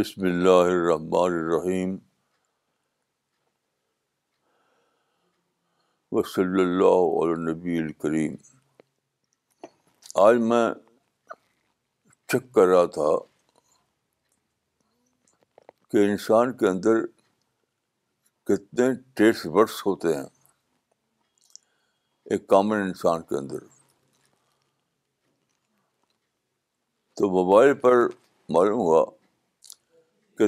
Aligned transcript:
بسم 0.00 0.22
اللہ 0.24 1.28
الرحیم 1.30 1.90
وصلی 6.16 6.62
اللہ 6.62 7.00
علیہ 7.24 7.34
نبی 7.50 7.76
الکریم 7.78 8.34
آج 10.26 10.36
میں 10.52 10.62
چیک 12.30 12.50
کر 12.54 12.66
رہا 12.68 12.84
تھا 12.96 13.10
کہ 15.90 16.04
انسان 16.10 16.56
کے 16.60 16.68
اندر 16.68 17.04
کتنے 18.54 18.88
ٹیسٹ 19.22 19.46
ورس 19.56 19.84
ہوتے 19.86 20.16
ہیں 20.16 20.26
ایک 22.32 22.46
کامن 22.56 22.80
انسان 22.88 23.22
کے 23.28 23.36
اندر 23.42 23.66
تو 27.16 27.30
موبائل 27.38 27.74
پر 27.86 28.04
معلوم 28.56 28.80
ہوا 28.88 29.04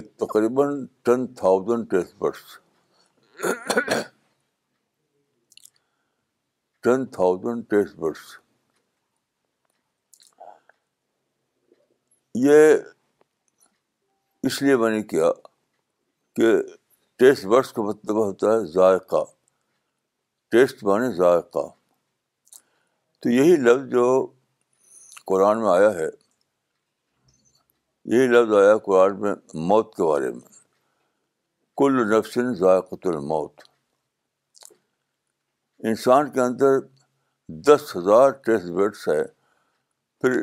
تقریباً 0.00 0.64
ٹین 1.04 1.26
تھاؤزینڈ 1.36 1.90
ٹیسٹ 1.90 2.14
برس 2.18 2.58
ٹین 6.82 7.04
تھاؤزینڈ 7.16 7.64
ٹیسٹ 7.70 7.98
یہ 12.44 12.74
اس 14.46 14.60
لیے 14.62 14.76
میں 14.76 14.90
نے 14.90 15.02
کیا 15.02 15.30
کہ 16.36 16.52
ٹیسٹ 17.18 17.44
برس 17.46 17.72
کا 17.72 17.82
مطلب 17.82 18.16
ہوتا 18.16 18.52
ہے 18.52 18.64
ذائقہ 18.72 19.24
ٹیسٹ 20.50 20.82
مانے 20.84 21.10
ذائقہ 21.16 21.66
تو 23.22 23.30
یہی 23.30 23.56
لفظ 23.64 23.84
جو 23.92 24.06
قرآن 25.26 25.60
میں 25.62 25.70
آیا 25.70 25.92
ہے 25.94 26.06
یہی 28.10 28.26
لفظ 28.26 28.52
آیا 28.58 28.76
قرآن 28.84 29.20
میں 29.20 29.34
موت 29.70 29.94
کے 29.96 30.02
بارے 30.04 30.30
میں 30.30 30.50
کل 31.78 31.96
نفسن 32.10 32.52
ذائقۃ 32.60 33.06
الموت 33.08 33.60
انسان 35.90 36.30
کے 36.32 36.40
اندر 36.40 36.78
دس 37.68 37.94
ہزار 37.96 38.30
ٹیسٹ 38.46 38.64
بیڈس 38.78 39.06
ہے 39.08 39.22
پھر 40.20 40.40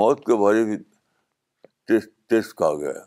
موت 0.00 0.24
کے 0.26 0.34
بارے 0.42 0.62
بھی 0.64 0.76
ٹیسٹ 1.88 2.08
ٹیسٹ 2.30 2.54
کہا 2.58 2.72
گیا 2.80 2.90
ہے 2.98 3.04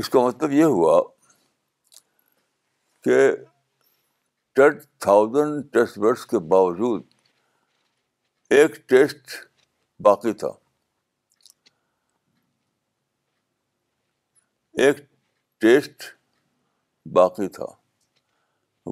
اس 0.00 0.08
کا 0.10 0.22
مطلب 0.26 0.52
یہ 0.52 0.64
ہوا 0.78 1.00
کہ 3.04 3.16
ٹین 4.56 4.78
تھاؤزنڈ 5.06 5.72
ٹیسٹ 5.72 5.98
بیڈس 5.98 6.26
کے 6.26 6.38
باوجود 6.54 7.02
ایک 8.58 8.74
ٹیسٹ 8.88 9.36
باقی 10.04 10.32
تھا 10.44 10.48
ایک 14.84 14.96
ٹیسٹ 15.60 16.02
باقی 17.16 17.48
تھا 17.52 17.64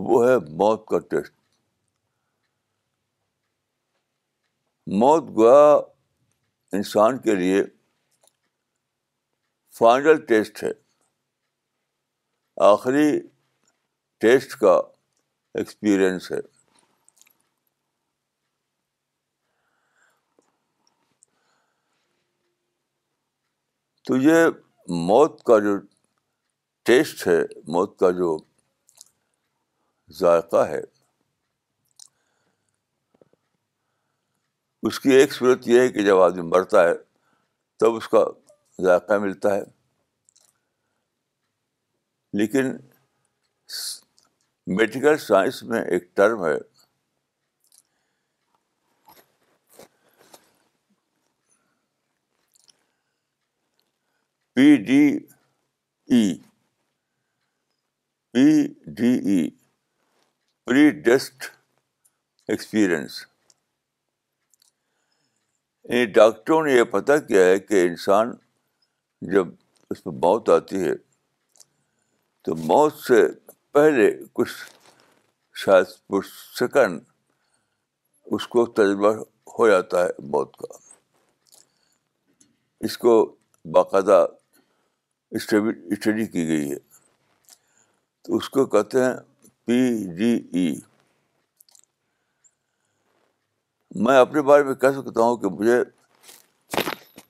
وہ 0.04 0.22
ہے 0.28 0.36
موت 0.62 0.86
کا 0.88 0.98
ٹیسٹ 1.10 1.32
موت 5.02 5.28
گوا 5.36 5.74
انسان 6.78 7.18
کے 7.26 7.34
لیے 7.42 7.62
فائنل 9.78 10.24
ٹیسٹ 10.26 10.62
ہے 10.62 10.70
آخری 12.72 13.06
ٹیسٹ 14.20 14.54
کا 14.60 14.74
ایکسپیرئنس 15.58 16.30
ہے 16.32 16.40
تو 24.06 24.16
یہ 24.22 24.48
موت 24.88 25.42
کا 25.46 25.58
جو 25.58 25.76
ٹیسٹ 26.86 27.26
ہے 27.26 27.38
موت 27.72 27.98
کا 27.98 28.10
جو 28.18 28.36
ذائقہ 30.18 30.66
ہے 30.68 30.80
اس 34.88 34.98
کی 35.00 35.10
ایک 35.14 35.32
صورت 35.34 35.68
یہ 35.68 35.80
ہے 35.80 35.88
کہ 35.92 36.02
جب 36.04 36.20
آدمی 36.22 36.42
مرتا 36.48 36.82
ہے 36.88 36.94
تب 37.80 37.94
اس 37.96 38.08
کا 38.08 38.24
ذائقہ 38.84 39.18
ملتا 39.22 39.54
ہے 39.54 39.62
لیکن 42.38 42.72
میڈیکل 44.76 45.16
سائنس 45.28 45.62
میں 45.70 45.80
ایک 45.82 46.14
ٹرم 46.16 46.44
ہے 46.44 46.56
P 54.56 54.74
D 54.86 55.02
E 56.14 56.22
P 58.32 58.46
D 58.96 59.12
E 59.30 59.40
pre 60.66 60.90
dust 61.04 61.44
experience 62.54 63.12
ڈاکٹروں 66.14 66.60
نے 66.64 66.72
یہ 66.72 66.84
پتہ 66.90 67.12
کیا 67.28 67.44
ہے 67.46 67.58
کہ 67.60 67.82
انسان 67.86 68.30
جب 69.32 69.48
اس 69.90 70.04
میں 70.06 70.14
موت 70.22 70.48
آتی 70.50 70.82
ہے 70.84 70.94
تو 72.44 72.56
موت 72.70 72.94
سے 73.06 73.20
پہلے 73.72 74.08
کچھ 74.32 74.52
شاید 75.64 75.86
سیکنڈ 76.58 77.00
اس 78.38 78.46
کو 78.54 78.66
تجربہ 78.78 79.14
ہو 79.58 79.68
جاتا 79.68 80.04
ہے 80.04 80.26
موت 80.36 80.56
کا 80.56 80.72
اس 82.88 82.98
کو 82.98 83.18
باقاعدہ 83.74 84.24
اسٹڈی 85.36 86.24
کی 86.32 86.46
گئی 86.48 86.70
ہے 86.70 86.76
تو 88.24 88.36
اس 88.36 88.48
کو 88.56 88.64
کہتے 88.74 89.02
ہیں 89.04 89.14
پی 89.66 89.78
ڈی 89.90 90.14
جی 90.16 90.58
ای 90.60 90.74
میں 94.04 94.16
اپنے 94.18 94.42
بارے 94.50 94.62
میں 94.64 94.74
کہہ 94.84 95.00
سکتا 95.00 95.20
ہوں 95.22 95.36
کہ 95.42 95.48
مجھے 95.60 95.82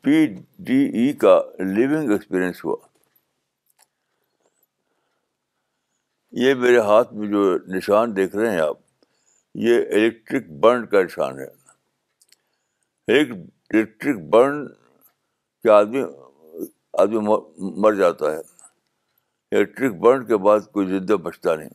پی 0.02 0.26
ڈی 0.26 0.44
جی 0.88 0.98
ای 0.98 1.12
کا 1.22 1.38
لیونگ 1.74 2.10
ایکسپیرئنس 2.10 2.64
ہوا 2.64 2.76
یہ 6.42 6.54
میرے 6.62 6.78
ہاتھ 6.90 7.12
میں 7.14 7.28
جو 7.30 7.42
نشان 7.76 8.16
دیکھ 8.16 8.36
رہے 8.36 8.50
ہیں 8.50 8.60
آپ 8.60 8.76
یہ 9.64 9.76
الیکٹرک 9.94 10.50
برن 10.62 10.86
کا 10.94 11.02
نشان 11.02 11.38
ہے 11.38 11.46
ایک 13.18 13.30
الیکٹرک 13.32 14.18
برن 14.30 14.66
کے 15.62 15.70
آدمی 15.70 16.02
آدمی 17.02 17.18
مر 17.82 17.92
جاتا 17.98 18.30
ہے 18.32 18.38
الیکٹرک 18.38 19.94
برن 20.00 20.24
کے 20.26 20.36
بعد 20.46 20.60
کوئی 20.72 20.86
زندہ 20.88 21.16
بچتا 21.22 21.54
نہیں 21.54 21.68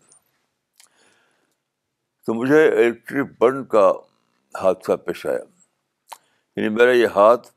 تو 2.25 2.33
مجھے 2.33 2.63
الیکٹرک 2.67 3.35
برن 3.41 3.63
کا 3.73 3.89
حادثہ 4.63 4.95
پیش 5.05 5.25
آیا 5.25 5.39
یعنی 6.55 6.69
میرا 6.75 6.91
یہ 6.91 7.15
ہاتھ 7.15 7.47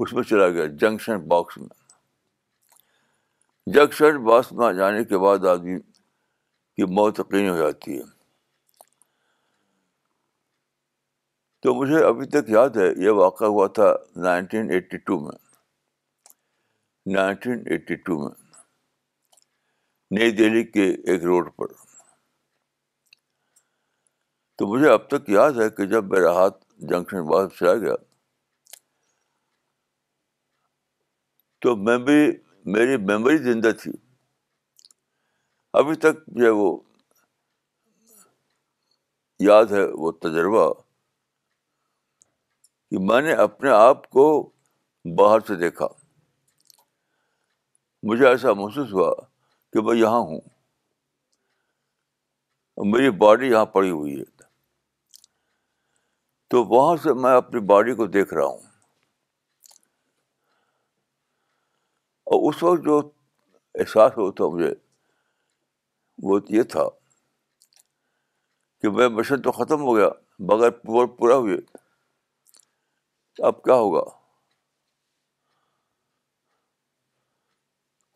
اس 0.00 0.12
میں 0.12 0.22
چلا 0.22 0.48
گیا 0.48 0.64
جنکشن 0.80 1.28
باکس 1.28 1.56
میں 1.56 1.68
جنکشن 3.74 4.22
باکس 4.24 4.52
میں 4.58 4.72
جانے 4.78 5.04
کے 5.04 5.18
بعد 5.26 5.44
آدمی 5.54 5.78
کی 5.80 6.84
موت 6.98 7.20
یقینی 7.20 7.48
ہو 7.48 7.56
جاتی 7.58 7.98
ہے 7.98 8.04
تو 11.62 11.74
مجھے 11.74 12.02
ابھی 12.06 12.26
تک 12.34 12.50
یاد 12.50 12.76
ہے 12.76 12.88
یہ 13.04 13.10
واقعہ 13.20 13.46
ہوا 13.46 13.66
تھا 13.78 13.86
نائنٹین 14.22 14.70
ایٹی 14.72 14.96
ٹو 15.06 15.18
میں 15.20 15.32
نائنٹین 17.14 17.62
ایٹی 17.70 17.94
ٹو 18.08 18.18
میں 18.22 18.30
نئی 20.18 20.30
دہلی 20.36 20.62
کے 20.64 20.84
ایک 21.12 21.24
روڈ 21.24 21.48
پر 21.56 21.72
تو 24.58 24.66
مجھے 24.72 24.88
اب 24.92 25.08
تک 25.08 25.28
یاد 25.30 25.58
ہے 25.62 25.68
کہ 25.76 25.86
جب 25.94 26.04
میرا 26.12 26.32
ہاتھ 26.36 26.64
جنکشن 26.90 27.28
واپس 27.32 27.62
آ 27.70 27.74
گیا 27.82 27.94
تو 31.62 31.74
میں 31.76 31.98
بھی 32.08 32.18
میری 32.72 32.96
میموری 33.06 33.36
زندہ 33.52 33.70
تھی 33.80 33.92
ابھی 35.78 35.94
تک 36.06 36.26
جو 36.40 36.56
وہ 36.56 36.76
یاد 39.46 39.72
ہے 39.72 39.82
وہ 40.04 40.10
تجربہ 40.22 40.72
کہ 42.90 42.98
میں 43.06 43.20
نے 43.22 43.32
اپنے 43.44 43.70
آپ 43.70 44.08
کو 44.10 44.26
باہر 45.16 45.40
سے 45.46 45.54
دیکھا 45.62 45.86
مجھے 48.08 48.26
ایسا 48.28 48.52
محسوس 48.60 48.92
ہوا 48.92 49.12
کہ 49.72 49.80
میں 49.86 49.96
یہاں 49.96 50.20
ہوں 50.30 50.40
میری 52.92 53.10
باڈی 53.24 53.48
یہاں 53.50 53.64
پڑی 53.76 53.90
ہوئی 53.90 54.18
ہے 54.18 54.24
تو 56.50 56.62
وہاں 56.64 56.94
سے 57.02 57.12
میں 57.22 57.32
اپنی 57.36 57.60
باڈی 57.72 57.94
کو 57.94 58.06
دیکھ 58.16 58.32
رہا 58.34 58.44
ہوں 58.46 58.66
اور 62.36 62.48
اس 62.52 62.62
وقت 62.62 62.84
جو 62.84 62.98
احساس 63.82 64.16
ہوا 64.16 64.30
تھا 64.36 64.46
مجھے 64.54 64.70
وہ 66.28 66.40
یہ 66.56 66.62
تھا 66.74 66.86
کہ 68.82 68.90
میں 68.96 69.08
مشن 69.18 69.42
تو 69.42 69.52
ختم 69.52 69.80
ہو 69.82 69.96
گیا 69.96 70.08
بغیر 70.48 70.70
پورا 71.16 71.36
ہوئے 71.36 71.56
اب 73.46 73.62
کیا 73.64 73.74
ہوگا 73.74 74.00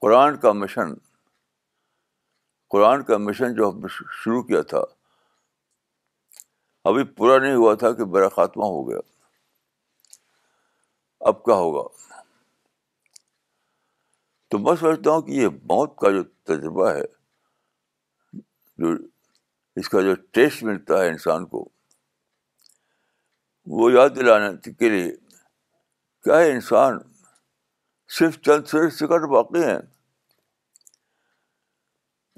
قرآن 0.01 0.37
کا 0.41 0.53
مشن 0.53 0.95
قرآن 2.71 3.03
کا 3.11 3.17
مشن 3.27 3.55
جو 3.55 3.69
ہم 3.71 3.79
نے 3.81 3.89
شروع 4.21 4.43
کیا 4.47 4.61
تھا 4.73 4.79
ابھی 6.91 7.05
پورا 7.17 7.39
نہیں 7.45 7.55
ہوا 7.55 7.75
تھا 7.83 7.91
کہ 7.97 8.05
بڑا 8.15 8.29
خاتمہ 8.37 8.65
ہو 8.75 8.89
گیا 8.89 8.99
اب 11.29 11.45
کیا 11.45 11.55
ہوگا 11.55 11.87
تو 14.51 14.59
میں 14.59 14.75
سمجھتا 14.81 15.11
ہوں 15.11 15.23
کہ 15.27 15.33
یہ 15.33 15.49
موت 15.73 15.97
کا 15.99 16.11
جو 16.17 16.23
تجربہ 16.49 16.89
ہے 16.91 17.05
جو 18.83 18.93
اس 19.81 19.89
کا 19.89 20.01
جو 20.03 20.15
ٹیسٹ 20.31 20.63
ملتا 20.65 21.01
ہے 21.03 21.09
انسان 21.11 21.47
کو 21.55 21.65
وہ 23.71 23.91
یاد 23.93 24.09
دلانے 24.17 24.71
کے 24.79 24.89
لیے 24.89 25.11
کیا 26.25 26.39
انسان 26.55 26.99
صرف 28.19 28.39
چند 28.45 28.65
سکٹ 28.95 29.29
باقی 29.33 29.63
ہیں 29.65 29.79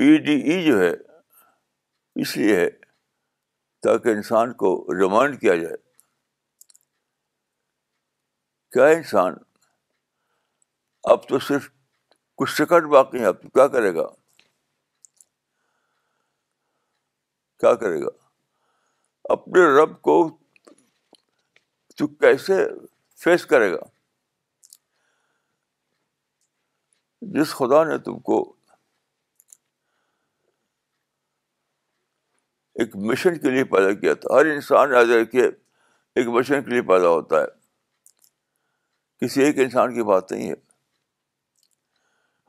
ای 0.04 0.16
ڈی 0.24 0.34
ای 0.50 0.62
جو 0.64 0.78
ہے 0.80 0.92
اس 2.22 2.36
لیے 2.36 2.56
ہے 2.60 2.68
تاکہ 3.82 4.08
انسان 4.08 4.52
کو 4.62 4.74
ریمائنڈ 5.00 5.40
کیا 5.40 5.54
جائے 5.62 5.76
کیا 8.74 8.86
انسان 8.96 9.34
اب 11.10 11.28
تو 11.28 11.38
صرف 11.48 11.68
کچھ 12.38 12.50
سکٹ 12.50 12.86
باقی 12.92 13.18
ہیں 13.18 13.26
اب 13.26 13.42
تو 13.42 13.48
کیا 13.48 13.66
کرے 13.74 13.94
گا 13.94 14.06
کیا 17.60 17.74
کرے 17.82 18.00
گا 18.02 18.08
اپنے 19.32 19.64
رب 19.82 20.00
کو 20.02 20.16
تو 21.96 22.06
کیسے 22.20 22.64
فیس 23.25 23.44
کرے 23.46 23.73
گا 23.73 23.82
جس 27.35 27.52
خدا 27.56 27.82
نے 27.88 27.99
تم 28.05 28.19
کو 28.31 28.38
ایک 32.82 32.96
مشن 33.11 33.38
کے 33.41 33.50
لیے 33.50 33.64
پیدا 33.73 33.93
کیا 34.00 34.14
تھا 34.23 34.35
ہر 34.38 34.46
انسان 34.52 35.25
کہ 35.32 35.43
ایک 36.14 36.29
مشن 36.38 36.62
کے 36.64 36.70
لیے 36.70 36.82
پیدا 36.88 37.08
ہوتا 37.08 37.41
ہے 37.41 37.46
کسی 39.26 39.43
ایک 39.43 39.58
انسان 39.64 39.94
کی 39.94 40.02
بات 40.11 40.32
نہیں 40.32 40.50
ہے 40.50 40.55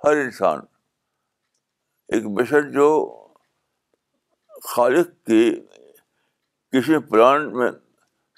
ہر 0.04 0.22
انسان 0.24 0.60
ایک 2.16 2.26
مشن 2.40 2.72
جو 2.72 2.88
خالق 4.74 5.08
کی 5.28 5.50
کسی 6.76 6.98
پلان 7.10 7.52
میں 7.58 7.72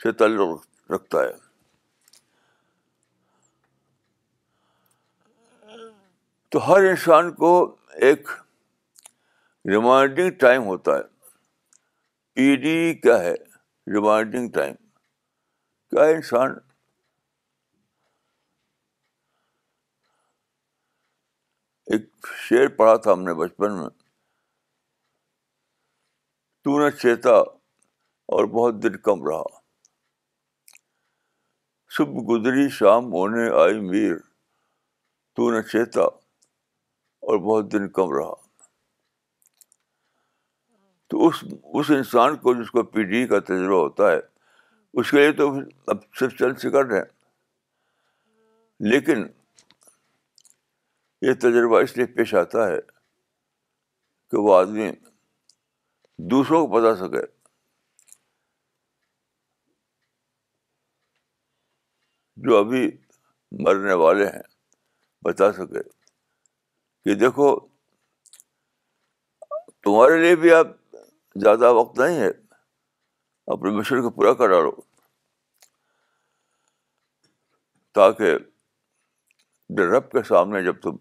سے 0.04 0.12
تعلق 0.21 0.65
رکھتا 0.93 1.21
ہے 1.23 1.35
تو 6.51 6.67
ہر 6.67 6.89
انسان 6.89 7.31
کو 7.35 7.53
ایک 8.09 8.29
ریمائنڈنگ 9.71 10.29
ٹائم 10.41 10.65
ہوتا 10.65 10.95
ہے 10.97 11.01
ای 12.45 12.55
ڈی 12.61 12.75
کیا 13.01 13.17
ہے 13.23 13.33
ریمائنڈنگ 13.95 14.49
ٹائم 14.57 14.75
کیا 15.91 16.05
ہے 16.05 16.13
انسان 16.15 16.53
ایک 21.95 22.27
شعر 22.47 22.67
پڑھا 22.77 22.95
تھا 23.03 23.11
ہم 23.11 23.21
نے 23.23 23.33
بچپن 23.43 23.77
میں 23.81 23.89
تو 26.63 26.79
نہ 26.83 26.89
چیتا 27.01 27.35
اور 28.35 28.45
بہت 28.57 28.81
دیر 28.83 28.97
کم 29.09 29.27
رہا 29.27 29.55
شب 31.97 32.15
گزری 32.29 32.67
شام 32.69 33.05
ہونے 33.13 33.47
آئی 33.61 33.79
میر 33.81 34.15
تو 35.35 35.49
نے 35.51 35.61
چیتا 35.69 36.01
اور 37.29 37.38
بہت 37.45 37.71
دن 37.71 37.88
کم 37.91 38.11
رہا 38.17 38.33
تو 41.09 41.27
اس 41.27 41.44
اس 41.79 41.89
انسان 41.95 42.35
کو 42.44 42.53
جس 42.61 42.69
کو 42.71 42.83
پی 42.91 43.03
ڈی 43.13 43.25
کا 43.27 43.39
تجربہ 43.47 43.79
ہوتا 43.79 44.11
ہے 44.11 44.19
اس 44.99 45.11
کے 45.11 45.17
لیے 45.17 45.31
تو 45.39 45.49
اب 45.94 46.03
صرف 46.19 46.35
چند 46.39 46.59
شکر 46.63 46.85
رہے 46.91 47.01
لیکن 48.91 49.25
یہ 51.27 51.33
تجربہ 51.45 51.79
اس 51.83 51.97
لیے 51.97 52.05
پیش 52.19 52.33
آتا 52.44 52.67
ہے 52.67 52.79
کہ 54.31 54.45
وہ 54.47 54.55
آدمی 54.57 54.91
دوسروں 56.35 56.65
کو 56.67 56.73
بتا 56.79 56.95
سکے 57.05 57.25
جو 62.45 62.57
ابھی 62.57 62.89
مرنے 63.65 63.93
والے 64.01 64.25
ہیں 64.29 64.41
بتا 65.25 65.51
سکے 65.53 65.81
کہ 67.05 67.13
دیکھو 67.19 67.55
تمہارے 69.83 70.19
لیے 70.21 70.35
بھی 70.43 70.51
اب 70.53 70.71
زیادہ 71.43 71.71
وقت 71.73 71.97
نہیں 71.99 72.19
ہے 72.19 72.29
اپنے 73.55 73.71
مشن 73.77 74.01
کو 74.01 74.09
پورا 74.19 74.33
کرا 74.43 74.59
لو 74.63 74.71
تاکہ 77.95 78.35
رب 79.93 80.11
کے 80.11 80.23
سامنے 80.27 80.63
جب 80.63 80.81
تم 80.81 80.97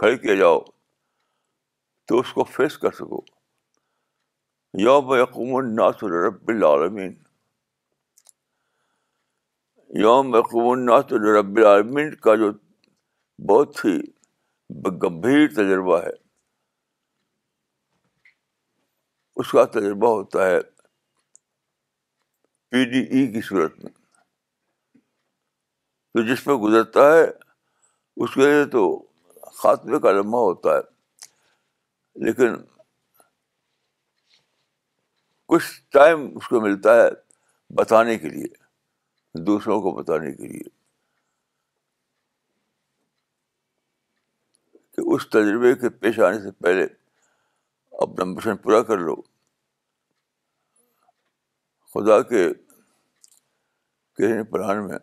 کھڑے 0.00 0.16
کیے 0.18 0.36
جاؤ 0.36 0.58
تو 2.08 2.18
اس 2.20 2.32
کو 2.32 2.44
فیس 2.56 2.78
کر 2.78 2.90
سکو 2.98 3.20
یوم 4.84 5.14
یقوم 5.20 5.54
الناس 5.56 6.04
رب 6.26 6.48
العالمین 6.56 7.12
یوم 10.02 10.32
الناس 10.34 11.12
رب 11.12 11.56
العالمین 11.58 12.14
کا 12.24 12.34
جو 12.36 12.50
بہت 13.48 13.84
ہی 13.84 13.92
گمبھیر 15.02 15.46
تجربہ 15.56 15.98
ہے 16.04 16.10
اس 19.40 19.50
کا 19.52 19.64
تجربہ 19.78 20.08
ہوتا 20.14 20.46
ہے 20.46 20.58
پی 22.70 22.84
ڈی 22.90 23.00
ای 23.16 23.26
کی 23.32 23.40
صورت 23.48 23.78
میں 23.84 23.92
تو 26.14 26.22
جس 26.32 26.46
میں 26.46 26.54
گزرتا 26.66 27.06
ہے 27.12 27.22
اس 27.24 28.34
کے 28.34 28.40
لیے 28.50 28.64
تو 28.72 28.82
خاتمے 29.62 29.98
کا 30.02 30.12
لمحہ 30.18 30.40
ہوتا 30.48 30.76
ہے 30.76 32.24
لیکن 32.24 32.56
کچھ 35.52 35.70
ٹائم 35.98 36.28
اس 36.36 36.48
کو 36.48 36.60
ملتا 36.68 37.00
ہے 37.02 37.08
بتانے 37.80 38.18
کے 38.18 38.28
لیے 38.28 38.63
دوسروں 39.46 39.80
کو 39.82 39.90
بتانے 39.92 40.32
کے 40.34 40.48
لیے 40.48 40.68
کہ 44.96 45.00
اس 45.14 45.28
تجربے 45.30 45.74
کے 45.80 45.88
پیش 45.98 46.18
آنے 46.26 46.38
سے 46.42 46.50
پہلے 46.62 46.84
اپنا 48.04 48.24
مشن 48.34 48.56
پورا 48.62 48.82
کر 48.82 48.98
لو 48.98 49.14
خدا 51.94 52.20
کے 52.28 52.48
کہنے 54.16 54.42
پران 54.50 54.86
میں 54.86 54.98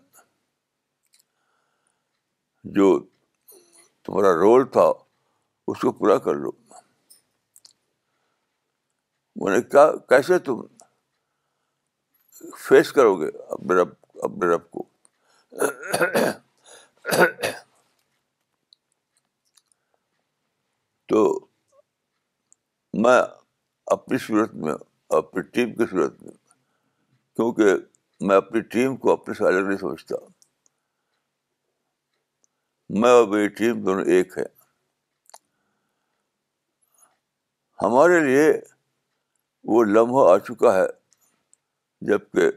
جو 2.76 2.98
تمہارا 4.06 4.34
رول 4.40 4.66
تھا 4.72 4.92
اس 5.72 5.80
کو 5.82 5.92
پورا 5.98 6.18
کر 6.26 6.34
لو 6.36 6.50
انہیں 9.46 9.62
کیا 9.72 9.90
کیسے 10.10 10.40
تم 10.46 10.62
فیس 12.68 12.92
کرو 12.94 13.16
گے 13.20 13.30
میرا 13.70 13.84
اپنے 14.26 14.46
رب 14.54 14.70
کو 14.72 14.88
تو 21.10 21.24
میں 23.04 23.22
اپنی 23.96 24.18
صورت 24.26 24.54
میں 24.66 24.74
اپنی 25.18 25.42
ٹیم 25.56 25.74
کی 25.76 25.86
صورت 25.90 26.22
میں 28.22 28.36
اپنی 28.38 28.62
ٹیم 28.76 28.96
کو 29.04 29.12
اپنے 29.12 29.34
سے 29.38 29.48
الگ 29.48 29.68
نہیں 29.68 29.78
سمجھتا 29.78 30.16
میں 33.02 33.10
اور 33.10 33.28
میری 33.34 33.48
ٹیم 33.58 33.84
دونوں 33.84 34.06
ایک 34.16 34.38
ہے 34.38 34.44
ہمارے 37.82 38.20
لیے 38.26 38.52
وہ 39.74 39.84
لمحہ 39.84 40.28
آ 40.34 40.38
چکا 40.48 40.74
ہے 40.76 40.86
جبکہ 42.10 42.50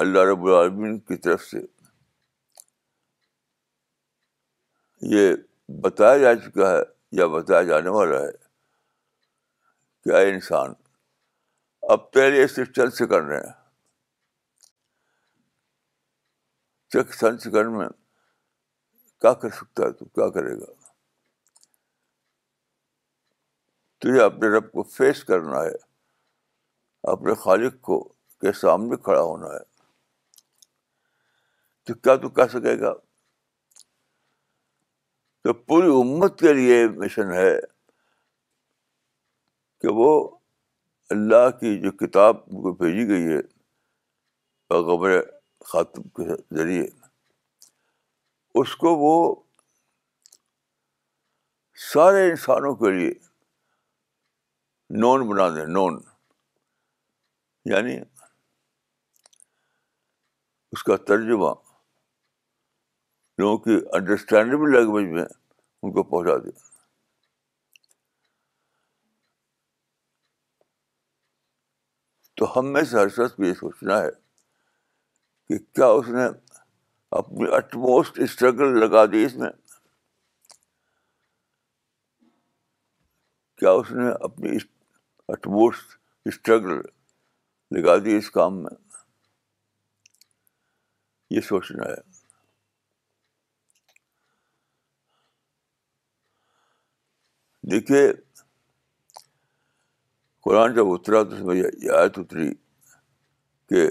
اللہ 0.00 0.20
رب 0.30 0.44
العالمین 0.46 0.98
کی 0.98 1.16
طرف 1.24 1.42
سے 1.44 1.58
یہ 5.14 5.34
بتایا 5.82 6.16
جا 6.18 6.34
چکا 6.44 6.70
ہے 6.70 6.80
یا 7.20 7.26
بتایا 7.34 7.62
جانے 7.70 7.90
والا 7.96 8.20
ہے 8.20 8.30
کیا 10.04 10.18
انسان 10.28 10.72
اب 11.92 12.10
پہلے 12.12 12.46
صرف 12.48 12.70
چند 12.76 12.92
سے 12.98 13.06
کر 13.06 13.22
رہے 13.22 13.50
چک 16.92 17.18
کر 17.54 17.68
میں 17.76 17.88
کیا 19.20 19.32
کر 19.42 19.50
سکتا 19.58 19.84
ہے 19.86 19.92
تو 19.98 20.04
کیا 20.04 20.28
کرے 20.30 20.54
گا 20.60 20.70
تجھے 24.04 24.22
اپنے 24.22 24.48
رب 24.56 24.70
کو 24.72 24.82
فیس 24.96 25.22
کرنا 25.24 25.62
ہے 25.64 25.74
اپنے 27.12 27.34
خالق 27.44 27.80
کو 27.90 28.00
کے 28.40 28.52
سامنے 28.60 28.96
کھڑا 29.02 29.20
ہونا 29.20 29.46
ہے 29.54 29.70
تو 31.84 31.94
کیا 31.94 32.14
تو 32.22 32.28
کہہ 32.30 32.50
سکے 32.52 32.78
گا 32.80 32.92
تو 35.44 35.52
پوری 35.66 35.86
امت 36.00 36.38
کے 36.40 36.52
لیے 36.52 36.86
مشن 36.96 37.32
ہے 37.32 37.54
کہ 39.80 39.92
وہ 39.94 40.10
اللہ 41.10 41.48
کی 41.60 41.76
جو 41.80 41.90
کتاب 42.06 42.44
کو 42.62 42.72
بھیجی 42.82 43.08
گئی 43.08 43.24
ہے 43.32 43.40
غبر 44.90 45.20
خاتم 45.70 46.02
کے 46.18 46.28
ذریعے 46.56 46.86
اس 48.60 48.76
کو 48.76 48.94
وہ 48.98 49.16
سارے 51.92 52.24
انسانوں 52.30 52.74
کے 52.82 52.90
لیے 52.98 53.10
نون 55.00 55.26
بنا 55.28 55.48
دیں 55.56 55.66
نون 55.72 55.98
یعنی 57.72 57.96
اس 60.72 60.82
کا 60.82 60.96
ترجمہ 61.08 61.52
لوگوں 63.42 63.58
کی 63.58 63.76
انڈرسٹینڈیبل 63.96 64.70
لینگویج 64.72 65.06
میں 65.14 65.24
ان 65.82 65.92
کو 65.92 66.02
پہنچا 66.10 66.36
دیا 66.44 66.60
تو 72.40 72.46
ہم 72.58 72.72
میں 72.72 72.82
سے 72.90 72.96
ہر 72.98 73.08
شخص 73.16 73.34
کو 73.36 73.44
یہ 73.44 73.54
سوچنا 73.60 74.00
ہے 74.02 74.10
کہ 75.48 75.58
کیا 75.58 75.86
اس 75.96 76.08
نے 76.18 76.24
اپنی 77.22 77.52
اٹموسٹ 77.56 78.18
اسٹرگل 78.26 78.78
لگا 78.84 79.04
دی 79.12 79.24
اس 79.24 79.34
میں 79.42 79.50
کیا 83.60 83.70
اس 83.80 83.90
نے 83.98 84.08
اپنی 84.28 84.56
اٹموسٹ 85.34 85.98
اسٹرگل 86.32 86.80
لگا 87.78 87.96
دی 88.04 88.16
اس 88.18 88.30
کام 88.40 88.62
میں 88.62 88.76
یہ 91.34 91.40
سوچنا 91.52 91.90
ہے 91.92 92.11
دیکھیے 97.70 98.06
قرآن 100.44 100.74
جب 100.74 100.88
اترا 100.92 101.22
تو 101.22 101.34
اس 101.34 101.42
میں 101.46 101.54
یہ 101.56 101.90
آیت 101.96 102.18
اتری 102.18 102.50
کہ 103.68 103.86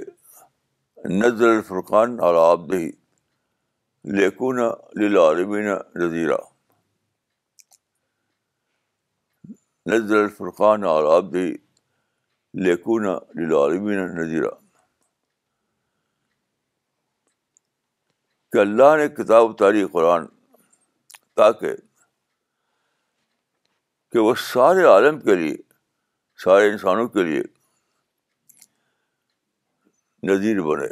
نظر 1.22 1.48
الفرقان 1.50 2.20
اور 2.26 2.36
آپ 2.50 2.66
دہی 2.72 2.90
للعالمین 5.08 5.66
نذیرہ 6.04 6.38
نظر 9.92 10.22
الفرقان 10.24 10.84
اور 10.94 11.16
آپ 11.16 11.32
دہی 11.34 11.54
لیکن 12.66 13.04
ن 13.04 14.18
نظیرہ 14.20 14.50
کہ 18.52 18.58
اللہ 18.60 18.96
نے 18.98 19.08
کتاب 19.16 19.48
اتاری 19.50 19.86
قرآن 19.92 20.26
تاکہ 21.36 21.76
کہ 24.12 24.20
وہ 24.20 24.34
سارے 24.52 24.84
عالم 24.86 25.20
کے 25.26 25.36
لیے 25.36 25.56
سارے 26.44 26.70
انسانوں 26.70 27.08
کے 27.10 27.24
لیے 27.24 27.42
نذیر 30.30 30.62
بنے 30.62 30.88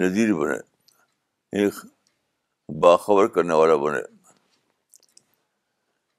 نذیر 0.00 0.32
بنے 0.38 0.56
ایک 1.62 1.74
باخبر 2.82 3.26
کرنے 3.36 3.54
والا 3.62 3.74
بنے 3.84 4.02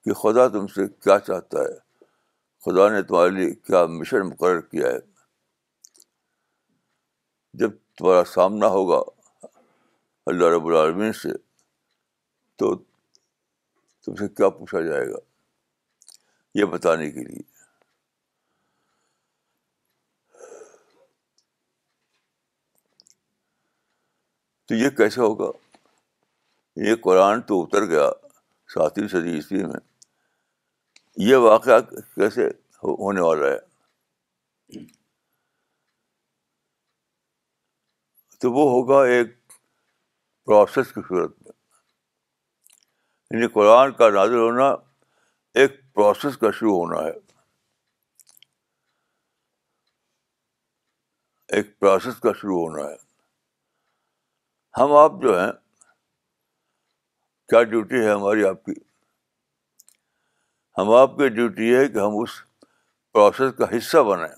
کہ 0.05 0.13
خدا 0.21 0.47
تم 0.55 0.65
سے 0.75 0.87
کیا 1.03 1.19
چاہتا 1.27 1.61
ہے 1.63 1.75
خدا 2.65 2.87
نے 2.93 3.01
تمہارے 3.07 3.29
لیے 3.35 3.53
کیا 3.67 3.85
مشن 3.99 4.27
مقرر 4.29 4.59
کیا 4.61 4.87
ہے 4.91 4.99
جب 7.59 7.71
تمہارا 7.97 8.23
سامنا 8.33 8.67
ہوگا 8.79 9.01
اللہ 10.31 10.55
رب 10.55 10.67
العالمین 10.67 11.13
سے 11.21 11.29
تو 12.62 12.75
تم 14.06 14.15
سے 14.15 14.27
کیا 14.38 14.50
پوچھا 14.58 14.80
جائے 14.86 15.06
گا 15.10 15.18
یہ 16.60 16.65
بتانے 16.72 17.10
کے 17.12 17.24
لیے 17.27 17.44
تو 24.68 24.75
یہ 24.75 24.89
کیسے 24.98 25.22
ہوگا 25.22 25.50
یہ 26.88 26.96
قرآن 27.06 27.41
تو 27.51 27.62
اتر 27.63 27.86
گیا 27.89 28.08
ساتویں 28.74 29.08
صدی 29.13 29.34
عیسوی 29.36 29.63
میں 29.65 29.80
یہ 31.30 31.36
واقعہ 31.46 31.80
کیسے 31.89 32.46
ہونے 32.84 33.22
والا 33.22 33.48
ہے 33.53 33.58
تو 38.41 38.51
وہ 38.51 38.70
ہوگا 38.72 39.03
ایک 39.15 39.36
پروسیس 40.46 40.91
کی 40.94 41.01
صورت 41.10 41.32
میں 41.41 41.60
یعنی 43.33 43.47
قرآن 43.47 43.91
کا 43.97 44.09
نازل 44.09 44.38
ہونا 44.39 44.65
ایک 45.59 45.71
پروسیس 45.95 46.38
کا 46.38 46.50
شروع 46.55 46.73
ہونا 46.77 47.03
ہے 47.05 47.11
ایک 51.57 51.77
پروسیس 51.79 52.19
کا 52.25 52.31
شروع 52.39 52.57
ہونا 52.59 52.83
ہے 52.89 52.95
ہم 54.81 54.93
آپ 55.03 55.11
جو 55.21 55.39
ہیں 55.39 55.51
کیا 57.50 57.63
ڈیوٹی 57.75 58.03
ہے 58.05 58.09
ہماری 58.11 58.45
آپ 58.50 58.63
کی 58.65 58.73
ہم 60.77 60.91
آپ 61.00 61.17
کی 61.17 61.29
ڈیوٹی 61.39 61.73
ہے 61.75 61.88
کہ 61.88 61.97
ہم 61.97 62.17
اس 62.23 62.35
پروسیس 63.13 63.57
کا 63.57 63.75
حصہ 63.77 64.03
بنائیں 64.11 64.35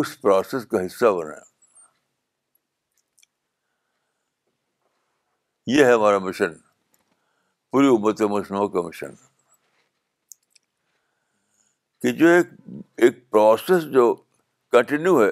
اس 0.00 0.20
پروسیس 0.22 0.66
کا 0.70 0.86
حصہ 0.86 1.12
بنائیں 1.20 1.46
یہ 5.70 5.84
ہے 5.84 5.92
ہمارا 5.92 6.18
مشن 6.26 6.52
پوری 7.70 7.86
ابت 7.94 8.20
مصنوع 8.32 8.66
کا 8.74 8.80
مشن 8.86 9.14
کہ 12.02 12.12
جو 12.20 12.28
ایک 12.36 12.52
ایک 13.06 13.16
پروسیس 13.30 13.82
جو 13.94 14.04
کنٹینیو 14.72 15.22
ہے 15.22 15.30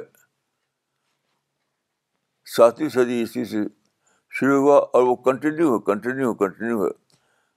ساتویں 2.57 2.89
صدی 2.97 3.19
عیسوی 3.21 3.45
سے 3.53 3.63
شروع 4.39 4.61
ہوا 4.65 4.77
اور 4.97 5.03
وہ 5.11 5.15
کنٹینیو 5.31 5.73
ہے 5.75 5.79
کنٹینیو 5.87 6.35
کنٹینیو 6.45 6.85
ہے 6.85 6.91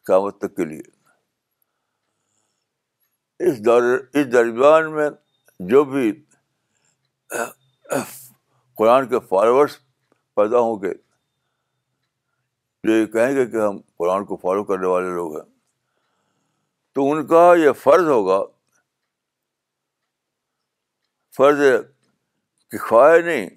قیامت 0.08 0.38
تک 0.42 0.56
کے 0.56 0.66
لیے 0.72 0.82
اس 3.50 3.60
دور 3.66 3.84
اس 3.98 4.32
درمیان 4.34 4.92
میں 4.96 5.10
جو 5.74 5.84
بھی 5.92 6.12
قرآن 8.78 9.10
کے 9.10 9.20
فالوورس 9.30 9.78
پیدا 10.36 10.60
ہوں 10.70 10.82
گے 10.82 10.94
جو 12.88 12.94
یہ 12.94 13.06
کہیں 13.14 13.36
گے 13.36 13.46
کہ 13.52 13.62
ہم 13.68 13.78
قرآن 14.00 14.26
کو 14.26 14.36
فالو 14.42 14.64
کرنے 14.64 14.88
والے 14.88 15.14
لوگ 15.16 15.36
ہیں 15.36 15.44
تو 16.96 17.10
ان 17.12 17.26
کا 17.28 17.50
یہ 17.60 17.72
فرض 17.84 18.08
ہوگا 18.08 18.40
فرض 21.38 21.60
کفائے 22.72 23.22
نہیں 23.22 23.50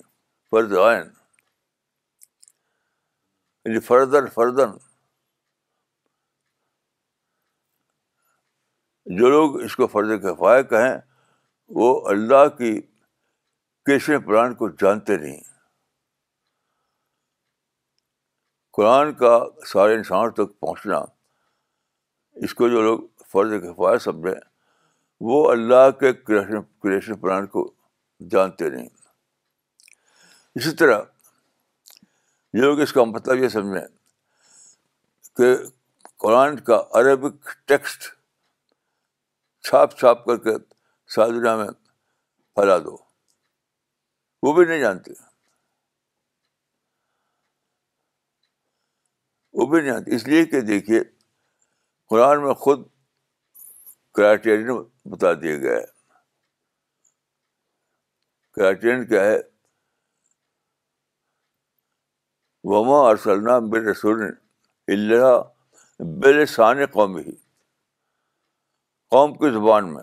فرض 0.50 0.72
یعنی 3.64 3.80
فردن 3.80 4.26
فردن 4.34 4.70
جو 9.18 9.28
لوگ 9.30 9.60
اس 9.64 9.76
کو 9.76 9.86
فرض 9.92 10.08
کفائے 10.22 10.62
کہیں 10.72 10.94
وہ 11.80 11.94
اللہ 12.08 12.48
کی 12.58 12.74
کیسے 13.86 14.18
پران 14.26 14.54
کو 14.54 14.68
جانتے 14.80 15.16
نہیں 15.16 15.51
قرآن 18.76 19.12
کا 19.14 19.38
سارے 19.72 19.94
انسان 19.94 20.30
تک 20.34 20.58
پہنچنا 20.60 20.98
اس 22.44 22.54
کو 22.54 22.68
جو 22.68 22.82
لوگ 22.82 22.98
فرض 23.32 23.52
حفاظت 23.64 24.02
سمجھیں 24.02 24.40
وہ 25.30 25.40
اللہ 25.50 25.90
کے 26.00 26.12
کریشن 26.12 26.62
کریشن 26.82 27.16
پلان 27.20 27.46
کو 27.54 27.70
جانتے 28.30 28.70
نہیں 28.70 28.88
اسی 30.60 30.70
طرح 30.82 31.00
یہ 32.56 32.60
لوگ 32.62 32.80
اس 32.80 32.92
کا 32.92 33.04
مطلب 33.10 33.42
یہ 33.42 33.48
سمجھیں 33.48 33.86
کہ 35.36 35.52
قرآن 36.24 36.58
کا 36.70 36.80
عربک 37.00 37.48
ٹیکسٹ 37.68 38.02
چھاپ 39.68 39.98
چھاپ 39.98 40.24
کر 40.24 40.36
کے 40.46 40.56
دنیا 41.16 41.54
میں 41.56 41.68
پھیلا 42.56 42.78
دو 42.84 42.96
وہ 44.42 44.52
بھی 44.52 44.64
نہیں 44.64 44.80
جانتے 44.80 45.12
وہ 49.58 49.66
بھی 49.70 49.80
نہیں 49.80 49.90
آتی 49.94 50.14
اس 50.14 50.26
لیے 50.28 50.44
کہ 50.46 50.60
دیکھیے 50.68 51.00
قرآن 52.10 52.42
میں 52.44 52.54
خود 52.64 52.86
کرائٹیرین 54.14 54.82
بتا 55.10 55.32
دیا 55.42 55.56
گیا 55.58 55.76
ہے 55.76 55.84
کرائٹیرین 58.54 59.06
کیا 59.08 59.24
ہے 59.24 59.36
وما 62.70 62.96
اور 63.06 63.16
سلام 63.24 63.68
بے 63.70 63.78
رسول 63.90 64.22
اللہ 64.22 65.40
بلسان 66.22 66.84
قوم 66.92 67.16
ہی 67.16 67.30
قوم 69.14 69.32
کی 69.38 69.50
زبان 69.52 69.92
میں 69.94 70.02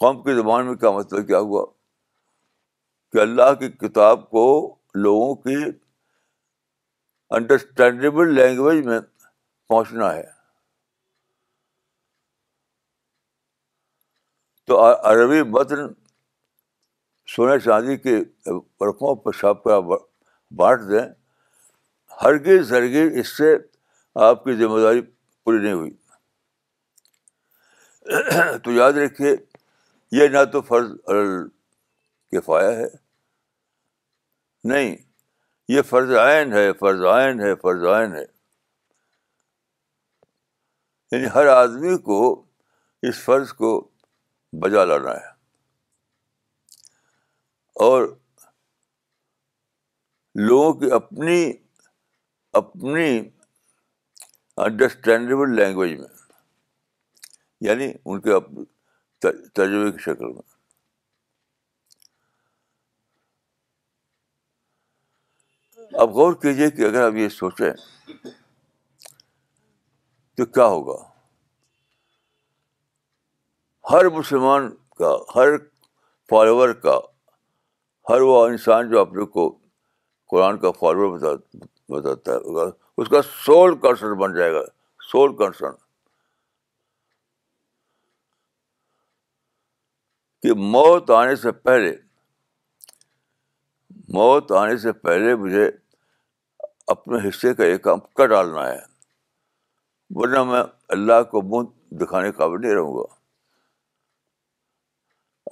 قوم 0.00 0.22
کی 0.22 0.34
زبان 0.36 0.66
میں 0.66 0.74
کیا 0.76 0.90
مطلب 0.90 1.26
کیا 1.26 1.38
ہوا 1.48 1.64
کہ 3.12 3.18
اللہ 3.20 3.52
کی 3.58 3.68
کتاب 3.86 4.28
کو 4.30 4.44
لوگوں 5.02 5.34
کی 5.42 5.54
انڈرسٹینڈیبل 7.36 8.34
لینگویج 8.34 8.84
میں 8.86 8.98
پہنچنا 9.68 10.12
ہے 10.14 10.22
تو 14.66 14.80
عربی 15.12 15.42
متن 15.50 15.92
سونے 17.34 17.58
چاندی 17.64 17.96
کے 17.96 18.16
پرکھوں 18.78 19.14
پشاپ 19.24 19.62
کا 19.64 19.78
بانٹ 20.56 20.80
دیں 20.90 21.04
ہرگز 22.22 22.72
ہرگز 22.72 23.16
اس 23.18 23.36
سے 23.36 23.56
آپ 24.26 24.44
کی 24.44 24.54
ذمہ 24.56 24.78
داری 24.80 25.00
پوری 25.44 25.58
نہیں 25.62 25.72
ہوئی 25.72 25.90
تو 28.64 28.72
یاد 28.72 28.92
رکھیے 29.04 29.34
یہ 30.20 30.28
نہ 30.32 30.44
تو 30.52 30.60
فرض 30.62 30.90
کفایا 32.32 32.70
ہے 32.78 32.86
نہیں 34.72 34.96
یہ 35.68 35.82
فرض 35.88 36.10
عائن 36.20 36.52
ہے 36.52 36.72
فرض 36.80 37.04
عائن 37.10 37.40
ہے 37.40 37.54
فرض 37.62 37.84
عین 37.96 38.14
ہے 38.14 38.24
یعنی 41.12 41.26
ہر 41.34 41.46
آدمی 41.48 41.96
کو 42.08 42.18
اس 43.08 43.18
فرض 43.24 43.52
کو 43.60 43.70
بجا 44.62 44.84
لانا 44.84 45.12
ہے 45.14 45.32
اور 47.84 48.06
لوگوں 50.48 50.72
کی 50.80 50.90
اپنی 50.94 51.40
اپنی 52.60 53.08
انڈرسٹینڈیبل 54.64 55.54
لینگویج 55.56 55.98
میں 56.00 56.08
یعنی 57.68 57.92
ان 58.04 58.20
کے 58.20 58.38
تجربے 59.28 59.90
کی 59.92 59.98
شکل 60.04 60.32
میں 60.32 60.52
اب 66.02 66.12
غور 66.14 66.32
کیجیے 66.42 66.70
کہ 66.70 66.84
اگر 66.86 67.02
آپ 67.06 67.14
یہ 67.16 67.28
سوچیں 67.28 67.70
تو 70.36 70.44
کیا 70.44 70.64
ہوگا 70.66 70.94
ہر 73.90 74.08
مسلمان 74.16 74.70
کا 74.98 75.12
ہر 75.34 75.56
فالوور 76.30 76.72
کا 76.84 76.98
ہر 78.08 78.20
وہ 78.30 78.44
انسان 78.46 78.90
جو 78.90 79.00
اپنے 79.00 79.24
کو 79.36 79.48
قرآن 80.30 80.58
کا 80.58 80.70
فالوور 80.80 81.36
بتاتا 81.90 82.32
ہے 82.32 82.68
اس 83.02 83.08
کا 83.08 83.22
سول 83.44 83.78
کنسرن 83.82 84.18
بن 84.18 84.34
جائے 84.36 84.52
گا 84.52 84.62
سول 85.10 85.36
کنسرن 85.36 85.72
کہ 90.42 90.54
موت 90.74 91.10
آنے 91.20 91.36
سے 91.46 91.52
پہلے 91.68 91.94
موت 94.20 94.52
آنے 94.52 94.76
سے 94.78 94.92
پہلے 95.06 95.34
مجھے 95.44 95.70
اپنے 96.92 97.18
حصے 97.28 97.52
کا 97.54 97.64
یہ 97.64 97.76
کام 97.84 98.00
کر 98.16 98.26
ڈالنا 98.28 98.66
ہے 98.68 98.78
ورنہ 100.14 100.42
میں 100.50 100.62
اللہ 100.96 101.22
کو 101.30 101.42
منہ 101.52 101.68
دکھانے 102.00 102.32
کا 102.32 102.46
بھی 102.46 102.56
نہیں 102.64 102.74
رہوں 102.74 102.94
گا 102.96 103.14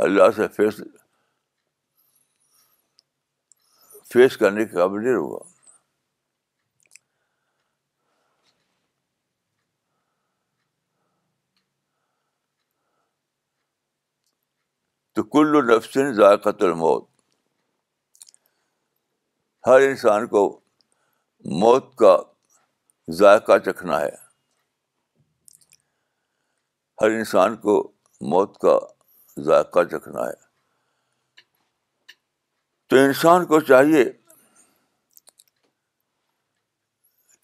اللہ 0.02 0.30
سے 0.36 0.48
فیس 0.56 0.80
فیس 4.12 4.36
کرنے 4.36 4.64
قابل 4.74 5.02
نہیں 5.04 5.12
رہوں 5.12 5.30
گا 5.30 5.50
تو 15.14 15.22
کل 15.32 15.56
نفسن 15.72 16.12
ذائقہ 16.20 16.50
الموت 16.64 17.08
ہر 19.66 19.80
انسان 19.88 20.26
کو 20.26 20.42
موت 21.50 21.94
کا 21.98 22.16
ذائقہ 23.18 23.56
چکھنا 23.66 24.00
ہے 24.00 24.08
ہر 27.02 27.10
انسان 27.18 27.56
کو 27.60 27.74
موت 28.32 28.56
کا 28.60 28.78
ذائقہ 29.46 29.82
چکھنا 29.90 30.26
ہے 30.26 30.32
تو 32.90 32.96
انسان 32.96 33.46
کو 33.46 33.60
چاہیے 33.60 34.04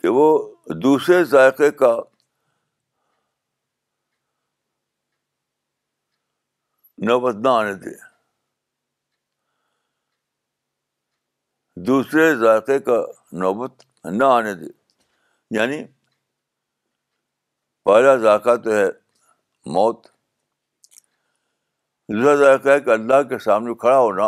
کہ 0.03 0.09
وہ 0.17 0.29
دوسرے 0.83 1.23
ذائقے 1.31 1.71
کا 1.83 1.95
نوبت 7.09 7.35
نہ 7.45 7.49
آنے 7.49 7.75
دے 7.85 7.97
دوسرے 11.87 12.35
ذائقے 12.41 12.79
کا 12.87 13.03
نوبت 13.41 13.87
نہ 14.05 14.25
آنے 14.25 14.53
دے 14.55 14.65
یعنی 15.59 15.83
پہلا 17.85 18.15
ذائقہ 18.23 18.55
تو 18.65 18.73
ہے 18.73 18.87
موت 19.75 20.07
دوسرا 22.13 22.35
ذائقہ 22.45 22.69
ہے 22.69 22.81
کہ 22.81 22.91
اللہ 22.91 23.23
کے 23.29 23.39
سامنے 23.45 23.75
کھڑا 23.81 23.99
ہونا 23.99 24.27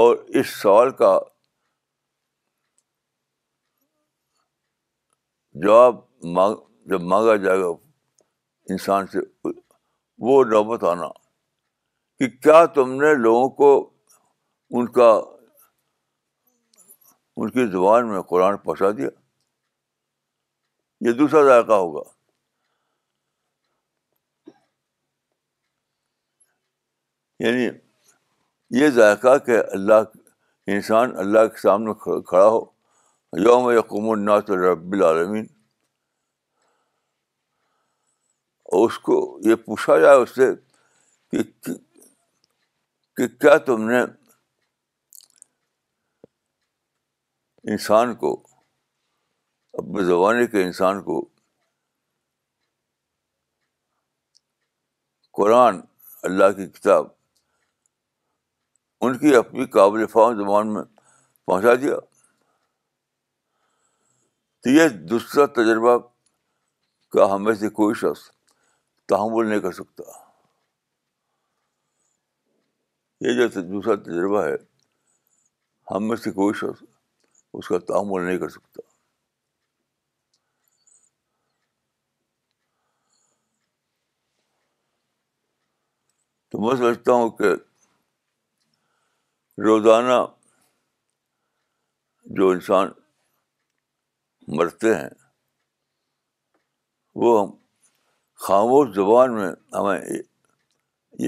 اور 0.00 0.16
اس 0.40 0.48
سوال 0.62 0.90
کا 0.96 1.18
جواب 5.64 5.96
مانگ 6.36 6.54
جب 6.90 7.00
مانگا 7.12 7.36
جائے 7.36 7.58
گا 7.60 7.66
انسان 8.72 9.06
سے 9.12 9.18
وہ 10.26 10.42
نوبت 10.44 10.84
آنا 10.84 11.08
کہ 12.18 12.28
کیا 12.42 12.64
تم 12.74 12.90
نے 13.02 13.14
لوگوں 13.22 13.48
کو 13.60 13.72
ان 14.78 14.86
کا 14.92 15.10
ان 17.36 17.50
کی 17.50 17.66
زبان 17.72 18.08
میں 18.08 18.20
قرآن 18.30 18.56
پہنچا 18.64 18.90
دیا 18.96 19.08
یہ 21.06 21.12
دوسرا 21.18 21.42
ذائقہ 21.46 21.72
ہوگا 21.72 22.02
یعنی 27.44 27.68
یہ 28.80 28.88
ذائقہ 28.96 29.36
کہ 29.46 29.58
اللہ 29.72 30.72
انسان 30.74 31.16
اللہ 31.18 31.46
کے 31.52 31.60
سامنے 31.60 31.92
کھڑا 32.26 32.46
ہو 32.48 32.60
یوم 33.46 33.70
یقوم 33.76 34.10
الناس 34.10 34.50
رب 34.62 34.92
العالمین 34.92 35.46
اس 38.80 38.98
کو 39.06 39.16
یہ 39.44 39.54
پوچھا 39.64 39.98
جائے 40.00 40.16
اس 40.22 40.34
سے 40.34 40.50
کہ 43.16 43.26
کیا 43.38 43.56
تم 43.66 43.88
نے 43.88 44.02
انسان 47.68 48.14
کو 48.16 48.32
اپنے 49.78 50.04
زمانے 50.04 50.46
کے 50.52 50.62
انسان 50.64 51.02
کو 51.04 51.20
قرآن 55.38 55.80
اللہ 56.28 56.52
کی 56.56 56.66
کتاب 56.70 57.06
ان 59.06 59.18
کی 59.18 59.34
اپنی 59.36 59.66
قابل 59.76 60.06
فام 60.12 60.36
زبان 60.38 60.72
میں 60.74 60.82
پہنچا 61.46 61.74
دیا 61.82 61.96
تو 64.62 64.70
یہ 64.70 64.88
دوسرا 65.10 65.46
تجربہ 65.60 65.96
کا 67.12 67.34
ہمیں 67.34 67.54
سے 67.60 67.68
کوئی 67.78 67.94
شخص 68.00 68.22
تحمل 69.08 69.48
نہیں 69.48 69.60
کر 69.60 69.72
سکتا 69.72 70.18
یہ 73.28 73.36
جو 73.38 73.48
دوسرا 73.60 73.94
تجربہ 74.02 74.42
ہے 74.44 74.54
ہم 75.94 76.06
میں 76.08 76.16
سے 76.16 76.30
شخص 76.60 76.82
اس 77.58 77.68
کا 77.68 77.78
تعامل 77.88 78.24
نہیں 78.26 78.38
کر 78.38 78.48
سکتا 78.48 78.88
تو 86.50 86.60
میں 86.60 86.74
سمجھتا 86.76 87.12
ہوں 87.12 87.28
کہ 87.38 87.50
روزانہ 89.64 90.14
جو 92.38 92.48
انسان 92.50 92.88
مرتے 94.56 94.94
ہیں 94.96 95.08
وہ 97.22 97.40
ہم 97.40 97.50
خاموش 98.46 98.94
زبان 98.94 99.34
میں 99.34 99.50
ہمیں 99.76 100.00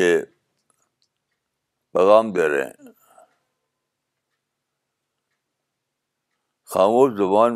یہ 0.00 0.20
پیغام 1.92 2.32
دے 2.32 2.48
رہے 2.48 2.64
ہیں 2.64 2.90
خاموش 6.72 7.10
زبان 7.18 7.54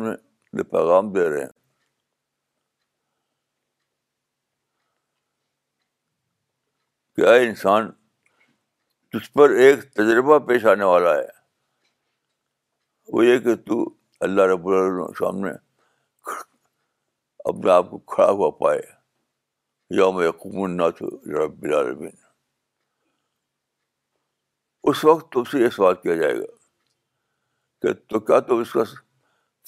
میں 0.53 0.63
پیغام 0.71 1.11
دے 1.13 1.27
رہے 1.29 1.41
ہیں 1.41 1.51
کیا 7.15 7.31
انسان 7.45 7.89
تجھ 9.11 9.31
پر 9.35 9.49
ایک 9.63 9.79
تجربہ 9.95 10.37
پیش 10.47 10.65
آنے 10.71 10.83
والا 10.89 11.13
ہے 11.15 11.25
وہ 13.13 13.25
یہ 13.25 13.39
کہ 13.47 13.55
تو 13.67 13.79
اللہ 14.27 14.49
رب 14.53 14.67
الع 14.67 15.07
سامنے 15.19 15.51
اپنے 17.53 17.71
آپ 17.77 17.89
کو 17.89 17.97
کھڑا 18.13 18.29
ہوا 18.29 18.49
پائے 18.59 18.81
یا 20.01 20.07
یقوم 20.27 20.61
الناس 20.63 21.01
نہ 21.01 21.07
تو 21.09 21.43
رب 21.45 21.63
العالمین 21.63 22.15
اس 24.91 25.03
وقت 25.05 25.31
تم 25.33 25.43
سے 25.51 25.63
یہ 25.63 25.69
سوال 25.81 25.95
کیا 26.03 26.15
جائے 26.23 26.39
گا 26.39 26.55
کہ 27.81 27.93
تو 28.09 28.19
کیا 28.29 28.39
تم 28.49 28.59
اس 28.61 28.71
کا 28.73 28.83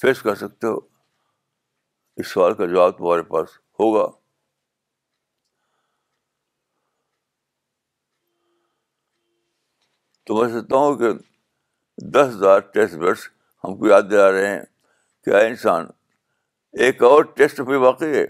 فیس 0.00 0.20
کر 0.22 0.34
سکتے 0.44 0.66
ہو 0.66 0.76
اس 2.20 2.26
سوال 2.28 2.54
کا 2.56 2.66
جواب 2.66 2.96
تمہارے 2.98 3.22
پاس 3.32 3.48
ہوگا 3.80 4.06
تو 10.26 10.36
میں 10.36 10.48
سوچتا 10.52 10.76
ہوں 10.76 10.96
کہ 10.98 11.12
دس 12.12 12.28
ہزار 12.34 12.60
ٹیسٹ 12.74 12.94
برس 13.02 13.28
ہم 13.64 13.76
کو 13.78 13.86
یاد 13.86 14.02
دلا 14.10 14.30
رہے 14.32 14.46
ہیں 14.50 14.60
کیا 15.24 15.38
انسان 15.48 15.86
ایک 16.86 17.02
اور 17.10 17.22
ٹیسٹ 17.38 17.60
واقعی 17.84 18.12
ہے 18.16 18.24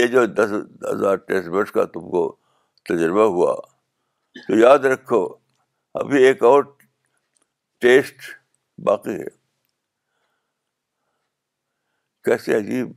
یہ 0.00 0.06
جو 0.16 0.24
دس 0.40 0.52
ہزار 0.92 1.16
ٹیسٹ 1.30 1.48
برس 1.56 1.70
کا 1.72 1.84
تم 1.94 2.10
کو 2.10 2.28
تجربہ 2.88 3.24
ہوا 3.36 3.54
تو 4.46 4.58
یاد 4.58 4.84
رکھو 4.92 5.24
ابھی 6.00 6.22
ایک 6.26 6.42
اور 6.52 6.62
ٹیسٹ 7.82 8.20
باقی 8.86 9.14
ہے 9.20 9.24
کیسے 12.24 12.54
عجیب 12.56 12.90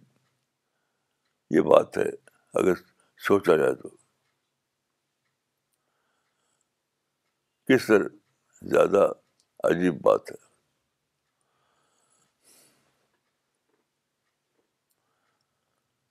یہ 1.56 1.62
بات 1.71 1.98
ہے 1.98 2.04
اگر 2.62 2.76
سوچا 3.28 3.56
جائے 3.62 3.74
تو 3.76 3.89
کس 7.69 7.88
طرح 7.88 8.08
زیادہ 8.74 9.08
عجیب 9.71 10.00
بات 10.04 10.32
ہے 10.32 10.36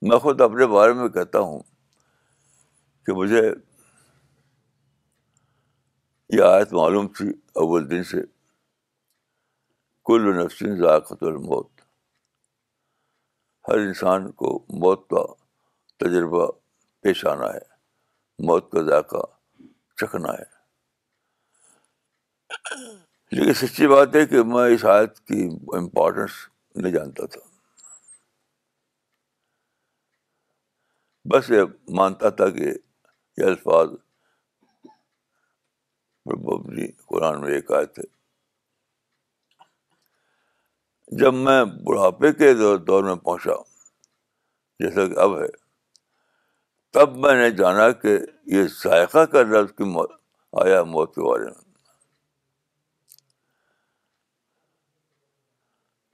میں 0.09 0.19
خود 0.27 0.41
اپنے 0.51 0.67
بارے 0.77 0.93
میں 1.03 1.09
کہتا 1.21 1.39
ہوں 1.51 1.61
کہ 3.07 3.13
مجھے 3.23 3.47
یہ 6.39 6.43
آیت 6.53 6.73
معلوم 6.83 7.09
تھی 7.17 7.29
اول 7.65 7.91
دن 7.91 8.03
سے 8.15 8.33
کل 10.09 10.27
و 10.29 10.33
نفسین 10.43 10.83
الموت 10.83 11.81
ہر 13.69 13.79
انسان 13.87 14.31
کو 14.41 14.49
موت 14.81 15.09
کا 15.11 15.23
تجربہ 16.05 16.47
پیش 17.03 17.25
آنا 17.27 17.47
ہے 17.53 17.67
موت 18.47 18.71
کا 18.73 18.83
ذائقہ 18.89 19.23
چکھنا 20.01 20.33
ہے 20.33 20.53
لیکن 23.37 23.53
سچی 23.67 23.87
بات 23.95 24.17
ہے 24.17 24.25
کہ 24.33 24.43
میں 24.53 24.67
اس 24.75 24.85
آیت 24.97 25.19
کی 25.27 25.49
امپورٹنس 25.79 26.31
نہیں 26.77 26.93
جانتا 26.93 27.27
تھا 27.37 27.41
بس 31.33 31.51
یہ 31.51 31.63
مانتا 32.01 32.29
تھا 32.41 32.49
کہ 32.59 32.65
یہ 32.73 33.45
الفاظ 33.45 33.89
قرآن 37.09 37.41
میں 37.41 37.55
ایک 37.55 37.71
آئے 37.79 37.87
تھے 37.95 38.03
جب 41.19 41.35
میں 41.35 41.63
بڑھاپے 41.85 42.31
کے 42.39 42.53
دور 42.87 43.03
میں 43.05 43.15
پہنچا 43.25 43.53
جیسا 44.83 45.07
کہ 45.09 45.19
اب 45.25 45.37
ہے 45.41 45.47
تب 46.93 47.17
میں 47.25 47.35
نے 47.41 47.51
جانا 47.59 47.91
کہ 48.03 48.17
یہ 48.55 48.63
ذائقہ 48.83 49.25
کا 49.33 49.43
لفظ 49.51 49.73
کی 49.79 49.85
موت 49.93 50.11
آیا 50.65 50.83
موت 50.95 51.15
کے 51.15 51.21
بارے 51.29 51.45
میں 51.45 51.63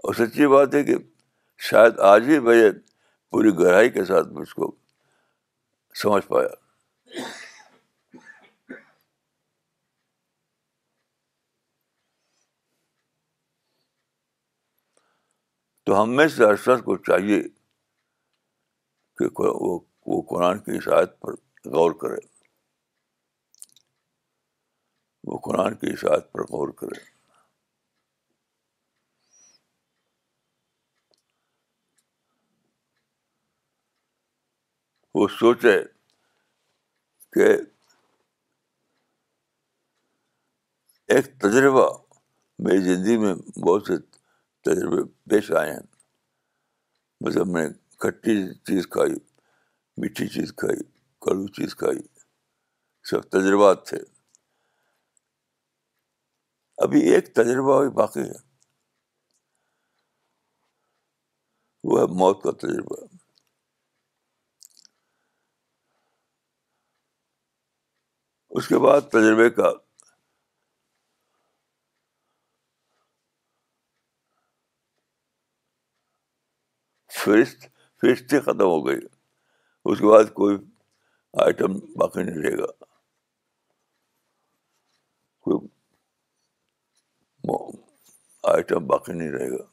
اور 0.05 0.15
سچی 0.21 0.47
بات 0.57 0.75
ہے 0.75 0.83
کہ 0.91 0.97
شاید 1.71 1.99
آج 2.13 2.29
ہی 2.31 2.39
میں 2.49 2.59
پوری 3.31 3.53
گہرائی 3.59 3.91
کے 3.97 4.05
ساتھ 4.13 4.29
مجھ 4.39 4.53
کو 4.55 4.75
سمجھ 6.03 6.27
پایا 6.27 6.57
تو 15.87 16.03
ہم 16.03 16.15
میں 16.17 16.27
سے 16.29 16.45
ارشد 16.45 16.85
کو 16.85 16.97
چاہیے 17.09 17.41
کہ 19.21 19.29
وہ 19.37 20.21
قرآن 20.29 20.59
کی 20.65 20.77
اشاعت 20.77 21.19
پر 21.21 21.35
غور 21.75 21.93
کرے 22.01 22.27
وہ 25.31 25.39
قرآن 25.47 25.75
کی 25.81 25.93
اشاعت 25.93 26.31
پر 26.33 26.43
غور 26.51 26.69
کرے 26.81 26.99
وہ 35.15 35.27
سوچے 35.39 35.79
کہ 37.33 37.49
ایک 41.15 41.27
تجربہ 41.41 41.89
میری 42.67 42.81
زندگی 42.85 43.17
میں 43.19 43.35
بہت 43.67 43.87
سے 43.87 43.97
تجربے 44.65 45.03
پیش 45.31 45.51
آئے 45.61 45.73
ہیں 45.73 47.45
میں 47.45 47.63
نے 47.69 47.73
کھٹی 48.03 48.37
چیز 48.69 48.87
کھائی 48.93 49.13
میٹھی 50.01 50.27
چیز 50.35 50.53
کھائی 50.57 50.83
کڑو 51.25 51.47
چیز 51.59 51.75
کھائی 51.77 51.99
سب 53.11 53.29
تجربات 53.33 53.87
تھے 53.89 53.99
ابھی 56.85 57.01
ایک 57.13 57.35
تجربہ 57.35 57.81
بھی 57.81 57.89
باقی 58.01 58.21
ہے 58.29 58.39
وہ 61.91 62.01
ہے 62.01 62.07
موت 62.23 62.43
کا 62.43 62.51
تجربہ 62.67 62.97
اس 68.59 68.69
کے 68.69 68.79
بعد 68.85 69.01
تجربے 69.13 69.49
کا 69.61 69.71
فہرست 77.25 77.67
فہرست 78.03 78.35
ختم 78.45 78.61
ہو 78.67 78.87
گئی 78.87 78.99
اس 79.93 79.99
کے 79.99 80.07
بعد 80.07 80.33
کوئی 80.35 80.57
آئٹم 81.45 81.79
باقی 82.03 82.23
نہیں 82.23 82.43
رہے 82.43 82.57
گا 82.59 82.67
کوئی 85.41 85.67
آئٹم 88.53 88.87
باقی 88.87 89.13
نہیں 89.19 89.31
رہے 89.33 89.51
گا 89.51 89.65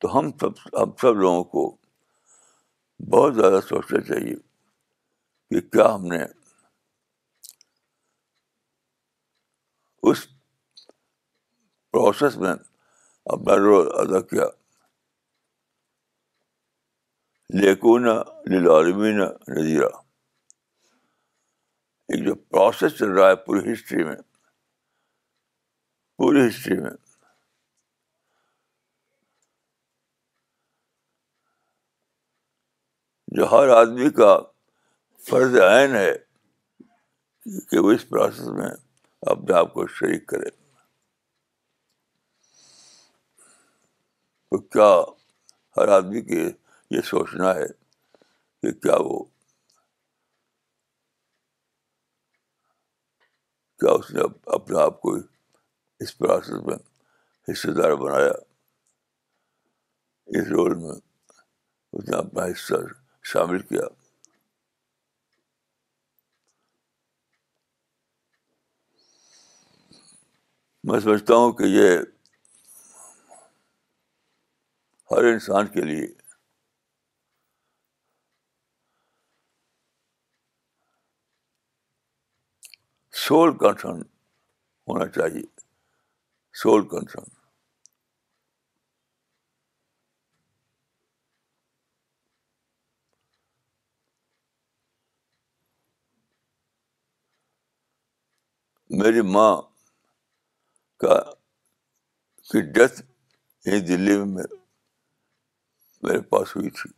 تو 0.00 0.18
ہم 0.18 0.30
سب 0.40 0.58
ہم 0.82 0.90
سب 1.00 1.14
لوگوں 1.20 1.42
کو 1.50 1.66
بہت 3.10 3.34
زیادہ 3.34 3.60
سوچنا 3.68 4.00
چاہیے 4.08 4.34
کہ 5.50 5.60
کیا 5.70 5.94
ہم 5.94 6.06
نے 6.14 6.24
اس 10.10 10.26
پروسیس 11.92 12.36
میں 12.42 12.52
اپنا 13.32 13.54
رول 13.56 13.88
ادا 14.00 14.20
کیا 14.28 14.44
لیکن 17.62 18.08
ایک 22.08 22.24
جو 22.24 22.34
پروسیس 22.50 22.96
چل 22.98 23.10
رہا 23.18 23.28
ہے 23.28 23.34
پوری 23.46 23.72
ہسٹری 23.72 24.02
میں 24.04 24.14
پوری 26.18 26.46
ہسٹری 26.46 26.78
میں 26.80 26.90
جو 33.36 33.50
ہر 33.50 33.68
آدمی 33.76 34.10
کا 34.16 34.36
فرض 35.28 35.56
عین 35.68 35.94
ہے 35.96 36.12
کہ 37.70 37.78
وہ 37.86 37.92
اس 37.92 38.08
پروسیس 38.08 38.48
میں 38.58 38.70
اپنے 39.34 39.54
آپ 39.58 39.72
کو 39.74 39.86
شریک 40.00 40.26
کرے 40.28 40.50
تو 44.52 44.58
کیا 44.74 44.88
ہر 45.76 45.88
آدمی 45.96 46.20
کے 46.22 46.40
یہ 46.96 47.00
سوچنا 47.10 47.54
ہے 47.54 47.66
کہ 48.62 48.72
کیا 48.82 48.96
وہ 49.04 49.22
کیا 53.80 53.92
اس 53.98 54.10
نے 54.14 54.20
اپنے 54.56 54.82
آپ 54.82 55.00
کو 55.02 55.14
اس 56.00 56.16
پروسیس 56.18 56.64
میں 56.66 56.76
حصے 57.52 57.72
دار 57.80 57.94
بنایا 58.04 58.30
اس 60.38 60.48
رول 60.50 60.74
میں 60.82 60.94
اس 61.92 62.08
نے 62.08 62.16
اپنا 62.18 62.44
حصہ 62.52 62.84
شامل 63.32 63.62
کیا 63.72 63.86
میں 70.90 71.00
سمجھتا 71.00 71.34
ہوں 71.34 71.52
کہ 71.58 71.64
یہ 71.76 71.98
ہر 75.12 75.24
انسان 75.30 75.66
کے 75.72 75.80
لیے 75.84 76.06
سول 83.24 83.52
کنسرن 83.58 84.00
ہونا 84.88 85.06
چاہیے 85.16 85.42
سول 86.62 86.86
کنسرن 86.88 87.30
میری 99.02 99.20
ماں 99.36 99.52
کا 101.04 101.20
کی 102.52 102.60
ڈیتھ 102.72 103.02
یہیں 103.66 103.80
دلی 103.86 104.16
میں 104.34 104.61
میرے 106.02 106.20
پاس 106.30 106.54
ہوئی 106.56 106.70
تھی 106.80 106.90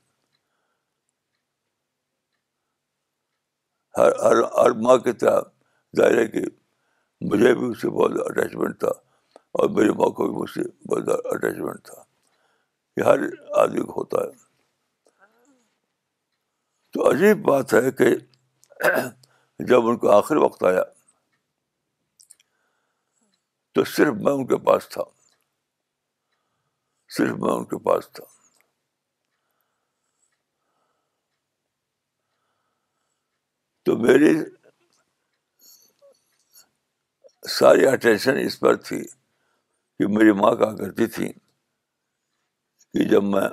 ہر 3.98 4.10
ہر 4.24 4.42
ہر 4.60 4.70
ماں 4.84 4.96
کے 5.06 5.10
ہے 5.22 6.26
کہ 6.28 6.40
مجھے 7.30 7.54
بھی 7.58 7.68
اس 7.70 7.80
سے 7.82 7.88
بہت 7.90 8.18
اٹیچمنٹ 8.26 8.78
تھا 8.80 8.88
اور 9.60 9.68
میری 9.76 9.90
ماں 9.98 10.08
کو 10.16 10.26
بھی 10.28 10.36
مجھ 10.40 10.50
سے 10.50 10.62
بہت 10.92 11.04
زیادہ 11.04 11.34
اٹیچمنٹ 11.34 11.84
تھا 11.86 12.02
یہ 13.00 13.04
ہر 13.10 13.20
آدمی 13.62 13.82
کو 13.84 14.00
ہوتا 14.00 14.22
ہے 14.22 14.42
تو 16.94 17.08
عجیب 17.10 17.46
بات 17.48 17.74
ہے 17.74 17.90
کہ 18.00 18.14
جب 19.68 19.88
ان 19.88 19.96
کو 19.98 20.10
آخر 20.16 20.36
وقت 20.44 20.64
آیا 20.70 20.82
تو 23.74 23.84
صرف 23.96 24.14
میں 24.26 24.32
ان 24.32 24.46
کے 24.46 24.58
پاس 24.66 24.88
تھا 24.92 25.02
صرف 27.16 27.36
میں 27.44 27.52
ان 27.54 27.64
کے 27.72 27.78
پاس 27.88 28.08
تھا 28.12 28.24
تو 33.84 33.96
میری 34.02 34.32
ساری 37.58 37.86
اٹینشن 37.88 38.36
اس 38.44 38.58
پر 38.60 38.76
تھی 38.88 39.02
کہ 39.98 40.06
میری 40.14 40.32
ماں 40.40 40.54
کہا 40.58 40.76
کرتی 40.76 41.06
تھی 41.16 41.28
کہ 41.32 43.08
جب 43.08 43.24
میں 43.34 43.48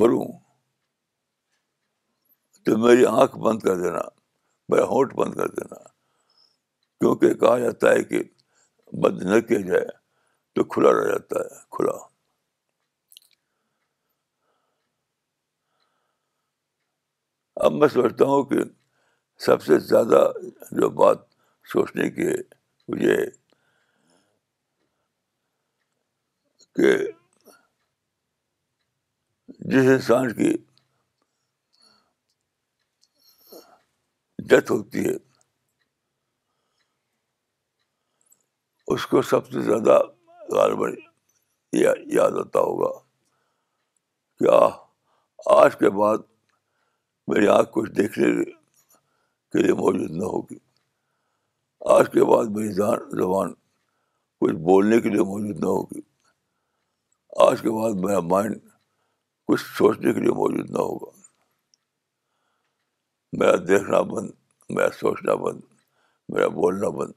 مروں 0.00 0.26
تو 2.64 2.76
میری 2.86 3.04
آنکھ 3.06 3.36
بند 3.46 3.58
کر 3.66 3.76
دینا 3.82 4.00
میرا 4.68 4.84
ہونٹ 4.94 5.14
بند 5.16 5.34
کر 5.36 5.48
دینا 5.58 5.82
کیونکہ 7.00 7.34
کہا 7.40 7.58
جاتا 7.58 7.92
ہے 7.92 8.02
کہ 8.10 8.22
بند 9.02 9.22
نہ 9.32 9.38
کیا 9.48 9.60
جائے 9.68 9.86
تو 10.54 10.64
کھلا 10.74 10.90
رہ 10.98 11.08
جاتا 11.12 11.40
ہے 11.44 11.58
کھلا 11.76 11.96
اب 17.62 17.72
میں 17.72 17.88
سوچتا 17.88 18.24
ہوں 18.26 18.42
کہ 18.44 18.60
سب 19.44 19.62
سے 19.62 19.78
زیادہ 19.78 20.22
جو 20.80 20.88
بات 21.02 21.18
سوچنے 21.72 22.10
کی 22.10 22.26
ہے 22.28 22.34
وہ 22.88 22.98
یہ 23.00 23.24
کہ 26.76 26.92
جس 29.72 29.88
انسان 29.92 30.32
کی 30.34 30.52
ڈیتھ 34.48 34.72
ہوتی 34.72 35.04
ہے 35.08 35.14
اس 38.94 39.06
کو 39.06 39.22
سب 39.32 39.50
سے 39.52 39.60
زیادہ 39.68 40.00
غالباً 40.56 40.94
یاد 42.12 42.38
آتا 42.40 42.60
ہوگا 42.60 42.90
کیا 44.38 44.58
آج 45.62 45.78
کے 45.78 45.90
بعد 46.00 46.32
میری 47.28 47.46
آنکھ 47.48 47.70
کچھ 47.72 47.90
دیکھنے 47.96 48.26
کے 49.52 49.58
لیے 49.62 49.72
موجود 49.74 50.10
نہ 50.20 50.24
ہوگی 50.32 50.56
آج 51.94 52.10
کے 52.12 52.24
بعد 52.30 52.44
میری 52.56 52.72
زبان 52.74 53.52
کچھ 54.40 54.54
بولنے 54.68 55.00
کے 55.00 55.08
لیے 55.08 55.22
موجود 55.30 55.58
نہ 55.62 55.66
ہوگی 55.66 56.00
آج 57.46 57.60
کے 57.62 57.70
بعد 57.78 58.00
میرا 58.04 58.20
مائنڈ 58.32 58.58
کچھ 59.48 59.60
سوچنے 59.78 60.12
کے 60.14 60.20
لیے 60.20 60.32
موجود 60.40 60.70
نہ 60.70 60.78
ہوگا 60.82 61.10
میرا 63.38 63.56
دیکھنا 63.68 64.00
بند 64.12 64.30
میرا 64.76 64.88
سوچنا 65.00 65.34
بند 65.44 65.60
میرا 66.32 66.48
بولنا 66.60 66.88
بند 66.98 67.12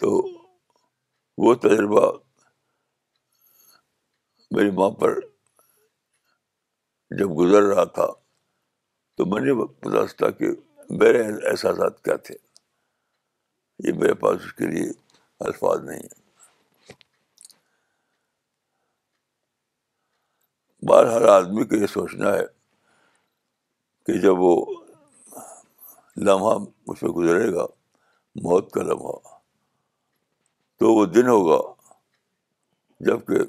تو 0.00 0.10
وہ 1.44 1.54
تجربہ 1.62 2.10
میری 4.56 4.70
ماں 4.78 4.90
پر 5.00 5.12
جب 7.18 7.30
گزر 7.38 7.62
رہا 7.62 7.84
تھا 7.96 8.06
تو 9.16 9.26
میں 9.32 9.40
نے 9.40 9.52
پتا 9.64 10.04
تھا 10.18 10.30
کہ 10.38 10.48
میرے 11.00 11.22
احساسات 11.50 12.02
کیا 12.04 12.16
تھے 12.28 12.34
یہ 13.86 13.92
میرے 13.98 14.14
پاس 14.22 14.38
اس 14.44 14.52
کے 14.58 14.66
لیے 14.70 14.88
الفاظ 15.48 15.84
نہیں 15.88 16.00
ہیں 16.02 16.18
بار 20.88 21.04
ہر 21.12 21.28
آدمی 21.28 21.64
کو 21.70 21.76
یہ 21.76 21.86
سوچنا 21.94 22.32
ہے 22.34 22.44
کہ 24.06 24.18
جب 24.20 24.40
وہ 24.40 24.54
لمحہ 26.26 26.54
اس 26.90 27.02
میں 27.02 27.10
گزرے 27.20 27.52
گا 27.54 27.66
موت 28.46 28.70
کا 28.72 28.82
لمحہ 28.90 29.16
تو 30.78 30.92
وہ 30.94 31.04
دن 31.14 31.28
ہوگا 31.28 31.60
جب 33.06 33.26
کہ 33.26 33.40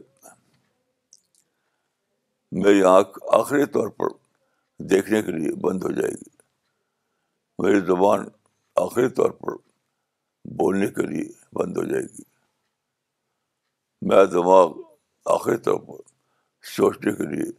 میری 2.59 2.81
آنکھ 2.83 3.19
آخری 3.39 3.65
طور 3.73 3.87
پر 3.97 4.07
دیکھنے 4.89 5.21
کے 5.23 5.31
لیے 5.31 5.51
بند 5.65 5.83
ہو 5.83 5.91
جائے 5.99 6.11
گی 6.11 6.29
میری 7.63 7.79
زبان 7.87 8.25
آخری 8.83 9.07
طور 9.19 9.29
پر 9.41 9.55
بولنے 10.57 10.87
کے 10.97 11.05
لیے 11.07 11.27
بند 11.59 11.77
ہو 11.77 11.83
جائے 11.91 12.03
گی 12.03 12.23
میرا 14.09 14.23
دماغ 14.31 14.71
آخری 15.33 15.57
طور 15.67 15.79
پر 15.87 16.03
سوچنے 16.75 17.13
کے 17.15 17.27
لیے 17.35 17.51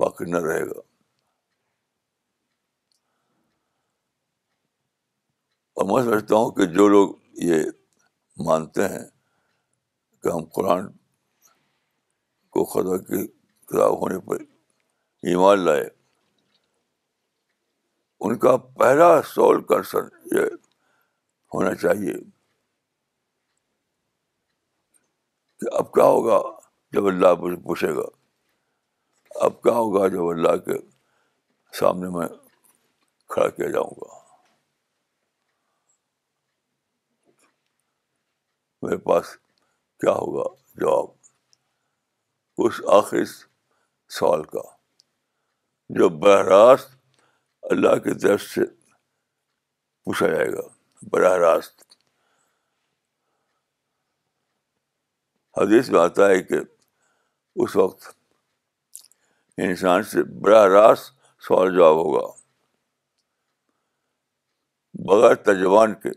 باقی 0.00 0.30
نہ 0.30 0.38
رہے 0.46 0.64
گا 0.70 0.80
اور 5.78 5.84
میں 5.90 6.02
سمجھتا 6.10 6.36
ہوں 6.36 6.50
کہ 6.56 6.66
جو 6.78 6.88
لوگ 6.88 7.10
یہ 7.50 7.62
مانتے 8.46 8.88
ہیں 8.88 9.04
کہ 10.22 10.28
ہم 10.32 10.44
قرآن 10.54 10.86
کو 12.58 12.64
خدا 12.72 12.96
کے 13.06 13.16
خلاف 13.70 13.92
ہونے 14.02 14.18
پر 14.26 14.40
ایمان 15.30 15.60
لائے 15.64 15.88
ان 18.26 18.38
کا 18.44 18.56
پہلا 18.80 19.08
سول 19.34 19.62
کنسر 19.66 20.06
ہونا 21.54 21.74
چاہیے 21.82 22.12
کہ 25.60 25.74
اب 25.78 25.92
کیا 25.92 26.04
ہوگا 26.04 26.38
جب 26.92 27.06
اللہ 27.06 27.34
پوچھے 27.64 27.94
گا 27.96 28.06
اب 29.46 29.62
کیا 29.62 29.72
ہوگا 29.72 30.06
جب 30.16 30.28
اللہ 30.28 30.56
کے 30.64 30.78
سامنے 31.80 32.08
میں 32.18 32.26
کھڑا 33.34 33.48
کیا 33.58 33.68
جاؤں 33.76 33.94
گا 34.00 34.16
میرے 38.82 38.96
پاس 39.08 39.36
کیا 40.00 40.12
ہوگا 40.20 40.44
جواب 40.80 41.16
اس 42.66 42.80
آخری 42.92 43.24
سوال 44.14 44.42
کا 44.52 44.60
جو 45.98 46.08
براہ 46.22 46.40
راست 46.46 46.94
اللہ 47.70 47.94
کے 48.04 48.14
طرف 48.22 48.42
سے 48.42 48.64
پوچھا 50.04 50.26
جائے 50.28 50.48
گا 50.52 50.62
براہ 51.12 51.36
راست 51.44 51.84
حدیث 55.60 55.90
میں 55.90 56.00
آتا 56.00 56.28
ہے 56.30 56.42
کہ 56.42 56.58
اس 57.62 57.76
وقت 57.76 58.08
انسان 59.66 60.02
سے 60.14 60.22
براہ 60.40 60.64
راست 60.72 61.12
سوال 61.46 61.74
جواب 61.76 61.94
ہوگا 61.96 62.26
بغیر 65.10 65.34
ترجمان 65.46 65.94
کے 66.02 66.10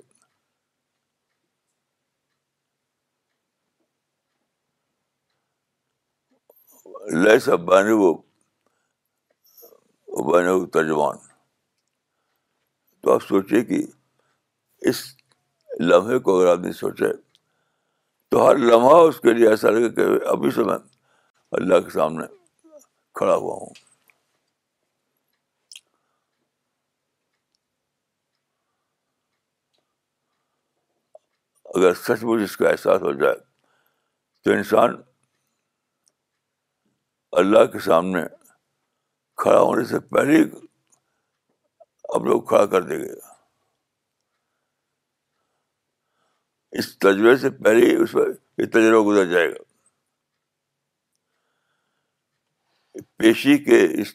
لیس 7.09 7.43
سب 7.43 7.69
وہ 7.99 8.13
بہن 10.31 10.47
وہ 10.47 10.65
ترجمان 10.73 11.17
تو 13.01 13.13
آپ 13.13 13.23
سوچیے 13.27 13.63
کہ 13.65 13.79
اس 14.89 15.03
لمحے 15.79 16.17
کو 16.25 16.37
اگر 16.39 16.49
آدمی 16.51 16.71
سوچے 16.79 17.11
تو 18.31 18.45
ہر 18.47 18.57
لمحہ 18.57 18.95
اس 19.07 19.19
کے 19.19 19.33
لیے 19.33 19.47
ایسا 19.49 19.69
لگے 19.69 19.89
کہ 19.95 20.01
ابھی 20.31 20.51
سے 20.55 20.63
میں 20.63 20.77
اللہ 21.59 21.79
کے 21.85 21.89
سامنے 21.93 22.25
کھڑا 23.19 23.35
ہوا 23.35 23.53
ہوں 23.61 23.73
اگر 31.75 31.93
سچ 31.93 32.23
مچ 32.23 32.41
اس 32.43 32.57
کا 32.57 32.69
احساس 32.69 33.01
ہو 33.01 33.11
جائے 33.21 33.35
تو 34.43 34.51
انسان 34.51 34.95
اللہ 37.39 37.65
کے 37.73 37.79
سامنے 37.79 38.21
کھڑا 39.41 39.59
ہونے 39.59 39.83
سے 39.87 39.99
پہلے 40.15 40.41
اب 42.15 42.25
لوگ 42.27 42.41
کھڑا 42.47 42.65
کر 42.71 42.81
دے 42.87 42.97
گئے 43.01 43.15
اس 46.79 46.97
تجربے 46.97 47.35
سے 47.37 47.49
پہلے 47.63 47.95
اس 48.03 48.11
پر 48.11 48.29
یہ 48.57 48.65
تجربہ 48.73 49.03
گزر 49.11 49.25
جائے 49.31 49.47
گا 49.51 49.63
پیشی 53.17 53.57
کے 53.63 53.83
اس 54.01 54.13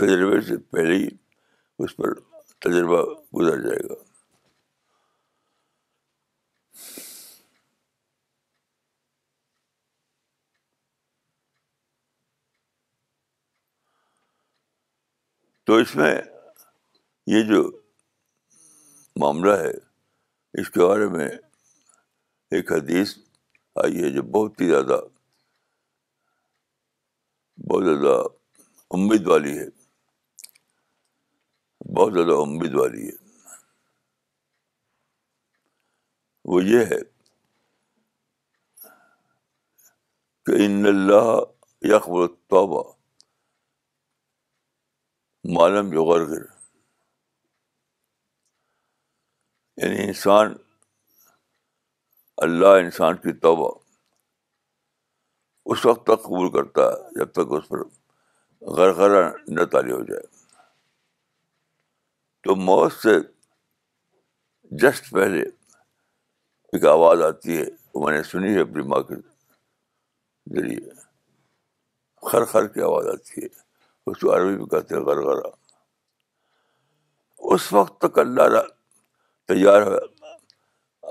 تجربے 0.00 0.40
سے 0.48 0.56
پہلے 0.76 1.06
اس 1.84 1.96
پر 1.96 2.14
تجربہ 2.68 3.02
گزر 3.38 3.60
جائے 3.68 3.88
گا 3.88 4.03
تو 15.66 15.74
اس 15.80 15.94
میں 15.96 16.14
یہ 17.32 17.42
جو 17.48 17.60
معاملہ 19.20 19.52
ہے 19.60 19.70
اس 20.60 20.70
کے 20.70 20.80
بارے 20.86 21.06
میں 21.14 21.28
ایک 22.56 22.72
حدیث 22.72 23.16
آئی 23.84 24.02
ہے 24.02 24.10
جو 24.14 24.22
بہت 24.34 24.60
ہی 24.60 24.68
زیادہ 24.68 25.00
بہت 27.70 27.84
زیادہ 27.84 28.20
امید 28.98 29.26
والی 29.26 29.58
ہے 29.58 29.66
بہت 31.96 32.12
زیادہ 32.14 32.40
امید 32.42 32.74
والی 32.80 33.06
ہے 33.06 33.22
وہ 36.52 36.62
یہ 36.64 36.84
ہے 36.90 36.98
کہ 40.46 40.64
ان 40.64 40.84
اللہ 40.86 41.28
یقبر 41.88 42.24
اخبر 42.52 42.92
معلوم 45.52 45.90
جو 45.90 46.04
غرگر 46.04 46.44
یعنی 49.76 49.98
انسان 50.04 50.54
اللہ 52.44 52.68
انسان 52.84 53.16
کی 53.24 53.32
توبہ 53.42 53.68
اس 55.72 55.84
وقت 55.86 56.02
تک 56.06 56.22
قبول 56.24 56.50
کرتا 56.52 56.86
ہے 56.90 57.18
جب 57.18 57.32
تک 57.32 57.52
اس 57.56 57.68
پر 57.68 57.82
غرغرہ 58.78 59.28
نہ 59.58 59.64
تالی 59.72 59.92
ہو 59.92 60.02
جائے 60.04 60.22
تو 62.44 62.56
موت 62.68 62.92
سے 63.02 63.16
جسٹ 64.82 65.10
پہلے 65.12 65.42
ایک 66.72 66.84
آواز 66.94 67.22
آتی 67.22 67.56
ہے 67.58 67.64
وہ 67.94 68.04
میں 68.08 68.16
نے 68.16 68.22
سنی 68.30 68.54
ہے 68.54 68.60
اپنی 68.62 68.82
ماں 68.94 69.02
کے 69.08 69.20
ذریعے 70.58 70.90
خر 72.30 72.44
خر 72.52 72.66
کی 72.74 72.80
آواز 72.82 73.06
آتی 73.12 73.42
ہے 73.44 73.48
اس 74.08 74.18
کو 74.20 74.34
عربی 74.34 74.56
بھی 74.56 74.64
کہتے 74.70 74.94
ہیں 74.94 75.02
غرغرہ 75.02 75.50
اس 77.54 77.72
وقت 77.72 78.00
تک 78.02 78.18
اللہ 78.18 78.60
تیار 79.48 79.82
ہے 79.90 79.98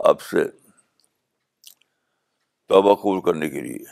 آپ 0.10 0.22
سے 0.22 0.44
توبہ 2.74 2.96
قبول 3.02 3.22
کرنے 3.26 3.50
کے 3.50 3.62
لیے 3.62 3.92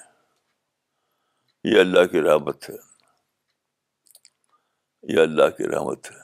یہ 1.73 1.79
اللہ 1.79 2.05
کی 2.11 2.21
رحمت 2.27 2.69
ہے 2.69 2.75
یہ 5.13 5.21
اللہ 5.21 5.49
کی 5.57 5.67
رحمت 5.75 6.11
ہے 6.11 6.19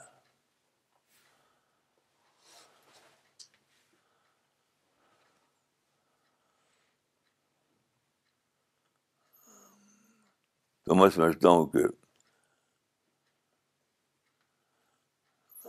تو 10.88 10.94
میں 10.94 11.08
سمجھتا 11.14 11.48
ہوں 11.48 11.66
کہ 11.72 11.84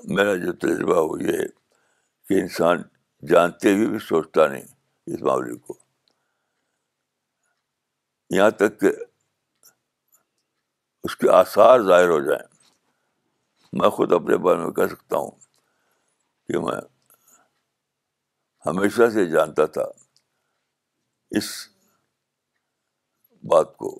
میرا 0.07 0.35
جو 0.43 0.51
تجربہ 0.53 0.99
وہ 1.07 1.21
یہ 1.23 1.37
ہے 1.39 1.47
کہ 2.27 2.39
انسان 2.41 2.81
جانتے 3.29 3.73
ہوئے 3.75 3.87
بھی 3.89 3.99
سوچتا 4.07 4.47
نہیں 4.47 4.63
اس 5.13 5.21
معاملے 5.21 5.55
کو 5.67 5.77
یہاں 8.35 8.49
تک 8.59 8.79
کہ 8.79 8.91
اس 11.03 11.15
کے 11.17 11.29
آثار 11.31 11.79
ظاہر 11.87 12.09
ہو 12.09 12.19
جائیں 12.25 12.43
میں 13.81 13.89
خود 13.97 14.13
اپنے 14.13 14.37
بارے 14.43 14.57
میں 14.63 14.71
کہہ 14.73 14.87
سکتا 14.91 15.17
ہوں 15.17 15.31
کہ 16.47 16.59
میں 16.65 16.79
ہمیشہ 18.65 19.09
سے 19.13 19.25
جانتا 19.31 19.65
تھا 19.77 19.85
اس 21.37 21.49
بات 23.51 23.75
کو 23.77 23.99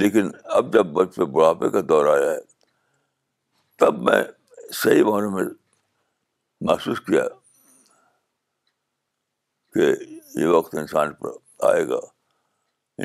لیکن 0.00 0.30
اب 0.56 0.72
جب 0.72 0.86
بچ 0.92 1.14
پہ 1.16 1.24
بڑھاپے 1.32 1.70
کا 1.70 1.80
دور 1.88 2.06
آیا 2.16 2.30
ہے 2.30 2.38
تب 3.82 3.96
میں 4.08 4.20
صحیح 4.80 5.02
معنی 5.04 5.28
میں 5.34 5.42
محسوس 6.68 7.00
کیا 7.06 7.22
کہ 9.74 9.86
یہ 10.40 10.46
وقت 10.56 10.74
انسان 10.82 11.12
پر 11.22 11.30
آئے 11.70 11.86
گا 11.88 11.98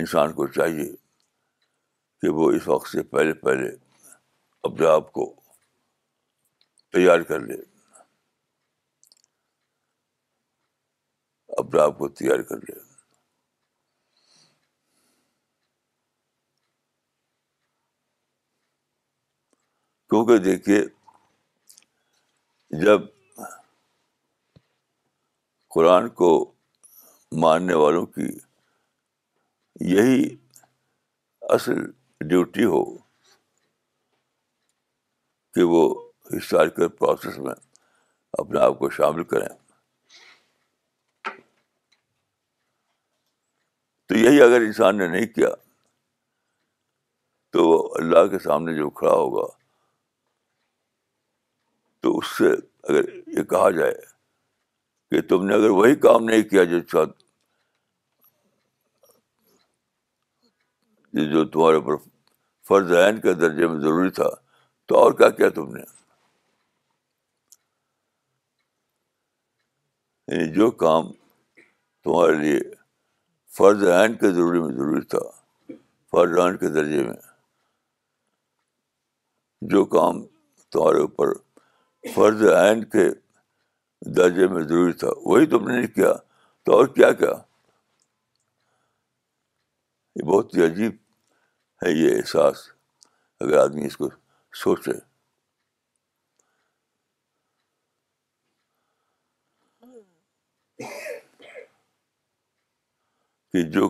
انسان 0.01 0.33
کو 0.33 0.47
چاہیے 0.57 0.85
کہ 2.21 2.29
وہ 2.39 2.51
اس 2.57 2.67
وقت 2.67 2.87
سے 2.89 3.03
پہلے 3.15 3.33
پہلے 3.45 3.69
اپنے 4.69 4.87
آپ 4.87 5.11
کو 5.13 5.25
تیار 6.93 7.21
کر 7.31 7.39
لے 7.47 7.57
اپنے 11.59 11.81
آپ 11.81 11.97
کو 11.97 12.07
تیار 12.21 12.41
کر 12.51 12.63
لے 12.69 12.75
کیونکہ 20.09 20.37
دیکھیے 20.43 20.81
جب 22.83 23.01
قرآن 25.73 26.07
کو 26.19 26.29
ماننے 27.41 27.73
والوں 27.81 28.05
کی 28.15 28.27
یہی 29.95 30.23
اصل 31.55 31.81
ڈیوٹی 32.29 32.65
ہو 32.73 32.83
کہ 35.55 35.63
وہ 35.73 35.81
ہسٹوریکل 36.37 36.87
پروسیس 36.99 37.37
میں 37.45 37.53
اپنے 38.39 38.59
آپ 38.59 38.79
کو 38.79 38.89
شامل 38.99 39.23
کریں 39.33 39.47
تو 44.07 44.17
یہی 44.17 44.41
اگر 44.41 44.61
انسان 44.65 44.97
نے 44.97 45.07
نہیں 45.07 45.27
کیا 45.35 45.49
تو 47.53 47.67
وہ 47.67 47.77
اللہ 47.99 48.27
کے 48.31 48.39
سامنے 48.39 48.73
جو 48.75 48.89
کھڑا 48.99 49.13
ہوگا 49.13 49.45
تو 52.07 52.17
اس 52.17 52.27
سے 52.37 52.49
اگر 52.89 53.07
یہ 53.37 53.43
کہا 53.51 53.69
جائے 53.77 53.93
کہ 55.11 55.21
تم 55.29 55.45
نے 55.45 55.53
اگر 55.53 55.69
وہی 55.79 55.95
کام 56.05 56.23
نہیں 56.23 56.43
کیا 56.49 56.63
جو 56.73 56.79
جو 61.31 61.43
تمہارے 61.55 61.75
اوپر 61.75 61.95
فرض 62.67 62.91
عین 63.01 63.19
کے 63.21 63.33
درجے 63.41 63.67
میں 63.67 63.79
ضروری 63.81 64.09
تھا 64.19 64.27
تو 64.87 64.97
اور 65.01 65.13
کیا 65.21 65.29
کیا 65.39 65.49
تم 65.57 65.75
نے 65.75 65.81
یعنی 70.27 70.51
جو 70.53 70.69
کام 70.85 71.11
تمہارے 71.11 72.35
لیے 72.43 72.59
فرض 73.57 73.83
عین 73.99 74.13
کے 74.23 74.31
ضروری 74.39 74.59
میں 74.61 74.71
ضروری 74.75 75.01
تھا 75.15 75.19
فرض 76.11 76.37
عین 76.45 76.57
کے 76.63 76.69
درجے 76.79 77.03
میں 77.07 77.17
جو 79.75 79.83
کام 79.97 80.21
تمہارے 80.71 81.01
اوپر 81.07 81.33
فرض 82.15 82.43
عین 82.53 82.83
کے 82.89 83.07
درجے 84.15 84.47
میں 84.47 84.61
ضروری 84.61 84.93
تھا 85.01 85.07
وہی 85.25 85.45
تم 85.49 85.69
نے 85.69 85.85
کیا 85.95 86.13
تو 86.65 86.75
اور 86.77 86.87
کیا 86.95 87.11
کیا 87.19 87.31
یہ 90.19 90.25
بہت 90.31 90.53
ہی 90.57 90.63
عجیب 90.65 90.95
ہے 91.83 91.91
یہ 91.91 92.15
احساس 92.17 92.67
اگر 93.39 93.57
آدمی 93.61 93.85
اس 93.85 93.97
کو 93.97 94.09
سوچے 94.63 94.91
کہ 103.51 103.63
جو 103.71 103.89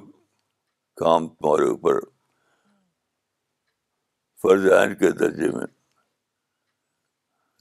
کام 1.04 1.28
تمہارے 1.28 1.68
اوپر 1.70 2.00
فرض 4.42 4.72
عین 4.80 4.94
کے 4.96 5.12
درجے 5.20 5.50
میں 5.56 5.66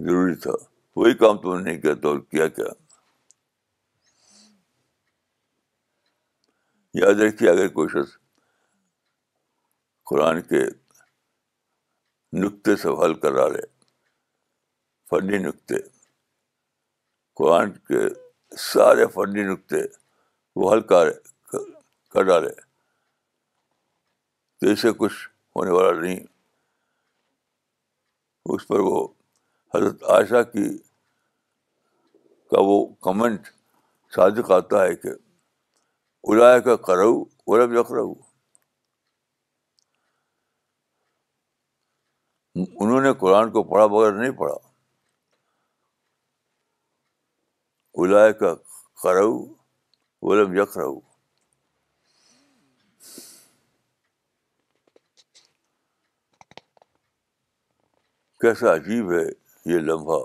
ضروری 0.05 0.35
تھا 0.45 0.51
وہی 0.97 1.15
کام 1.19 1.39
تم 1.41 1.57
نے 1.57 1.63
نہیں 1.63 1.81
کیا 1.81 1.93
تو 2.03 2.17
کیا 2.21 2.47
کیا 2.57 2.67
یاد 7.01 7.21
رکھیے 7.21 7.51
اگر 7.51 7.69
کوشش 7.73 8.17
قرآن 10.11 10.41
کے 10.51 10.61
نقطے 12.45 12.77
سے 12.83 12.89
حل 13.03 13.15
کرا 13.21 13.47
لے 13.49 13.67
فنی 15.11 15.39
نقطے 15.43 15.77
قرآن 17.39 17.73
کے 17.89 18.07
سارے 18.59 19.07
فنی 19.15 19.43
نقطے 19.53 19.83
وہ 20.61 20.73
حل 20.73 20.81
کرے 20.93 21.13
کر 22.13 22.23
ڈالے 22.27 22.53
تو 24.61 24.71
اسے 24.73 24.93
کچھ 24.99 25.29
ہونے 25.57 25.71
والا 25.71 25.93
نہیں 26.01 26.21
اس 28.55 28.67
پر 28.69 28.81
وہ 28.87 29.07
حضرت 29.77 30.03
عائشہ 30.11 30.43
کی 30.53 30.67
کا 32.51 32.61
وہ 32.67 32.77
کمنٹ 33.05 33.49
صادق 34.15 34.51
آتا 34.53 34.83
ہے 34.85 34.95
کہ 34.97 35.09
الاح 36.33 36.59
کا 36.69 36.77
کرو 36.87 37.25
لب 37.63 37.75
كر 37.89 37.99
انہوں 42.55 43.01
نے 43.07 43.13
قرآن 43.21 43.51
کو 43.57 43.63
پڑھا 43.73 43.87
بغیر 43.97 44.13
نہیں 44.21 44.31
پڑھا 44.39 44.57
الاح 48.05 48.31
کا 48.41 48.55
کرو 49.03 49.35
وہ 50.29 50.35
لب 50.43 50.59
کیسا 58.41 58.73
عجیب 58.75 59.13
ہے 59.13 59.25
یہ 59.69 59.79
لمحہ 59.87 60.19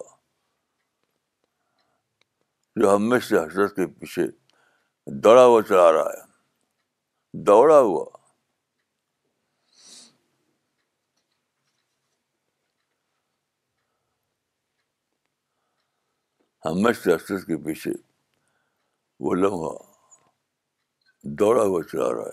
جو 2.79 2.95
ہمیش 2.95 3.23
سے 3.27 3.37
حسرت 3.39 3.75
کے 3.75 3.85
پیچھے 3.99 4.25
دوڑا 5.23 5.45
ہوا 5.45 5.61
چلا 5.69 5.91
رہا 5.91 6.09
ہے 6.09 7.41
دوڑا 7.45 7.79
ہوا 7.79 8.03
ہمیش 16.65 16.97
سے 17.03 17.13
حسرت 17.15 17.45
کے 17.47 17.57
پیچھے 17.65 17.91
وہ 19.25 19.35
لمحہ 19.35 19.73
دوڑا 21.41 21.63
ہوا 21.63 21.81
چلا 21.91 22.11
رہا 22.13 22.31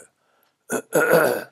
ہے 1.28 1.42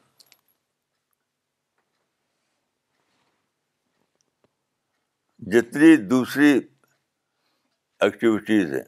جتنی 5.53 5.97
دوسری 6.11 6.47
ایکٹیویٹیز 8.05 8.73
ہیں 8.73 8.81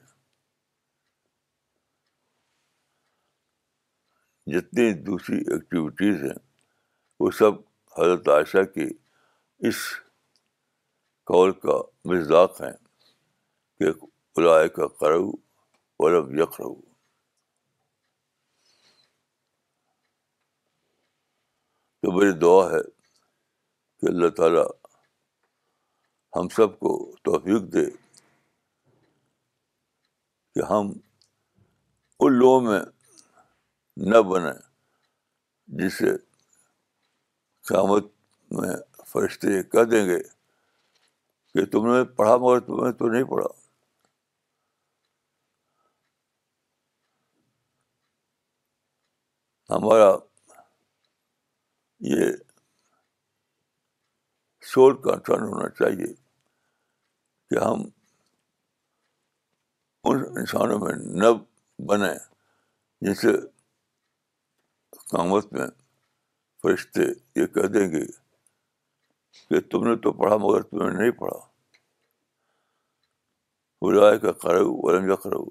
جتنی 4.52 4.92
دوسری 5.04 5.36
ایکٹیویٹیز 5.52 6.22
ہیں 6.24 6.38
وہ 7.20 7.30
سب 7.38 7.60
حضرت 7.98 8.28
عائشہ 8.36 8.62
کی 8.74 8.86
اس 9.68 9.76
قول 11.32 11.52
کا 11.66 11.78
مزاق 12.10 12.60
ہیں 12.62 12.72
کہ 13.78 13.90
اللہ 14.36 14.66
کا 14.76 14.88
کرو 15.00 15.28
اور 16.02 16.14
اب 16.22 16.34
یک 16.40 16.60
میری 22.20 22.32
دعا 22.40 22.68
ہے 22.72 22.82
کہ 24.00 24.08
اللہ 24.08 24.28
تعالیٰ 24.36 24.64
ہم 26.36 26.48
سب 26.54 26.78
کو 26.78 26.90
توفیق 27.24 27.72
دے 27.72 27.84
کہ 30.54 30.64
ہم 30.70 30.92
ان 32.24 32.32
لوگوں 32.38 32.60
میں 32.70 32.80
نہ 34.10 34.18
بنے 34.30 35.88
سے 35.98 36.14
قیامت 37.68 38.06
میں 38.58 38.74
فرشتے 39.12 39.62
کہہ 39.70 39.84
دیں 39.90 40.04
گے 40.08 40.18
کہ 41.54 41.64
تم 41.72 41.86
نے 41.92 42.02
پڑھا 42.16 42.36
مگر 42.36 42.60
تمہیں 42.66 42.92
تو 42.98 43.08
نہیں 43.12 43.24
پڑھا 43.30 43.46
ہمارا 49.76 50.10
یہ 52.10 52.32
سول 54.72 54.94
کنسرن 55.04 55.42
ہونا 55.50 55.68
چاہیے 55.78 56.12
کہ 57.50 57.58
ہم 57.64 57.82
ان 60.10 60.18
انسانوں 60.40 60.78
میں 60.80 60.92
نب 61.22 61.38
بنے 61.88 62.12
جن 63.06 63.14
سے 63.22 63.32
کامت 65.12 65.52
میں 65.52 65.66
فرشتے 66.62 67.06
یہ 67.40 67.46
کہہ 67.56 67.68
دیں 67.78 67.86
گے 67.92 68.04
کہ 69.48 69.60
تم 69.70 69.86
نے 69.88 69.94
تو 70.04 70.12
پڑھا 70.20 70.36
مگر 70.46 70.62
تم 70.70 70.82
نے 70.86 70.90
نہیں 70.98 71.10
پڑھا 71.20 71.46
کرو 74.42 74.70
ورن 74.86 75.08
یا 75.08 75.16
کرو 75.24 75.44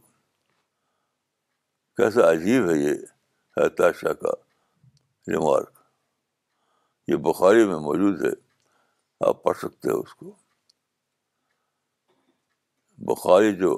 کیسا 2.00 2.32
عجیب 2.32 2.70
ہے 2.70 2.78
یہ 2.78 3.62
حتاشہ 3.62 4.14
کا 4.24 4.32
ریمارک 5.32 5.74
یہ 7.12 7.16
بخاری 7.30 7.66
میں 7.68 7.80
موجود 7.90 8.24
ہے 8.26 8.32
آپ 9.26 9.42
پڑھ 9.44 9.58
سکتے 9.58 9.90
ہیں 9.90 9.96
اس 9.98 10.14
کو 10.16 10.32
بخاری 13.14 13.54
جو 13.60 13.72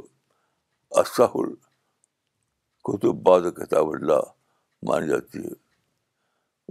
اصح 0.99 1.37
الخط 1.39 3.05
باد 3.25 3.41
کتاب 3.57 3.89
اللہ 3.95 4.21
مانی 4.87 5.07
جاتی 5.09 5.39
ہے 5.43 5.53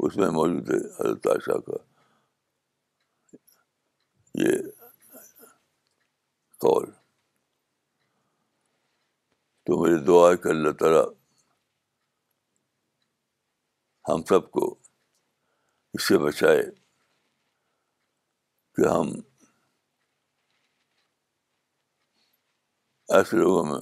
اس 0.07 0.17
میں 0.17 0.29
موجود 0.39 0.71
ہے 0.71 0.77
حضرت 1.01 1.27
عائشہ 1.27 1.59
کا 1.67 1.77
یہ 4.43 4.57
قول 6.65 6.91
تو 9.67 9.83
میری 9.83 10.03
دعا 10.05 10.31
ہے 10.31 10.37
کہ 10.43 10.49
اللہ 10.49 10.73
تعالیٰ 10.81 11.05
ہم 14.09 14.23
سب 14.29 14.51
کو 14.51 14.75
اس 15.95 16.07
سے 16.09 16.19
بچائے 16.19 16.63
کہ 18.79 18.87
ہم 18.89 19.09
ایسے 23.17 23.37
لوگوں 23.37 23.65
میں 23.71 23.81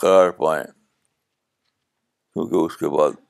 قرار 0.00 0.30
پائیں 0.38 0.64
کیونکہ 0.64 2.54
اس 2.60 2.76
کے 2.76 2.88
بعد 2.96 3.20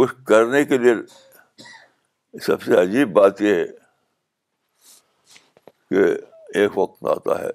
کچھ 0.00 0.14
کرنے 0.28 0.64
کے 0.70 0.78
لیے 0.78 0.94
سب 2.46 2.62
سے 2.62 2.80
عجیب 2.82 3.12
بات 3.18 3.40
یہ 3.42 3.54
ہے 3.54 3.66
کہ 5.90 6.04
ایک 6.60 6.78
وقت 6.78 7.04
آتا 7.16 7.38
ہے 7.42 7.48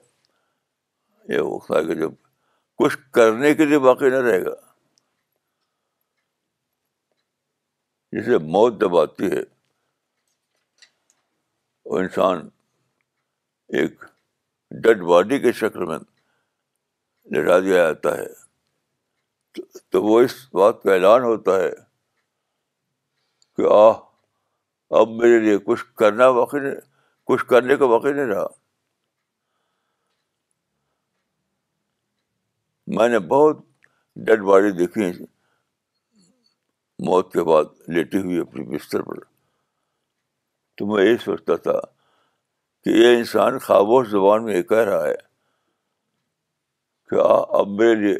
ایک 1.33 1.43
وقت 1.51 1.71
آ 1.77 1.81
کے 1.87 1.95
جب 1.99 2.11
کچھ 2.83 2.97
کرنے 3.19 3.53
کے 3.55 3.65
لیے 3.65 3.79
باقی 3.89 4.09
نہ 4.17 4.21
رہے 4.29 4.43
گا 4.45 4.55
جسے 8.11 8.37
موت 8.53 8.73
دباتی 8.81 9.29
ہے 9.31 9.41
وہ 11.89 11.99
انسان 11.99 12.47
ایک 13.79 14.03
ڈیڈ 14.83 15.01
باڈی 15.09 15.39
کے 15.39 15.51
شکل 15.61 15.85
میں 15.85 15.97
لٹا 17.35 17.59
دیا 17.59 17.77
جاتا 17.87 18.17
ہے 18.17 18.27
تو 19.91 20.03
وہ 20.03 20.19
اس 20.21 20.35
بات 20.55 20.81
کا 20.83 20.93
اعلان 20.93 21.21
ہوتا 21.23 21.57
ہے 21.59 21.69
کہ 23.57 23.67
آہ 23.75 23.93
اب 24.99 25.09
میرے 25.21 25.39
لیے 25.45 25.57
کچھ 25.65 25.83
کرنا 25.99 26.27
نہیں 26.53 26.73
کچھ 27.27 27.45
کرنے 27.45 27.75
کا 27.77 27.85
واقع 27.93 28.11
نہیں 28.15 28.25
رہا 28.25 28.45
میں 32.97 33.07
نے 33.09 33.19
بہت 33.33 33.57
ڈیڈ 34.25 34.41
باڈی 34.51 34.71
دیکھی 34.77 35.03
ہیں 35.03 35.11
موت 37.05 37.31
کے 37.33 37.43
بعد 37.47 37.65
لیٹی 37.93 38.17
ہوئی 38.21 38.39
اپنے 38.41 38.63
بستر 38.75 39.01
پر 39.09 39.19
تو 40.77 40.85
میں 40.93 41.03
یہ 41.05 41.17
سوچتا 41.23 41.55
تھا 41.65 41.79
کہ 42.83 42.89
یہ 42.89 43.15
انسان 43.17 43.57
خاموش 43.65 44.07
زبان 44.09 44.43
میں 44.45 44.55
یہ 44.55 44.61
کہہ 44.71 44.83
رہا 44.89 45.05
ہے 45.07 45.15
آ 47.23 47.35
اب 47.59 47.67
میرے 47.79 47.93
لیے 47.95 48.15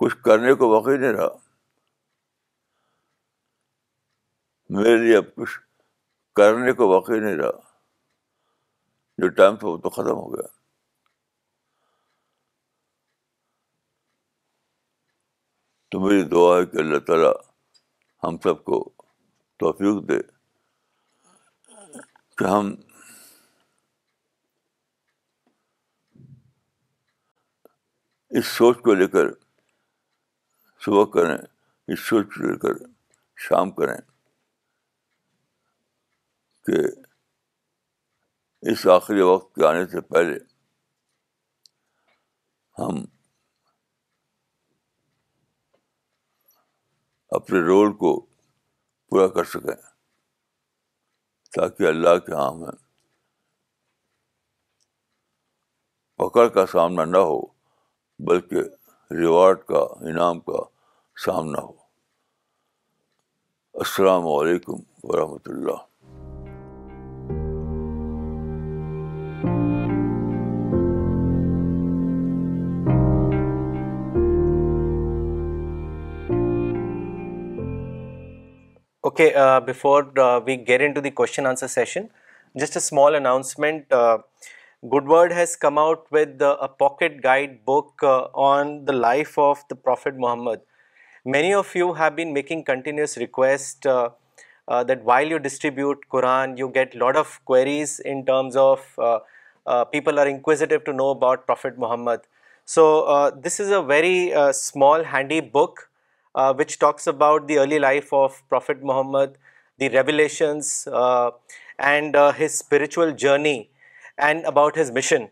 کچھ 0.00 0.16
کرنے 0.24 0.52
کو 0.60 0.68
واقعی 0.70 0.96
نہیں 0.98 1.12
رہا 1.12 1.28
میرے 4.78 4.96
لیے 5.02 5.16
اب 5.16 5.24
کچھ 5.36 5.58
کرنے 6.36 6.72
کو 6.78 6.88
واقعی 6.90 7.18
نہیں 7.20 7.36
رہا 7.36 7.58
جو 9.22 9.28
ٹائم 9.40 9.56
تھا 9.56 9.68
وہ 9.68 9.76
تو 9.82 9.90
ختم 9.96 10.10
ہو 10.16 10.32
گیا 10.34 10.46
تو 15.90 16.00
میری 16.06 16.22
دعا 16.28 16.56
ہے 16.58 16.64
کہ 16.66 16.76
اللہ 16.78 16.98
تعالیٰ 17.06 17.32
ہم 18.24 18.36
سب 18.44 18.62
کو 18.64 18.78
توفیق 19.58 20.02
دے 20.08 20.18
کہ 22.38 22.44
ہم 22.44 22.74
اس 28.38 28.46
سوچ 28.56 28.76
کو 28.84 28.94
لے 28.94 29.06
کر 29.14 29.30
صبح 30.84 31.04
کریں 31.14 31.36
اس 31.92 32.00
سوچ 32.08 32.26
کو 32.34 32.46
لے 32.46 32.56
کر 32.64 32.76
شام 33.48 33.70
کریں 33.78 33.96
کہ 36.66 36.78
اس 38.70 38.86
آخری 38.94 39.20
وقت 39.30 39.54
کے 39.54 39.66
آنے 39.66 39.86
سے 39.92 40.00
پہلے 40.12 40.38
ہم 42.78 43.00
اپنے 47.36 47.58
رول 47.66 47.92
کو 47.96 48.18
پورا 49.08 49.26
کر 49.34 49.44
سکیں 49.50 49.74
تاکہ 51.54 51.86
اللہ 51.88 52.16
کے 52.26 52.32
عام 52.42 52.62
ہاں 52.64 52.72
پکڑ 56.22 56.46
کا 56.56 56.64
سامنا 56.72 57.04
نہ 57.12 57.16
ہو 57.30 57.40
بلکہ 58.30 58.62
ریوارڈ 59.18 59.58
کا 59.68 59.84
انعام 60.08 60.40
کا 60.48 60.62
سامنا 61.24 61.62
ہو 61.62 61.72
السلام 63.84 64.26
علیکم 64.38 64.82
ورحمۃ 65.08 65.48
اللہ 65.54 65.89
Okay, 79.20 79.34
uh, 79.34 79.60
before 79.60 80.18
uh, 80.18 80.40
we 80.40 80.56
get 80.56 80.80
into 80.80 81.02
the 81.02 81.10
question 81.10 81.44
answer 81.44 81.68
session, 81.68 82.08
just 82.58 82.74
a 82.74 82.80
small 82.80 83.14
announcement. 83.14 83.92
Uh, 83.92 84.16
Goodword 84.84 85.30
has 85.30 85.56
come 85.56 85.76
out 85.76 86.10
with 86.10 86.40
a 86.40 86.70
pocket 86.84 87.20
guide 87.20 87.66
book 87.66 88.02
on 88.02 88.86
the 88.86 88.94
life 88.94 89.38
of 89.38 89.62
the 89.68 89.76
Prophet 89.76 90.14
Muhammad. 90.16 90.62
Many 91.26 91.52
of 91.52 91.74
you 91.74 91.92
have 91.92 92.16
been 92.16 92.32
making 92.32 92.64
continuous 92.64 93.18
requests 93.18 93.80
that 93.82 95.04
while 95.04 95.28
you 95.34 95.38
distribute 95.38 95.98
Quran, 96.10 96.56
you 96.56 96.70
get 96.70 96.94
lot 96.94 97.14
of 97.14 97.38
queries 97.44 98.00
in 98.00 98.24
terms 98.24 98.56
of 98.56 98.80
people 99.92 100.18
are 100.18 100.28
inquisitive 100.28 100.84
to 100.84 100.94
know 100.94 101.10
about 101.10 101.44
Prophet 101.44 101.76
Muhammad. 101.76 102.20
So 102.64 103.38
this 103.38 103.60
is 103.60 103.70
a 103.70 103.82
very 103.82 104.32
small 104.54 105.04
handy 105.04 105.40
book 105.40 105.76
which 106.58 106.76
talks 106.78 107.08
about 107.08 107.48
the 107.48 107.58
early 107.58 107.78
life 107.78 108.12
of 108.14 108.42
prophet 108.48 108.82
Muhammad 108.90 109.28
the 109.80 109.88
revelations 109.90 110.88
and 111.76 112.16
his 112.16 112.42
spiritual 112.52 113.10
journey 113.18 113.62
and 114.26 114.46
about 114.46 114.78
his 114.78 114.90
mission 114.96 115.24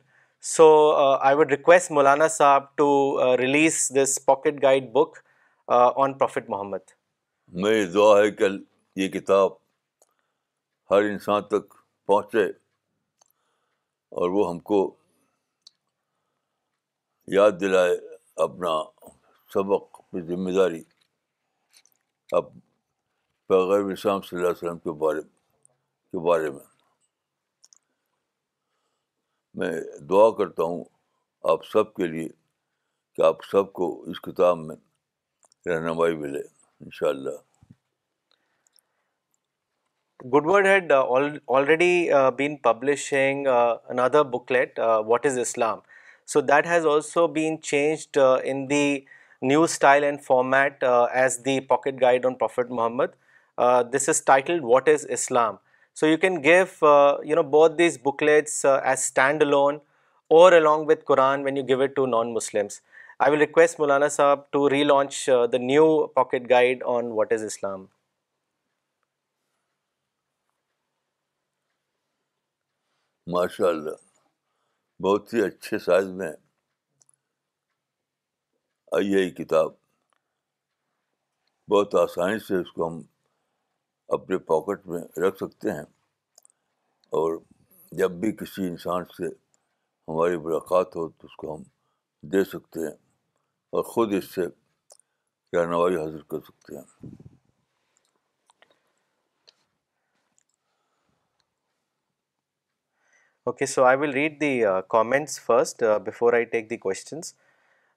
so 0.57 0.67
I 1.05 1.37
would 1.37 1.51
request 1.51 1.91
Maulana 1.93 2.29
sahib 2.39 2.65
to 2.77 3.37
release 3.39 3.81
this 4.03 4.19
pocket 4.27 4.63
guide 4.63 4.91
book 4.93 5.19
on 5.77 6.15
prophet 6.19 6.51
Muhammad 6.51 6.91
میری 7.63 7.85
دعا 7.93 8.19
ہے 8.23 8.31
کہ 8.31 8.47
یہ 9.01 9.09
کتاب 9.19 9.53
ہر 10.91 11.03
انسان 11.11 11.43
تک 11.49 11.75
پہنچے 12.07 12.45
اور 14.17 14.31
وہ 14.31 14.49
ہم 14.51 14.59
کو 14.73 14.83
یاد 17.37 17.61
دلائے 17.61 17.97
اپنا 18.45 18.79
سبق 19.55 19.98
ذمہ 20.15 20.51
داری 20.55 20.81
اب 22.37 22.45
پیغیر 23.49 23.85
اسلام 23.93 24.21
صلی 24.23 24.37
اللہ 24.39 24.49
علیہ 24.49 24.65
وسلم 24.65 24.79
کے 24.79 24.93
بارے 25.01 25.21
کے 25.23 26.19
بارے 26.29 26.51
میں 26.51 26.65
میں 29.61 29.73
دعا 30.11 30.31
کرتا 30.39 30.63
ہوں 30.63 30.85
آپ 31.51 31.65
سب 31.73 31.93
کے 31.95 32.07
لیے 32.07 32.29
کہ 33.17 33.23
آپ 33.27 33.45
سب 33.51 33.73
کو 33.73 33.91
اس 34.11 34.21
کتاب 34.21 34.59
میں 34.59 34.77
رہنمائی 35.67 36.17
ملے 36.17 36.41
ان 36.41 36.91
شاء 36.99 37.09
اللہ 37.09 37.37
good 40.35 40.47
word 40.51 40.67
had 40.67 40.93
already 40.93 41.93
been 42.37 42.57
publishing 42.63 43.47
book 44.33 44.53
let 44.53 44.79
what 45.07 45.27
is 45.27 45.39
Islam 45.39 45.79
so 46.33 46.41
that 46.41 46.67
has 46.67 46.87
also 46.93 47.27
been 47.39 47.61
changed 47.63 48.19
in 48.51 48.69
the 48.71 48.99
sahib 49.41 50.79
to 64.51 64.69
relaunch 64.85 65.29
new 65.63 66.07
pocket 66.15 66.51
guide 66.51 66.83
on 66.87 67.13
what 67.13 67.33
is 67.33 67.45
Islam 67.45 67.85
ماشاء 73.33 73.67
اللہ 73.69 73.97
بہت 75.03 75.33
ہی 75.35 75.41
اچھے 75.45 75.79
سائز 75.79 76.07
میں 76.21 76.31
آئی 78.97 79.15
آئی 79.15 79.31
کتاب 79.39 79.73
بہت 81.71 81.95
آسانی 82.03 82.39
سے 82.47 82.57
اس 82.61 82.71
کو 82.73 82.87
ہم 82.87 83.01
اپنے 84.17 84.37
پاکٹ 84.51 84.87
میں 84.89 85.01
رکھ 85.23 85.37
سکتے 85.41 85.71
ہیں 85.71 85.83
اور 87.19 87.37
جب 88.01 88.11
بھی 88.21 88.31
کسی 88.37 88.67
انسان 88.67 89.03
سے 89.17 89.27
ہماری 90.11 90.37
ملاقات 90.47 90.97
ہو 90.97 91.09
تو 91.09 91.27
اس 91.27 91.35
کو 91.43 91.55
ہم 91.55 91.63
دے 92.33 92.43
سکتے 92.55 92.81
ہیں 92.87 92.93
اور 93.77 93.83
خود 93.95 94.13
اس 94.19 94.35
سے 94.35 94.47
رہنمائی 95.57 95.97
حاصل 95.97 96.23
کر 96.31 96.41
سکتے 96.47 96.77
ہیں 96.77 96.83
okay 103.47 103.67
so 103.75 103.85
I 103.85 103.99
will 103.99 104.11
read 104.21 104.41
the 104.41 104.59
comments 104.97 105.39
first 105.47 105.83
before 106.07 106.33
I 106.41 106.45
take 106.55 106.71
the 106.71 106.77
questions 106.89 107.35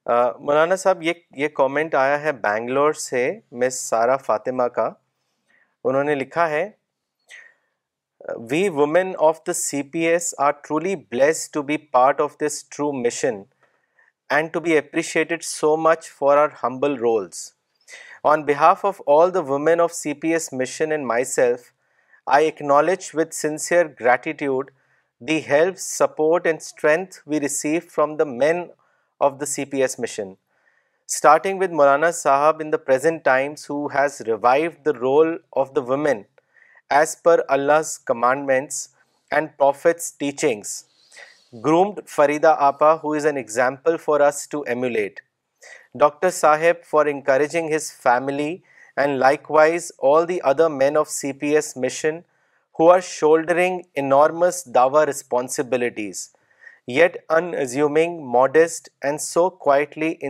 Maulana 0.07 0.75
sahib 0.75 1.01
یہ 1.03 1.13
یہ 1.37 1.47
کامنٹ 1.55 1.95
آیا 1.95 2.21
ہے 2.21 2.31
بینگلور 2.41 2.93
سے 3.01 3.29
مس 3.61 3.79
سارا 3.89 4.15
فاطمہ 4.17 4.63
کا 4.75 4.89
انہوں 5.83 6.03
نے 6.03 6.15
لکھا 6.15 6.49
ہے 6.49 6.67
we 8.49 8.67
women 8.69 9.11
of 9.27 9.41
the 9.47 9.53
C 9.53 9.81
P 9.91 9.99
S 10.07 10.33
are 10.47 10.51
truly 10.63 10.95
blessed 11.11 11.53
to 11.53 11.61
be 11.69 11.77
part 11.97 12.21
of 12.21 12.37
this 12.45 12.63
true 12.75 12.91
mission 13.03 13.41
and 14.37 14.51
to 14.53 14.59
be 14.59 14.77
appreciated 14.77 15.43
so 15.43 15.75
much 15.77 16.09
for 16.17 16.37
our 16.37 16.49
humble 16.63 16.95
roles 16.99 17.49
on 18.31 18.43
behalf 18.45 18.85
of 18.85 19.01
all 19.19 19.33
the 19.33 19.39
women 19.53 19.81
of 19.81 19.93
C 19.95 20.13
P 20.21 20.31
S 20.33 20.51
mission 20.53 20.91
and 20.91 21.05
myself 21.37 21.71
I 22.33 22.45
acknowledge 22.45 23.09
with 23.13 23.35
sincere 23.35 23.85
gratitude 23.99 24.71
the 25.27 25.39
help 25.47 25.77
support 25.79 26.47
and 26.47 26.59
strength 26.61 27.19
we 27.27 27.39
receive 27.41 27.79
from 27.91 28.15
the 28.17 28.23
men 28.27 28.65
of 29.25 29.33
the 29.39 29.45
C 29.45 29.63
P 29.71 29.81
S 29.81 29.99
mission 29.99 30.29
starting 31.13 31.59
with 31.61 31.71
Maulana 31.79 32.09
sahib 32.19 32.59
in 32.61 32.71
the 32.71 32.77
present 32.85 33.23
times 33.25 33.69
who 33.69 33.85
has 33.95 34.15
revive 34.27 34.69
the 34.85 34.91
role 34.99 35.35
of 35.61 35.71
the 35.75 35.81
women 35.89 36.21
as 36.99 37.15
per 37.23 37.41
Allah's 37.57 37.97
commandments 38.11 38.87
and 39.35 39.49
prophet's 39.57 40.11
teachings 40.17 40.83
groomed 41.65 41.99
Farida 42.15 42.53
Apa 42.67 42.93
who 43.03 43.11
is 43.15 43.25
an 43.25 43.37
example 43.37 43.97
for 44.05 44.19
us 44.27 44.47
to 44.49 44.61
emulate 44.73 45.19
doctor 45.99 46.29
Sahib 46.39 46.83
for 46.91 47.05
encouraging 47.13 47.73
his 47.75 47.91
family 48.03 48.55
and 49.03 49.17
likewise 49.51 49.91
all 50.13 50.27
the 50.27 50.37
other 50.53 50.69
men 50.81 50.97
of 50.97 51.09
C 51.09 51.33
P 51.41 51.53
S 51.55 51.75
mission 51.85 52.19
who 52.79 52.91
are 52.91 52.99
shouldering 53.09 53.79
enormous 54.01 54.63
Dawa 54.65 54.87
داور 54.91 55.07
responsibilities 55.07 56.29
inspiring 60.21 60.23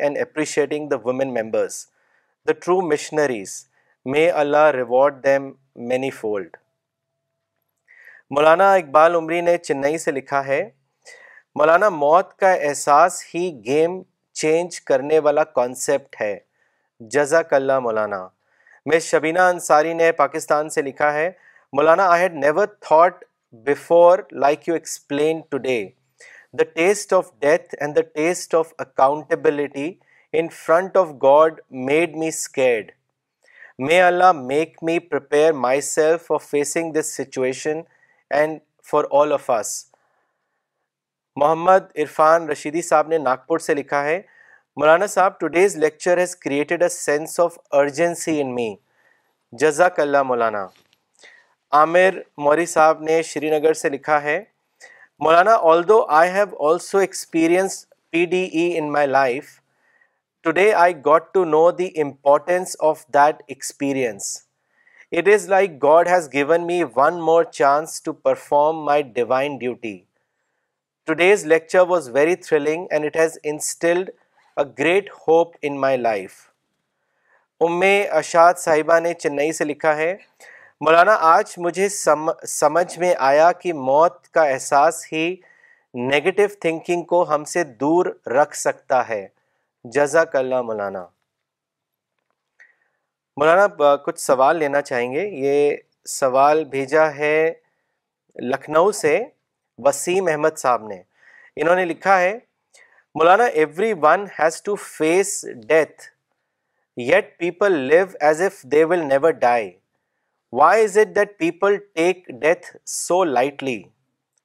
and 0.00 0.18
appreciating 0.20 0.92
Maulana 8.36 8.72
Iqbal 8.72 9.14
Umri 9.14 9.40
نے 9.40 9.56
چنئی 9.58 9.98
سے 9.98 10.10
لکھا 10.12 10.44
ہے 10.46 10.62
مولانا 11.58 11.88
موت 11.96 12.32
کا 12.38 12.52
احساس 12.52 13.22
ہی 13.34 13.50
game 13.64 14.00
change 14.40 14.80
کرنے 14.80 15.18
والا 15.24 15.44
کانسیپٹ 15.58 16.20
ہے 16.20 16.36
جزاک 17.10 17.52
اللہ 17.54 17.78
مولانا 17.80 18.26
میں 18.90 18.98
شبینہ 19.00 19.40
انصاری 19.52 19.92
نے 19.94 20.10
پاکستان 20.12 20.68
سے 20.70 20.82
لکھا 20.82 21.12
ہے 21.12 21.30
Maulana 21.76 22.10
had 22.18 22.32
never 22.36 22.66
thought 22.86 23.22
be 23.62 23.74
like 24.40 24.68
you 24.68 24.74
explain 24.74 25.40
today 25.64 25.76
the 26.58 26.64
test 26.74 27.12
of 27.14 27.30
death 27.40 27.74
and 27.80 27.96
the 27.96 28.00
test 28.14 28.54
of 28.54 28.72
accountability 28.84 29.92
in 30.38 30.48
front 30.64 30.96
of 30.96 31.08
God 31.22 31.60
made 31.88 32.16
me 32.18 32.28
asked 32.28 32.90
may 33.86 34.00
Allah 34.02 34.32
make 34.40 34.76
me 34.86 34.98
prepare 35.10 35.52
myself 35.90 36.26
for 36.26 36.38
facing 36.50 36.92
this 36.98 37.14
situation 37.16 37.80
and 38.38 38.58
for 38.90 39.04
all 39.20 39.32
of 39.32 39.50
us 39.50 39.74
Muhammad 41.40 41.96
Irfan 41.98 42.48
Rashidi 42.50 42.82
sahib 42.88 43.08
نے 43.08 43.18
ناگپور 43.18 43.58
سے 43.58 43.74
لکھا 43.74 44.04
ہے 44.04 44.20
Maulana 44.80 45.06
sahib 45.16 45.38
today's 45.40 45.76
lecture 45.84 46.18
has 46.18 46.36
created 46.36 46.82
a 46.82 46.88
sense 46.98 47.40
of 47.40 47.58
urgency 47.82 48.40
in 48.40 48.54
me 48.54 48.74
جزاک 49.60 50.00
اللہ 50.00 50.22
مولانا 50.22 50.66
عامر 51.78 52.14
موری 52.44 52.64
صاحب 52.70 53.00
نے 53.02 53.22
شری 53.28 53.48
نگر 53.50 53.72
سے 53.74 53.88
لکھا 53.88 54.20
ہے 54.22 54.38
Maulana 55.24 55.54
although 55.70 55.98
I 56.18 56.30
have 56.32 56.44
also 56.68 56.98
experience 56.98 57.74
P 58.10 58.24
D 58.34 58.42
E 58.58 58.66
in 58.78 58.90
my 58.92 59.06
life 59.06 59.46
today 60.44 60.72
I 60.82 60.94
got 61.06 61.32
to 61.34 61.44
know 61.44 61.70
the 61.78 61.88
importance 62.02 62.76
of 62.90 63.04
that 63.14 63.42
experience 63.54 64.26
it 65.18 65.28
is 65.34 65.48
like 65.48 65.82
God 65.82 66.08
has 66.14 66.28
given 66.32 66.66
me 66.66 66.82
one 66.96 67.20
more 67.24 67.42
chance 67.58 68.02
to 68.02 68.12
perform 68.28 68.84
my 68.84 69.02
divine 69.18 69.56
duty 69.58 69.96
today's 71.06 71.44
lecture 71.54 71.86
was 71.88 72.08
very 72.14 72.36
thrilling 72.46 72.86
and 72.90 73.04
it 73.06 73.16
has 73.24 73.38
instilled 73.54 74.10
a 74.58 74.64
great 74.78 75.10
hope 75.26 75.56
in 75.62 75.80
my 75.80 75.96
life 75.96 76.40
Umm 77.68 77.82
Ishad 78.18 78.54
sahiba 78.64 78.98
نے 79.08 79.14
چنئی 79.18 79.52
سے 79.60 79.64
لکھا 79.64 79.96
ہے 79.96 80.14
مولانا 80.84 81.12
آج 81.34 81.52
مجھے 81.64 81.88
سمجھ 82.52 82.98
میں 82.98 83.12
آیا 83.26 83.50
کہ 83.60 83.72
موت 83.72 84.26
کا 84.34 84.42
احساس 84.54 84.94
ہی 85.12 85.24
نگیٹو 86.08 86.46
تھنکنگ 86.60 87.04
کو 87.12 87.22
ہم 87.34 87.44
سے 87.52 87.62
دور 87.82 88.06
رکھ 88.30 88.56
سکتا 88.56 88.98
ہے 89.08 89.26
جزاک 89.94 90.34
اللہ 90.36 90.62
مولانا 90.70 91.04
مولانا 93.40 93.94
کچھ 94.06 94.20
سوال 94.20 94.56
لینا 94.62 94.82
چاہیں 94.90 95.12
گے 95.12 95.24
یہ 95.46 95.76
سوال 96.18 96.62
بھیجا 96.74 97.04
ہے 97.16 97.36
لکھنؤ 98.50 98.90
سے 99.00 99.18
وسیم 99.86 100.28
احمد 100.32 100.58
صاحب 100.64 100.86
نے 100.88 101.00
انہوں 101.60 101.76
نے 101.76 101.84
لکھا 101.92 102.18
ہے 102.20 102.32
Maulana 103.18 103.44
everyone 104.02 104.26
has 104.38 104.60
to 104.62 104.74
face 104.88 105.44
death 105.68 106.02
yet 107.12 107.36
people 107.38 107.78
live 107.92 108.04
as 108.26 108.42
if 108.48 108.62
they 108.76 108.84
will 108.92 109.06
never 109.08 109.30
die 109.48 109.70
why 110.56 110.82
is 110.84 110.96
it 110.98 111.14
that 111.14 111.28
people 111.38 111.76
take 111.94 112.26
death 112.40 112.66
so 112.88 113.22
lightly 113.24 113.80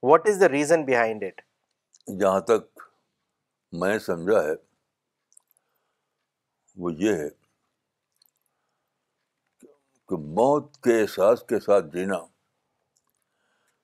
what 0.09 0.27
is 0.29 0.39
the 0.41 0.47
reason 0.49 0.83
behind 0.85 1.23
it 1.23 1.41
جہاں 2.19 2.39
تک 2.47 2.83
میں 3.81 3.97
سمجھا 4.05 4.41
ہے 4.43 4.53
وہ 6.83 6.91
یہ 6.99 7.13
ہے 7.19 7.27
کہ 10.09 10.17
موت 10.41 10.77
کے 10.83 10.99
احساس 11.01 11.43
کے 11.49 11.59
ساتھ 11.65 11.93
جینا 11.93 12.19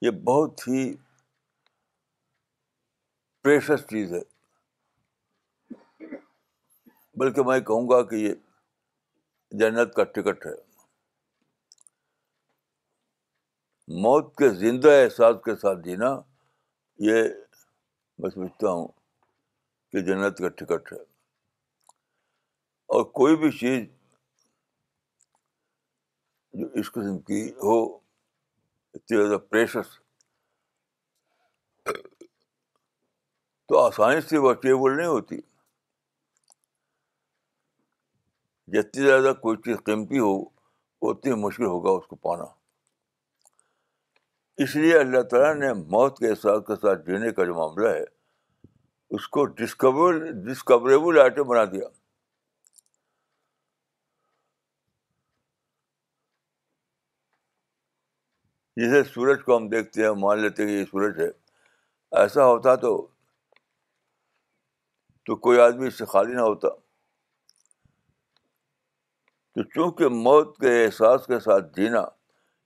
یہ 0.05 0.11
بہت 0.31 0.67
ہی 0.67 0.91
پریشس 3.43 3.85
چیز 3.89 4.13
ہے 4.13 4.21
بلکہ 7.19 7.43
میں 7.51 7.59
کہوں 7.71 7.87
گا 7.89 8.01
کہ 8.09 8.25
یہ 8.27 8.33
جنت 9.63 9.93
کا 9.95 10.03
ٹکٹ 10.15 10.45
ہے 10.45 10.63
موت 14.03 14.35
کے 14.37 14.47
زندہ 14.59 14.91
احساس 15.01 15.35
کے 15.45 15.55
ساتھ 15.61 15.79
جینا 15.85 16.07
یہ 17.07 17.23
میں 18.19 18.29
سمجھتا 18.29 18.69
ہوں 18.71 18.87
کہ 19.91 20.01
جنت 20.05 20.37
کا 20.37 20.49
ٹکٹ 20.63 20.91
ہے 20.93 20.97
اور 22.95 23.03
کوئی 23.19 23.35
بھی 23.39 23.51
چیز 23.57 23.83
جو 26.59 26.67
اس 26.79 26.91
قسم 26.91 27.17
کی 27.27 27.43
ہو 27.63 27.77
اتنی 27.85 29.17
زیادہ 29.17 29.37
پریشر 29.49 29.95
تو 33.67 33.79
آسانی 33.83 34.21
سے 34.29 34.37
وہ 34.37 34.51
اچیبل 34.51 34.97
نہیں 34.97 35.07
ہوتی 35.07 35.35
جتنی 38.77 39.05
زیادہ 39.05 39.33
کوئی 39.41 39.57
چیز 39.65 39.77
قیمتی 39.85 40.19
ہو 40.19 40.37
اتنی 41.09 41.33
مشکل 41.47 41.65
ہوگا 41.65 41.89
اس 41.97 42.05
کو 42.07 42.15
پانا 42.27 42.45
اس 44.63 44.75
لیے 44.75 44.97
اللہ 44.97 45.21
تعالیٰ 45.31 45.53
نے 45.55 45.73
موت 45.93 46.17
کے 46.17 46.29
احساس 46.29 46.61
کے 46.67 46.75
ساتھ 46.81 47.05
جینے 47.05 47.31
کا 47.37 47.45
جو 47.45 47.53
معاملہ 47.55 47.87
ہے 47.93 48.03
اس 49.15 49.27
کو 49.35 49.43
ڈسکور 49.61 50.13
ڈسکوریبل 50.45 51.19
آئٹم 51.21 51.47
بنا 51.47 51.63
دیا 51.71 51.87
جسے 58.81 59.03
سورج 59.13 59.43
کو 59.45 59.57
ہم 59.57 59.67
دیکھتے 59.69 60.01
ہیں 60.03 60.09
مان 60.21 60.39
لیتے 60.41 60.63
ہیں 60.63 60.69
کہ 60.69 60.75
یہ 60.79 60.85
سورج 60.91 61.19
ہے 61.21 61.27
ایسا 62.21 62.45
ہوتا 62.47 62.75
تو 62.85 62.95
تو 65.25 65.35
کوئی 65.45 65.59
آدمی 65.61 65.87
اس 65.87 65.97
سے 65.97 66.05
خالی 66.13 66.33
نہ 66.33 66.41
ہوتا 66.41 66.69
تو 69.53 69.63
چونکہ 69.75 70.07
موت 70.27 70.57
کے 70.61 70.83
احساس 70.85 71.25
کے 71.27 71.39
ساتھ 71.49 71.73
جینا 71.75 72.01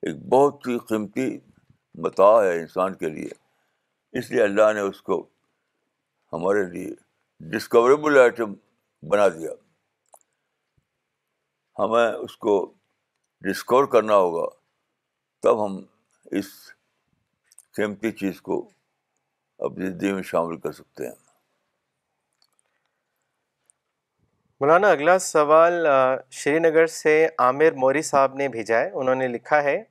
ایک 0.08 0.24
بہت 0.32 0.68
ہی 0.68 0.78
قیمتی 0.90 1.30
بتا 2.04 2.28
ہے 2.44 2.56
انسان 2.60 2.94
کے 2.96 3.10
لیے 3.10 3.30
اس 4.20 4.30
لیے 4.32 4.44
اللہ 4.44 4.72
نے 4.74 4.80
اس 4.90 5.02
کو 5.02 5.20
ہمارے 6.34 6.64
لیے 6.72 6.94
ڈسکوریبل 7.52 8.18
آئٹم 8.20 8.54
بنا 9.12 9.28
دیا 9.38 9.52
ہمیں 11.80 12.12
اس 12.12 12.36
کو 12.38 12.56
ڈسکور 13.48 13.86
کرنا 13.92 14.16
ہوگا 14.16 14.46
تب 15.44 15.66
ہم 15.66 15.80
اس 16.40 16.46
قیمتی 17.76 18.12
چیز 18.12 18.42
کو 18.42 18.60
اپنی 19.68 19.88
زندگی 19.90 20.12
میں 20.14 20.24
شامل 20.24 20.58
کر 20.60 20.72
سکتے 20.72 21.08
ہیں 21.08 21.14
مولانا 24.62 24.88
اگلا 24.92 25.18
سوال 25.20 25.86
شری 26.40 26.60
نگر 26.60 26.88
سے 26.96 27.16
عامر 27.40 27.74
موری 27.82 28.02
صاحب 28.12 28.34
نے 28.38 28.48
بھیجا 28.56 28.80
ہے 28.80 28.90
انہوں 28.92 29.16
نے 29.16 29.28
لکھا 29.28 29.62
ہے 29.64 29.82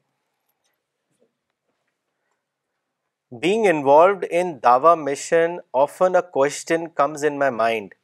being 3.41 3.67
involved 3.71 4.25
in 4.31 4.53
dawah 4.63 4.95
mission 4.95 5.57
often 5.79 6.15
a 6.17 6.21
a 6.25 6.31
question 6.33 6.87
comes 6.99 7.25
in 7.25 7.39
my 7.39 7.51
mind 7.55 7.95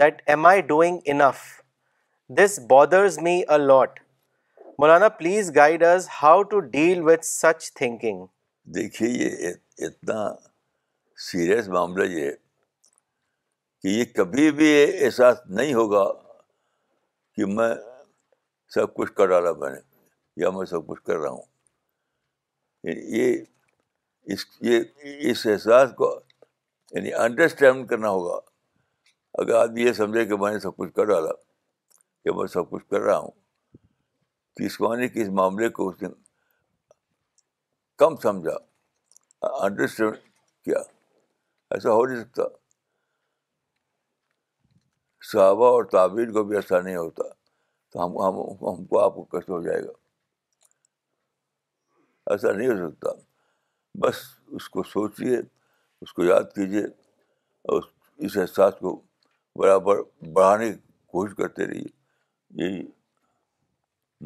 that 0.00 0.22
am 0.30 0.46
I 0.46 0.60
doing 0.70 1.00
enough 1.12 1.42
this 2.38 2.58
bothers 2.70 3.18
me 3.22 3.40
lot 3.66 4.00
Maulana 4.78 5.08
please 5.18 5.54
guide 5.56 5.82
us 5.84 6.08
how 6.22 6.42
to 6.50 6.60
deal 6.74 7.00
with 7.08 7.24
such 7.26 7.72
thinking 7.74 8.24
دیکھیے 8.74 9.08
یہ 9.08 9.50
اتنا 9.86 10.28
serious 11.30 11.68
معاملہ 11.68 12.04
یہ 12.14 12.30
کہ 13.82 13.88
یہ 13.88 14.04
کبھی 14.14 14.50
بھی 14.50 14.70
احساس 15.04 15.38
نہیں 15.48 15.74
ہوگا 15.74 16.04
کہ 17.36 17.46
میں 17.54 17.74
سب 18.74 18.94
کچھ 18.94 19.12
کر 19.16 19.28
رہا 19.28 19.68
نے 19.68 19.78
یا 20.42 20.50
میں 20.58 20.64
سب 20.72 20.86
کچھ 20.86 21.02
کر 21.06 21.16
رہا 21.18 21.30
ہوں 21.30 21.42
یہ 23.18 23.36
اس 24.32 24.40
یہ 24.62 24.80
اس 25.30 25.38
احساس 25.50 25.88
کو 25.96 26.06
یعنی 26.94 27.10
انڈرسٹینڈ 27.24 27.78
کرنا 27.88 28.08
ہوگا 28.10 28.34
اگر 29.42 29.54
آدمی 29.60 29.82
یہ 29.82 29.92
سمجھے 29.98 30.22
کہ 30.30 30.36
میں 30.40 30.50
نے 30.52 30.58
سب 30.60 30.76
کچھ 30.76 30.92
کر 30.96 31.04
ڈالا 31.12 31.32
کہ 32.24 32.30
میں 32.36 32.46
سب 32.54 32.64
کچھ 32.70 32.84
کر 32.90 33.00
رہا 33.00 33.18
ہوں 33.18 33.30
تو 34.58 34.86
کے 35.14 35.20
اس 35.22 35.30
معاملے 35.38 35.68
کو 35.78 35.82
اس 35.88 35.96
نے 36.02 36.08
کم 38.02 38.12
سمجھا 38.26 38.56
انڈرسٹینڈ 39.66 40.14
کیا 40.64 40.78
ایسا 41.74 41.90
ہو 41.92 42.02
نہیں 42.04 42.20
سکتا 42.24 42.42
صحابہ 45.30 45.68
اور 45.70 45.82
تعبیر 45.92 46.28
کو 46.32 46.42
بھی 46.50 46.56
ایسا 46.56 46.80
نہیں 46.80 46.96
ہوتا 46.96 47.24
تو 47.24 48.00
ہم 48.04 48.10
ہم, 48.26 48.34
کو 48.84 48.98
آپ 49.04 49.14
کو 49.14 49.24
کیسے 49.24 49.52
ہو 49.52 49.60
جائے 49.68 49.80
گا 49.86 49.92
ایسا 52.32 52.52
نہیں 52.52 52.68
ہو 52.68 52.76
سکتا 52.90 53.10
بس 54.00 54.16
اس 54.56 54.68
کو 54.70 54.82
سوچیے 54.92 55.36
اس 56.02 56.12
کو 56.14 56.24
یاد 56.24 56.52
کیجیے 56.54 56.84
اور 57.72 57.82
اس 58.26 58.36
احساس 58.38 58.74
کو 58.80 59.00
برابر 59.58 60.00
بڑھانے 60.32 60.72
کی 60.72 60.78
کوشش 61.12 61.34
کرتے 61.36 61.66
رہیے 61.66 61.88
یہی 62.64 62.82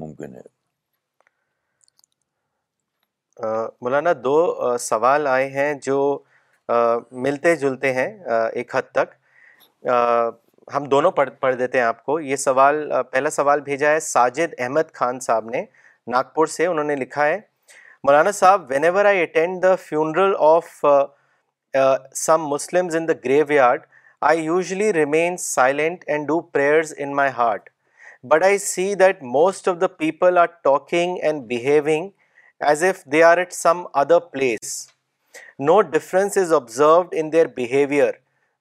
ممکن 0.00 0.34
ہے 0.34 0.40
مولانا 3.80 4.10
دو 4.24 4.36
سوال 4.80 5.26
آئے 5.26 5.48
ہیں 5.50 5.72
جو 5.82 5.98
ملتے 7.22 7.54
جلتے 7.56 7.92
ہیں 7.94 8.06
ایک 8.28 8.74
حد 8.76 8.90
تک 8.94 9.14
ہم 10.76 10.84
دونوں 10.90 11.10
پڑھ 11.10 11.30
پڑھ 11.40 11.54
دیتے 11.58 11.78
ہیں 11.78 11.84
آپ 11.84 12.04
کو 12.04 12.18
یہ 12.20 12.36
سوال 12.36 12.88
پہلا 13.12 13.30
سوال 13.30 13.60
بھیجا 13.60 13.90
ہے 13.90 14.00
ساجد 14.00 14.54
احمد 14.58 14.92
خان 14.94 15.20
صاحب 15.20 15.48
نے 15.50 15.64
ناگپور 16.12 16.46
سے 16.56 16.66
انہوں 16.66 16.84
نے 16.84 16.96
لکھا 16.96 17.26
ہے 17.26 17.40
Maulana 18.06 18.30
sahib 18.34 18.62
whenever 18.84 19.04
I 19.04 19.20
attend 19.22 19.62
the 19.62 19.74
funeral 19.80 20.32
of 20.44 20.84
some 22.20 22.46
Muslim 22.48 22.86
in 22.96 23.06
the 23.08 23.12
graveyard 23.52 23.82
I 24.30 24.42
usually 24.44 24.92
remain 24.92 25.36
silent 25.38 26.02
and 26.06 26.26
do 26.28 26.38
prayers 26.54 26.92
in 26.98 27.14
my 27.16 27.30
heart 27.36 27.68
but 28.30 28.44
I 28.44 28.58
see 28.58 28.94
that 29.02 29.22
most 29.36 29.68
of 29.68 29.76
the 29.80 29.86
people 29.98 30.38
are 30.38 30.46
talking 30.64 31.18
and 31.22 31.42
behaving 31.48 32.08
as 32.70 32.82
if 32.84 33.04
they 33.12 33.22
are 33.22 33.38
at 33.38 33.52
some 33.52 33.82
other 34.02 34.18
place 34.32 34.74
no 35.66 35.80
difference 35.92 36.36
is 36.38 36.52
observed 36.52 37.14
in 37.20 37.32
their 37.32 37.46
behaviour 37.56 38.12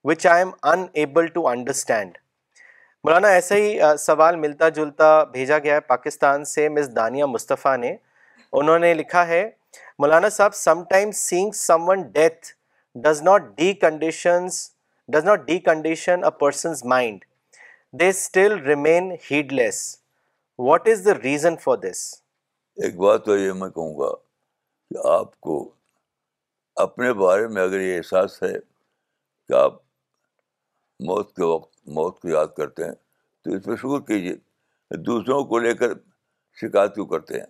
which 0.10 0.26
I 0.28 0.44
am 0.44 0.52
unable 0.94 1.28
to 1.34 1.48
understand 1.48 2.18
Maulana 3.04 3.28
ایسا 3.28 3.56
ہی 3.56 3.78
uh, 3.80 3.96
سوال 3.98 4.36
ملتا 4.46 4.70
جلتا 4.78 5.24
بھیجا 5.34 5.60
گیا 5.64 5.76
ہے 5.76 5.80
پاکستان 5.88 6.46
سے 6.56 6.70
مس 6.78 6.96
دانیہ 6.96 7.24
مصطفیٰ 7.38 7.78
نے 7.78 7.96
انہوں 8.60 8.80
نے 8.80 8.88
لکھا 8.94 9.22
ہے 9.28 9.40
Maulana 10.00 10.30
sahib 10.38 10.54
sometime 10.90 11.12
seeing 11.16 11.52
someone 11.90 12.00
death 12.16 12.48
does 13.04 13.22
not 13.22 13.42
decondition 15.66 16.18
a 16.24 16.32
person's 16.40 16.84
mind 16.94 17.20
they 18.00 18.10
still 18.10 18.54
remain 18.66 19.12
heedless 19.54 19.78
what 20.68 20.82
is 20.92 21.00
the 21.06 21.14
reason 21.24 21.56
for 21.64 21.76
this 21.88 22.00
ایک 22.84 22.94
بات 22.98 23.20
تو 23.26 23.32
یہ 23.38 23.52
میں 23.62 23.70
کہوں 23.70 23.94
گا 24.00 24.12
کہ 24.92 24.96
آپ 25.14 25.32
کو 25.48 25.56
اپنے 26.88 27.14
بارے 27.14 27.48
میں 27.56 27.62
اگر 27.64 27.80
یہ 27.80 27.96
احساس 27.98 28.32
ہے 28.44 28.54
کہ 29.48 29.54
آپ 29.62 29.74
موت 31.08 31.28
کے 31.36 31.44
وقت 31.54 31.70
موت 31.98 32.16
کو 32.22 32.28
یاد 32.30 32.48
کرتے 32.58 32.84
ہیں 32.86 32.94
تو 33.44 33.48
اس 33.56 33.62
پہ 33.66 33.76
شکر 33.82 34.00
کیجیے 34.08 34.36
دوسروں 35.06 35.44
کو 35.52 35.56
لے 35.60 35.74
کر 35.74 35.88
شکایت 36.62 36.94
کیوں 36.96 37.06
کرتے 37.16 37.40
ہیں 37.40 37.46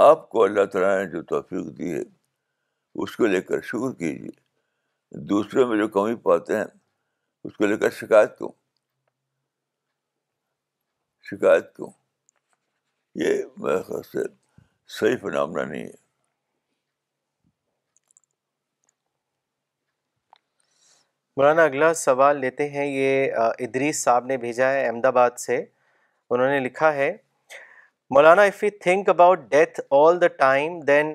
آپ 0.00 0.28
کو 0.30 0.42
اللہ 0.42 0.64
تعالیٰ 0.72 0.96
نے 0.98 1.06
جو 1.10 1.20
توفیق 1.30 1.64
دی 1.78 1.92
ہے 1.92 2.00
اس 3.02 3.16
کو 3.16 3.26
لے 3.26 3.40
کر 3.48 3.60
شکر 3.70 3.92
کیجیے 3.98 4.30
دوسرے 5.28 5.64
میں 5.66 5.78
جو 5.78 5.86
کمی 5.96 6.14
پاتے 6.26 6.56
ہیں 6.56 6.64
اس 7.44 7.56
کو 7.56 7.66
لے 7.66 7.76
کر 7.78 7.90
شکایت 8.00 8.36
کیوں 8.38 8.48
شکایت 11.30 11.74
کیوں 11.76 11.90
یہ 13.24 13.42
میرے 13.64 13.82
خیال 13.88 14.02
سے 14.12 14.26
صحیح 14.98 15.16
فنامنا 15.22 15.64
نہیں 15.72 15.84
ہے 15.84 16.06
مولانا 21.36 21.62
اگلا 21.72 21.92
سوال 22.06 22.40
لیتے 22.40 22.68
ہیں 22.78 22.86
یہ 22.86 23.32
ادریس 23.68 24.02
صاحب 24.02 24.26
نے 24.26 24.36
بھیجا 24.46 24.70
ہے 24.72 24.86
احمد 24.86 25.04
آباد 25.14 25.38
سے 25.46 25.64
انہوں 26.30 26.50
نے 26.50 26.58
لکھا 26.68 26.92
ہے 26.94 27.16
Maulana 28.16 28.42
if 28.48 28.62
you 28.64 28.68
think 28.80 29.08
about 29.08 29.38
death 29.48 29.80
all 29.94 30.20
the 30.20 30.26
time 30.42 30.78
then 30.86 31.14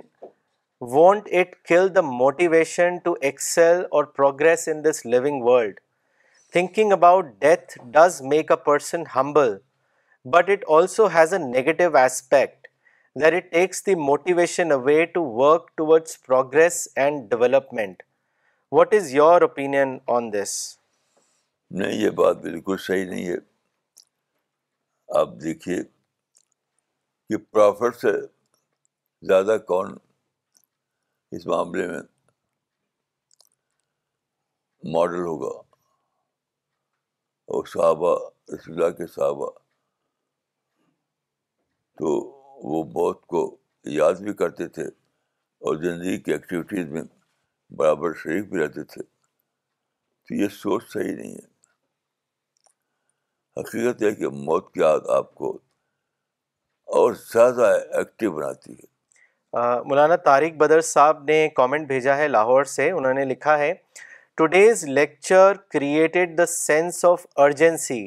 won't 0.92 1.28
it 1.42 1.56
kill 1.70 1.88
the 1.96 2.02
motivation 2.06 2.98
to 3.04 3.14
excel 3.30 3.82
or 3.96 4.04
progress 4.18 4.68
in 4.72 4.84
this 4.84 5.06
living 5.06 5.42
world 5.44 5.80
thinking 6.54 6.92
about 6.94 7.26
death 7.42 7.78
does 7.94 8.22
make 8.34 8.52
a 8.52 8.58
person 8.66 9.04
humble 9.16 9.56
but 10.34 10.50
it 10.50 10.66
also 10.78 11.08
has 11.16 11.34
a 11.34 11.40
negative 11.48 11.96
aspect 11.98 12.68
that 13.24 13.34
it 13.36 13.52
takes 13.52 13.86
the 13.86 13.96
motivation 14.04 14.72
away 14.84 15.04
to 15.14 15.24
work 15.42 15.70
towards 15.78 16.22
progress 16.26 16.88
and 16.96 17.30
development 17.30 18.04
what 18.78 18.94
is 18.98 19.14
your 19.16 19.42
opinion 19.42 19.98
on 20.18 20.32
this 20.34 20.56
نہیں 21.82 22.02
یہ 22.02 22.10
بات 22.22 22.38
بالکل 22.42 22.78
صحیح 22.88 23.06
نہیں 23.10 23.28
ہے 23.28 23.36
آپ 25.20 25.34
دیکھیے 25.44 25.82
کہ 27.30 27.38
پرافٹ 27.52 27.96
سے 28.02 28.12
زیادہ 29.28 29.58
کون 29.68 29.94
اس 31.36 31.46
معاملے 31.48 31.88
میں 31.88 32.00
ماڈل 34.94 35.24
ہوگا 35.26 35.52
اور 37.56 37.66
صحابہ 37.74 38.16
اللہ 38.52 38.90
کے 38.98 39.08
صحابہ 39.16 39.50
تو 42.00 42.12
وہ 42.72 42.84
بہت 42.98 43.26
کو 43.34 43.42
یاد 43.98 44.22
بھی 44.24 44.34
کرتے 44.42 44.68
تھے 44.78 44.84
اور 45.66 45.76
زندگی 45.84 46.18
کی 46.24 46.32
ایکٹیویٹیز 46.32 46.88
میں 46.96 47.02
برابر 47.78 48.14
شریک 48.24 48.50
بھی 48.50 48.62
رہتے 48.64 48.84
تھے 48.94 49.02
تو 49.04 50.34
یہ 50.42 50.48
سوچ 50.62 50.84
صحیح 50.94 51.16
نہیں 51.16 51.34
ہے 51.36 51.52
حقیقت 53.62 54.02
ہے 54.04 54.12
کہ 54.16 54.30
موت 54.46 54.74
کی 54.74 54.80
یاد 54.80 55.10
آپ 55.18 55.34
کو 55.36 55.58
اور 57.02 57.14
زیادہ 57.32 57.68
ایکٹیو 57.98 58.32
بناتی 58.32 58.72
ہے 58.72 58.92
مولانا 59.90 60.16
طارق 60.26 60.56
بدر 60.58 60.82
صاحب 60.88 61.24
نے 61.28 61.38
کامنٹ 61.56 61.88
بھیجا 61.88 62.16
ہے 62.18 62.28
لاہور 62.28 62.64
سے 62.74 62.90
انہوں 62.98 63.14
نے 63.20 63.24
لکھا 63.26 63.58
ہے 63.60 63.74
today's 64.38 64.84
lecture 64.98 65.58
created 65.74 66.38
the 66.38 66.46
sense 66.54 67.04
of 67.06 67.26
urgency 67.46 68.02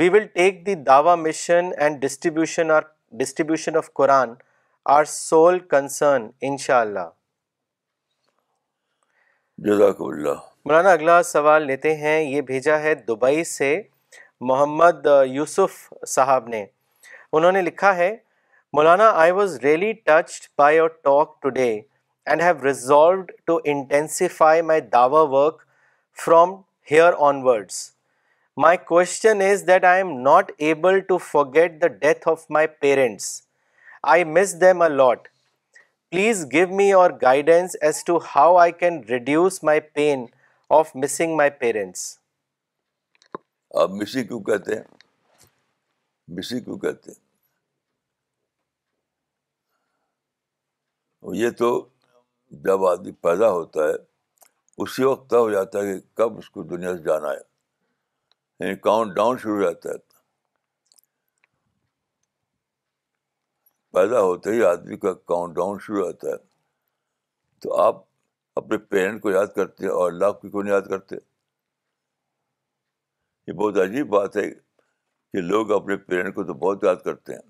we 0.00 0.08
will 0.12 0.26
take 0.34 0.64
the 0.66 0.74
dawah 0.90 1.14
mission 1.24 1.70
and 1.76 2.00
distribution 2.02 2.70
or 2.70 2.82
distribution 3.22 3.76
of 3.76 3.92
Quran 4.00 4.34
our 4.96 5.04
sole 5.12 5.58
concern 5.70 6.26
ان 6.48 6.56
شاء 6.66 6.80
اللہ 6.80 7.08
جزاک 9.68 10.00
اللہ 10.10 10.42
مولانا 10.64 10.90
اگلا 10.92 11.22
سوال 11.32 11.66
لیتے 11.66 11.94
ہیں 11.96 12.20
یہ 12.22 12.40
بھیجا 12.52 12.78
ہے 12.82 12.94
دبئی 13.08 13.44
سے 13.54 13.72
محمد 14.52 15.06
یوسف 15.30 15.82
صاحب 16.16 16.48
نے 16.48 16.64
انہوں 17.38 17.52
نے 17.52 17.60
لکھا 17.62 17.94
ہے 17.96 18.14
Maulana 18.76 19.08
I 19.20 19.32
was 19.32 19.56
really 19.62 19.92
touched 20.06 20.46
by 20.58 20.76
your 20.76 20.88
talk 21.04 21.40
today 21.58 21.68
and 22.26 22.42
have 22.42 22.64
resolved 22.64 23.30
to 23.46 23.58
intensify 23.72 24.62
my 24.70 24.80
dawah 24.96 25.20
work 25.34 25.62
from 26.24 26.54
here 26.90 27.12
onwards 27.42 27.80
my 28.62 28.76
question 28.86 29.42
is 29.50 29.66
that 29.66 29.84
I 29.84 30.00
am 30.02 30.12
not 30.22 30.50
able 30.68 31.00
to 31.08 31.18
forget 31.30 31.80
the 31.82 31.88
death 32.00 32.28
of 32.28 32.44
my 32.56 32.66
parents 32.80 33.40
I 34.14 34.24
miss 34.38 34.60
them 34.60 34.82
a 34.82 34.88
lot 34.88 35.28
please 36.10 36.44
give 36.52 36.68
me 36.76 36.88
your 36.88 37.10
guidance 37.22 37.76
as 37.80 38.02
to 38.04 38.18
how 38.34 38.56
I 38.56 38.72
can 38.80 39.00
reduce 39.08 39.62
my 39.64 39.80
pain 39.94 40.26
of 40.78 40.90
missing 41.04 41.36
my 41.36 41.50
parents 41.60 42.16
کیوں 43.72 44.24
کیوں 44.28 44.40
کہتے 44.40 44.76
کہتے 46.34 47.10
ہیں 47.10 47.16
ہیں 47.16 47.19
یہ 51.36 51.50
تو 51.58 51.66
جب 52.64 52.84
آدمی 52.86 53.12
پیدا 53.22 53.50
ہوتا 53.50 53.84
ہے 53.88 53.94
اسی 54.82 55.04
وقت 55.04 55.28
طے 55.30 55.36
ہو 55.36 55.50
جاتا 55.50 55.78
ہے 55.78 55.92
کہ 55.92 56.00
کب 56.16 56.38
اس 56.38 56.48
کو 56.50 56.62
دنیا 56.76 56.96
سے 56.96 57.02
جانا 57.02 57.30
ہے 57.32 57.48
یعنی 58.64 58.76
کاؤنٹ 58.84 59.12
ڈاؤن 59.16 59.38
شروع 59.38 59.54
ہو 59.56 59.62
جاتا 59.62 59.90
ہے 59.90 59.98
پیدا 63.98 64.20
ہوتا 64.22 64.50
ہی 64.52 64.62
آدمی 64.64 64.96
کا 65.02 65.12
کاؤنٹ 65.32 65.54
ڈاؤن 65.56 65.78
شروع 65.86 66.02
ہو 66.04 66.10
جاتا 66.10 66.28
ہے 66.28 66.36
تو 67.62 67.76
آپ 67.82 68.02
اپنے 68.56 68.78
پیرنٹ 68.92 69.20
کو 69.22 69.30
یاد 69.30 69.46
کرتے 69.56 69.84
ہیں 69.84 69.92
اور 69.92 70.12
اللہ 70.12 70.30
کو 70.40 70.48
کیوں 70.48 70.62
نہیں 70.62 70.72
یاد 70.74 70.88
کرتے 70.90 71.16
یہ 73.46 73.52
بہت 73.60 73.76
عجیب 73.82 74.08
بات 74.14 74.36
ہے 74.36 74.48
کہ 74.50 75.40
لوگ 75.40 75.72
اپنے 75.72 75.96
پیرنٹ 76.08 76.34
کو 76.34 76.42
تو 76.46 76.54
بہت 76.66 76.84
یاد 76.84 76.96
کرتے 77.04 77.32
ہیں 77.32 77.40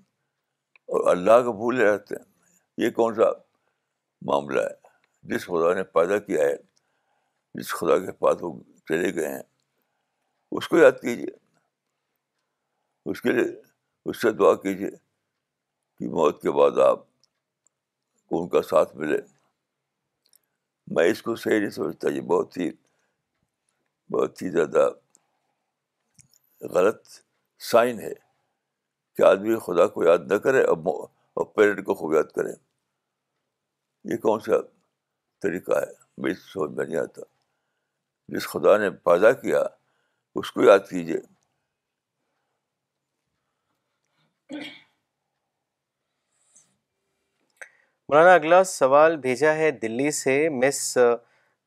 اور 0.95 1.07
اللہ 1.15 1.41
کو 1.45 1.53
بھولے 1.53 1.85
رہتے 1.91 2.15
ہیں 2.19 2.85
یہ 2.85 2.89
کون 2.97 3.15
سا 3.15 3.29
معاملہ 4.29 4.61
ہے 4.61 4.79
جس 5.29 5.45
خدا 5.45 5.73
نے 5.73 5.83
پیدا 5.97 6.17
کیا 6.25 6.41
ہے 6.45 6.55
جس 7.59 7.71
خدا 7.75 7.97
کے 8.05 8.11
پاس 8.19 8.37
وہ 8.41 8.53
چلے 8.89 9.13
گئے 9.15 9.27
ہیں 9.33 9.41
اس 10.57 10.67
کو 10.67 10.77
یاد 10.77 10.99
کیجیے 11.01 11.35
اس 13.11 13.21
کے 13.21 13.31
لیے 13.31 13.45
اس 14.09 14.21
سے 14.21 14.31
دعا 14.39 14.53
کیجیے 14.63 14.89
کہ 15.97 16.09
موت 16.15 16.41
کے 16.41 16.51
بعد 16.57 16.77
آپ 16.87 17.05
کو 18.29 18.41
ان 18.41 18.47
کا 18.49 18.61
ساتھ 18.69 18.95
ملے 18.97 19.17
میں 20.95 21.05
اس 21.09 21.21
کو 21.21 21.35
صحیح 21.43 21.59
نہیں 21.59 21.69
سمجھتا 21.79 22.09
یہ 22.15 22.21
بہت 22.33 22.57
ہی 22.57 22.69
بہت 24.13 24.41
ہی 24.41 24.49
زیادہ 24.51 24.89
غلط 26.73 27.07
سائن 27.69 27.99
ہے 27.99 28.13
کہ 29.17 29.23
آدمی 29.27 29.55
خدا 29.67 29.87
کو 29.93 30.03
یاد 30.03 30.31
نہ 30.31 30.37
کرے 30.43 30.63
اور 30.75 31.45
پیرنٹ 31.55 31.85
کو 31.85 31.93
خوب 31.95 32.13
یاد 32.13 32.31
کرے 32.35 32.51
یہ 34.09 34.17
کون 34.17 34.39
سا 34.45 34.57
طریقہ 35.41 35.79
ہے 35.79 35.91
میری 36.21 36.33
سوچ 36.33 36.79
آتا 37.01 37.21
جس 38.35 38.47
خدا 38.47 38.77
نے 38.77 38.89
پیدا 39.07 39.31
کیا 39.41 39.61
اس 40.39 40.51
کو 40.51 40.61
یاد 40.63 40.79
کیجیے 40.89 41.19
مولانا 48.09 48.33
اگلا 48.33 48.63
سوال 48.71 49.15
بھیجا 49.25 49.53
ہے 49.55 49.69
دلی 49.81 50.09
سے 50.21 50.37
مس 50.61 50.79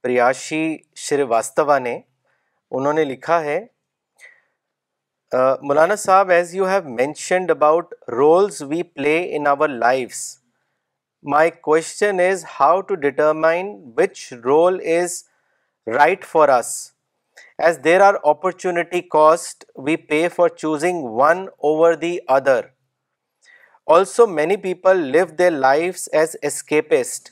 پریاشی 0.03 0.65
شریواستوا 1.05 1.79
نے 1.87 1.99
انہوں 2.79 2.93
نے 2.93 3.05
لکھا 3.05 3.41
ہے 3.45 3.59
Maulana 5.69 5.95
sahib 5.99 6.31
as 6.31 6.55
you 6.55 6.67
have 6.69 6.89
mentioned 6.97 7.51
about 7.51 7.95
roles 8.17 8.63
we 8.69 8.83
play 8.95 9.17
in 9.37 9.47
our 9.49 9.69
lives 9.69 10.25
My 11.33 11.49
question 11.49 12.21
is 12.21 12.43
how 12.43 12.83
to 12.83 12.97
determine 12.97 13.95
which 13.95 14.35
role 14.43 14.75
is 14.79 15.25
right 15.87 16.23
for 16.23 16.51
us, 16.51 16.93
as 17.59 17.79
there 17.79 18.03
are 18.03 18.21
opportunity 18.25 19.01
costs 19.01 19.65
we 19.75 19.97
pay 19.97 20.29
for 20.29 20.51
choosing 20.51 21.01
one 21.13 21.49
over 21.63 21.97
the 21.97 22.21
other. 22.29 22.75
Also, 23.87 24.27
many 24.27 24.59
people 24.59 24.93
live 24.93 25.39
their 25.39 25.51
lives 25.51 26.09
as 26.09 26.37
escapists 26.45 27.31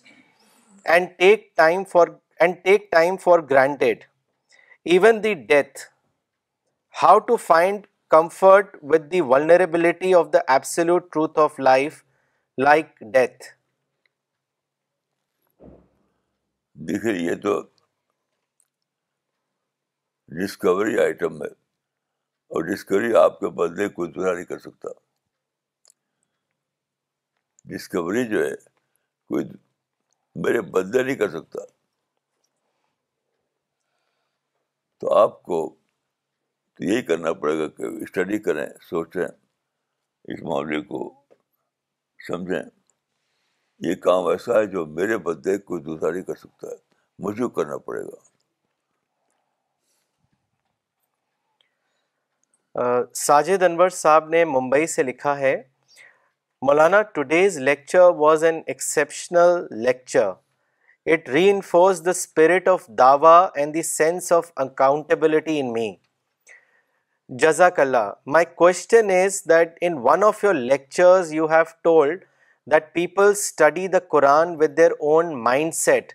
and 0.87 1.15
take 1.21 1.55
time 1.55 1.85
for 1.87 3.43
granted, 3.43 4.07
even 4.87 5.21
the 5.21 5.35
death. 5.35 5.89
How 6.89 7.21
to 7.21 7.37
find 7.37 7.87
comfort 8.09 8.79
with 8.83 9.11
the 9.11 9.21
vulnerability 9.21 10.15
of 10.15 10.33
the 10.33 10.51
absolute 10.51 11.13
truth 11.13 11.37
of 11.37 11.59
life 11.59 12.07
like 12.57 12.95
death? 13.11 13.51
دیکھیے 16.87 17.13
یہ 17.15 17.35
تو 17.43 17.61
discovery 20.39 20.97
item 21.01 21.43
ہے 21.43 21.49
اور 22.55 22.63
Discovery 22.69 23.15
آپ 23.17 23.39
کے 23.41 23.51
بدلے 23.61 23.89
کوئی 23.99 24.11
دوسرا 24.13 24.33
نہیں 24.33 24.45
کر 24.45 24.59
سکتا 24.65 24.89
ڈسکوری 27.75 28.25
جو 28.31 28.45
ہے 28.45 28.53
کوئی 29.29 29.45
میرے 30.45 30.61
بدلے 30.77 31.03
نہیں 31.03 31.17
کر 31.23 31.29
سکتا 31.39 31.65
تو 35.01 35.15
آپ 35.19 35.43
کو 35.43 35.59
تو 36.77 36.85
یہی 36.85 37.03
کرنا 37.13 37.33
پڑے 37.45 37.59
گا 37.59 37.69
کہ 37.77 37.95
اسٹڈی 38.03 38.39
کریں 38.49 38.67
سوچیں 38.89 39.25
اس 39.25 40.43
معاملے 40.51 40.81
کو 40.91 41.05
سمجھیں 42.29 42.63
یہ 43.87 43.95
کام 44.03 44.27
ایسا 44.29 44.59
ہے 44.59 44.67
جو 44.73 44.85
میرے 44.97 45.17
بدے 45.27 45.57
کوئی 45.59 45.81
دوسرا 45.83 46.11
نہیں 46.11 46.23
کر 46.23 46.35
سکتا 46.41 46.69
ہے 46.71 46.75
مجھے 47.27 47.45
کرنا 47.57 47.77
پڑے 47.87 48.03
گا 48.03 48.21
ساجد 53.25 53.63
انور 53.63 53.89
صاحب 53.95 54.29
نے 54.35 54.45
ممبئی 54.51 54.87
سے 54.93 55.03
لکھا 55.03 55.37
ہے 55.39 55.55
Maulana 56.67 57.01
today's 57.17 57.59
lecture 57.59 58.09
was 58.19 58.45
an 58.45 58.63
exceptional 58.67 59.61
lecture 59.87 60.29
it 61.13 61.29
reinforce 61.51 62.05
the 62.05 62.11
spirit 62.11 62.69
of 62.69 62.87
dawah 62.99 63.83
sense 63.91 64.33
of 64.33 64.51
accountability 64.67 65.59
in 65.61 65.73
me 65.73 65.93
جزاک 67.43 67.79
اللہ 67.81 68.11
my 68.33 68.47
question 68.63 69.11
is 69.23 69.43
that 69.51 69.77
in 69.89 69.99
one 70.05 70.25
of 70.25 70.45
your 70.45 70.55
lectures 70.55 71.33
you 71.35 71.47
have 71.51 71.63
told 71.85 72.25
that 72.71 72.93
people 72.95 73.31
study 73.31 73.87
the 73.89 73.99
Quran 74.11 74.55
with 74.61 74.77
their 74.77 74.91
own 75.05 75.33
mindset 75.75 76.13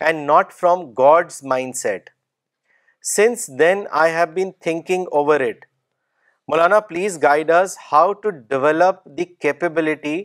and 0.00 0.26
not 0.28 0.52
from 0.58 0.84
God's 0.98 1.38
mindset 1.76 2.08
since 3.14 3.48
then 3.58 3.84
I 4.02 4.12
have 4.14 4.26
been 4.34 4.50
thinking 4.60 5.06
over 5.20 5.40
it 5.48 5.64
Maulana 6.48 6.78
please 6.88 7.22
guide 7.22 7.50
us 7.50 7.76
how 7.90 8.12
to 8.22 8.30
develop 8.30 9.04
the 9.18 9.24
capability 9.24 10.22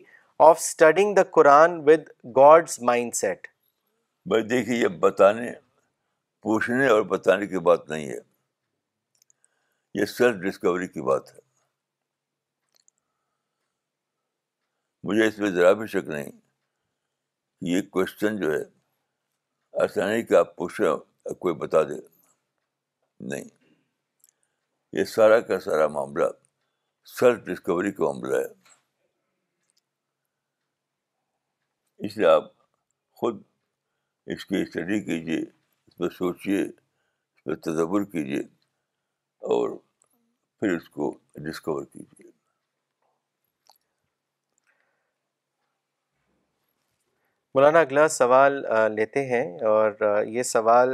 of 0.48 0.58
studying 0.60 1.14
the 1.16 1.24
Quran 1.34 1.80
with 1.88 2.08
God's 2.36 2.80
mindset 3.16 3.48
بھائی 4.30 4.44
دیکھیے 4.48 4.78
یہ 4.78 4.88
بتانے 5.00 5.52
پوچھنے 6.44 6.88
اور 6.90 7.02
بتانے 7.14 7.48
کی 7.48 7.60
بات 7.70 7.90
نہیں 7.90 8.10
ہے 8.10 8.18
یہ 10.00 10.06
سیلف 10.18 10.36
ڈسکوری 10.44 10.88
کی 10.88 11.02
بات 11.12 11.34
ہے 11.34 11.48
مجھے 15.08 15.24
اس 15.28 15.36
میں 15.40 15.50
ذرا 15.52 15.72
بھی 15.74 15.86
شک 15.88 16.08
نہیں 16.10 16.30
کہ 16.32 16.40
یہ 17.66 17.82
کوشچن 17.92 18.38
جو 18.40 18.52
ہے 18.52 18.62
ایسا 19.82 20.06
نہیں 20.08 20.24
کہ 20.30 20.34
آپ 20.34 20.56
پوچھ 20.56 20.80
ہو 20.82 20.98
کوئی 21.40 21.56
بتا 21.56 21.82
دے 21.90 21.96
نہیں 23.30 23.48
یہ 24.98 25.04
سارا 25.16 25.40
کا 25.50 25.60
سارا 25.60 25.88
معاملہ 25.96 26.26
سیلف 27.20 27.40
ڈسکوری 27.46 27.92
کا 27.92 28.04
معاملہ 28.04 28.36
ہے 28.38 28.46
اس 32.08 32.14
لیے 32.18 32.28
آپ 32.28 32.52
خود 33.22 33.42
اس 34.34 34.46
کی 34.46 34.62
اسٹڈی 34.62 35.00
کیجیے 35.04 35.40
اس 35.40 35.96
پہ 35.98 36.10
سوچیے 36.18 36.62
اس 36.64 37.44
پہ 37.44 37.54
تدبر 37.70 38.04
کیجیے 38.12 38.40
اور 39.54 39.68
پھر 40.60 40.70
اس 40.76 40.88
کو 40.90 41.12
ڈسکور 41.46 41.84
کیجیے 41.94 42.19
مولانا 47.60 47.80
اگلا 47.82 48.08
سوال 48.08 48.54
لیتے 48.96 49.24
ہیں 49.30 49.44
اور 49.68 49.92
یہ 50.34 50.44
سوال 50.50 50.92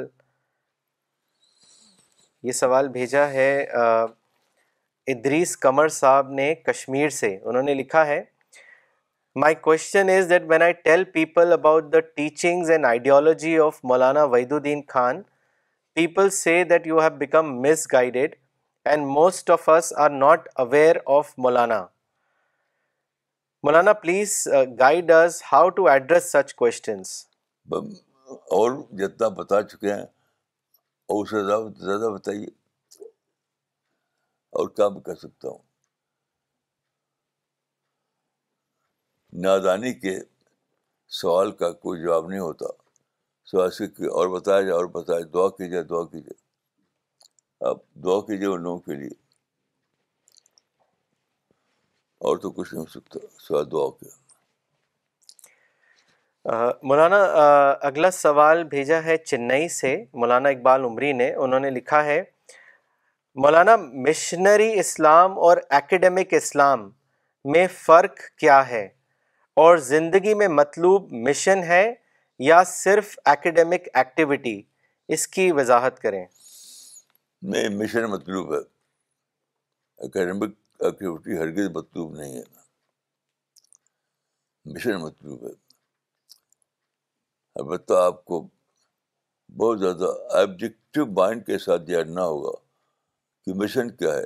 یہ 2.43 2.51
سوال 2.59 2.87
بھیجا 2.95 3.27
ہے 3.31 3.49
ادریس 5.13 5.57
قمر 5.65 5.87
صاحب 5.97 6.29
نے 6.39 6.53
کشمیر 6.69 7.09
سے 7.19 7.27
انہوں 7.43 7.63
نے 7.63 7.73
لکھا 7.73 8.05
ہے 8.07 8.19
my 9.43 9.55
question 9.69 10.09
is 10.17 10.29
that 10.29 10.43
when 10.49 10.61
I 10.61 10.73
tell 10.83 11.03
people 11.19 11.53
about 11.53 11.91
the 11.93 11.99
teachings 12.15 12.71
and 12.71 12.85
ideology 12.95 13.57
of 13.67 13.79
Maulana 13.91 14.23
Wahiduddin 14.59 14.81
Khan 14.93 15.21
people 15.95 16.29
say 16.43 16.63
that 16.69 16.87
you 16.87 16.99
have 16.99 17.15
become 17.17 17.53
misguided 17.93 18.35
and 18.89 19.05
most 19.17 19.49
of 19.59 19.69
us 19.77 19.93
are 19.97 20.09
not 20.25 20.49
aware 20.65 20.95
of 21.19 21.33
Maulana 21.45 21.85
Maulana 23.65 23.91
please 24.01 24.31
guide 24.79 25.11
how 25.51 25.69
to 25.75 25.85
address 25.89 26.23
such 26.31 26.53
questions 26.55 27.11
اور 28.57 28.71
جتنا 28.97 29.27
بتا 29.37 29.61
چکے 29.69 29.93
ہیں 29.93 30.03
اور 31.13 31.25
زیادہ 31.85 32.09
بتائیے 32.15 32.45
اور 34.59 34.69
کیا 34.75 34.87
میں 34.89 35.01
کر 35.07 35.15
سکتا 35.23 35.47
ہوں 35.49 35.57
نادانی 39.45 39.93
کے 40.05 40.15
سوال 41.21 41.51
کا 41.61 41.71
کوئی 41.85 42.01
جواب 42.03 42.29
نہیں 42.29 42.39
ہوتا 42.47 43.69
کہ 43.85 44.09
اور 44.19 44.27
بتایا 44.39 44.61
جائے 44.61 44.73
اور 44.77 44.85
بتایا 45.01 45.25
دعا 45.33 45.47
کیجیے 45.57 45.83
دعا 45.95 46.03
کیجیے 46.11 46.39
اب 47.69 47.77
دعا 48.03 48.19
کیجیے 48.27 48.47
ان 48.53 48.61
لوگوں 48.63 48.79
کے 48.89 48.99
لیے 49.01 49.23
اور 52.27 52.37
تو 52.39 52.49
کچھ 52.51 52.73
نہیں 52.73 52.83
ہو 52.85 52.99
سکتا 52.99 53.61
دعا 53.71 53.89
مولانا 56.87 57.17
اگلا 57.87 58.11
سوال 58.11 58.63
بھیجا 58.73 59.03
ہے 59.03 59.15
چنئی 59.17 59.67
سے 59.77 59.95
مولانا 60.21 60.49
اقبال 60.49 60.83
عمری 60.85 61.11
نے 61.13 61.33
انہوں 61.45 61.59
نے 61.59 61.69
لکھا 61.79 62.03
ہے 62.05 62.21
مولانا 63.43 63.75
مشنری 64.07 64.71
اسلام 64.79 65.37
اور 65.47 65.57
اکیڈمک 65.77 66.33
اسلام 66.33 66.89
میں 67.51 67.65
فرق 67.79 68.19
کیا 68.39 68.67
ہے 68.69 68.87
اور 69.63 69.77
زندگی 69.87 70.33
میں 70.33 70.47
مطلوب 70.47 71.11
مشن 71.27 71.63
ہے 71.63 71.85
یا 72.49 72.63
صرف 72.67 73.17
ایکڈیمک 73.33 73.87
ایکٹیویٹی 73.93 74.61
اس 75.15 75.27
کی 75.35 75.51
وضاحت 75.57 75.99
کریں 75.99 76.25
میں 77.53 77.67
مشن 77.69 78.05
مطلوب 78.11 78.53
ہے 78.53 78.59
ایکٹیویٹی 80.83 81.37
ہرگز 81.37 81.67
مطلوب 81.75 82.15
نہیں 82.15 82.35
ہے 82.37 82.43
مشن 84.73 84.95
مطلوب 85.03 85.43
ہے 85.47 85.53
البتہ 87.59 87.93
آپ 88.05 88.23
کو 88.25 88.39
بہت 89.57 89.79
زیادہ 89.79 90.11
آبجیکٹو 90.39 91.05
مائنڈ 91.19 91.45
کے 91.45 91.57
ساتھ 91.65 91.81
جاننا 91.87 92.23
ہوگا 92.25 92.51
کہ 93.45 93.53
مشن 93.61 93.89
کیا 93.97 94.13
ہے 94.13 94.23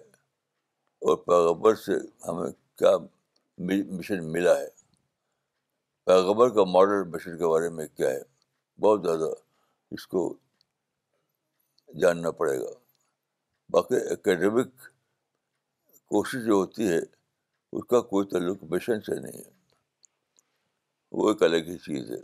اور 1.08 1.18
پیغبر 1.26 1.76
سے 1.86 1.98
ہمیں 2.28 2.50
کیا 2.78 2.96
مشن 3.98 4.32
ملا 4.32 4.56
ہے 4.60 4.68
پیغبر 6.06 6.50
کا 6.56 6.64
ماڈل 6.74 7.04
مشن 7.16 7.38
کے 7.38 7.48
بارے 7.52 7.70
میں 7.76 7.88
کیا 7.98 8.10
ہے 8.10 8.22
بہت 8.82 9.04
زیادہ 9.04 9.34
اس 9.96 10.08
کو 10.08 10.24
جاننا 12.02 12.32
پڑے 12.40 12.58
گا 12.60 12.72
باقی 13.74 13.96
اکیڈمک 14.14 14.88
کوشش 16.14 16.44
جو 16.46 16.54
ہوتی 16.54 16.88
ہے 16.92 16.98
اس 17.78 17.84
کا 17.90 18.00
کوئی 18.14 18.26
تعلق 18.28 18.64
مشن 18.70 19.02
سے 19.08 19.16
نہیں 19.20 19.38
ہے 19.38 19.50
وہ 21.18 21.28
ایک 21.30 21.42
الگ 21.44 21.68
ہی 21.68 21.76
چیز 21.86 22.10
ہے 22.12 22.18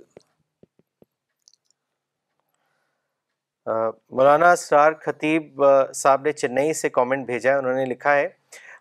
مولانا 4.18 4.50
اسرار 4.52 4.94
خطیب 5.06 5.64
صاحب 5.96 6.22
نے 6.26 6.32
چنئی 6.32 6.74
سے 6.80 6.90
کامنٹ 6.98 7.26
بھیجا 7.26 7.52
ہے 7.54 7.58
انہوں 7.60 7.74
نے 7.76 7.86
لکھا 7.92 8.16
ہے 8.16 8.28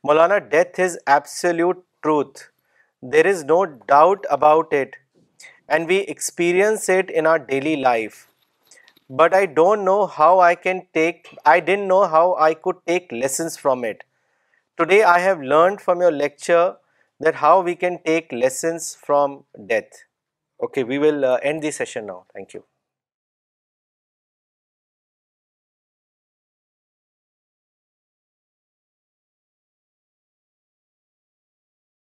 Maulana 0.09 0.39
death 0.55 0.81
is 0.85 0.97
absolute 1.15 1.85
truth 2.03 2.41
there 3.13 3.27
is 3.31 3.45
no 3.51 3.63
doubt 3.95 4.27
about 4.39 4.75
it 4.81 4.97
and 5.69 5.89
we 5.89 5.97
experience 6.15 6.89
it 6.99 7.11
in 7.15 7.27
our 7.27 7.37
daily 7.53 7.75
life 7.83 8.25
but 9.21 9.35
I 9.35 9.47
don't 9.61 9.85
know 9.85 10.03
how 10.19 10.39
I 10.49 10.57
can 10.63 10.79
take 10.95 11.29
I 11.55 11.61
didn't 11.71 11.87
know 11.89 12.03
how 12.17 12.35
I 12.49 12.55
could 12.67 12.81
take 12.85 13.13
lessons 13.15 13.59
from 13.61 13.85
it 13.89 14.05
Today 14.77 15.05
I 15.05 15.21
have 15.21 15.41
learned 15.41 15.81
from 15.81 16.01
your 16.01 16.11
lecture 16.11 16.75
that 17.21 17.37
how 17.37 17.61
we 17.61 17.77
can 17.77 18.03
take 18.03 18.33
lessons 18.33 18.99
from 19.01 19.45
death. 19.71 20.03
Okay, 20.61 20.83
we 20.83 20.99
will 20.99 21.25
uh, 21.25 21.39
end 21.45 21.63
the 21.63 21.71
session 21.71 22.07
now. 22.07 22.25
Thank 22.35 22.55
you. 22.55 22.63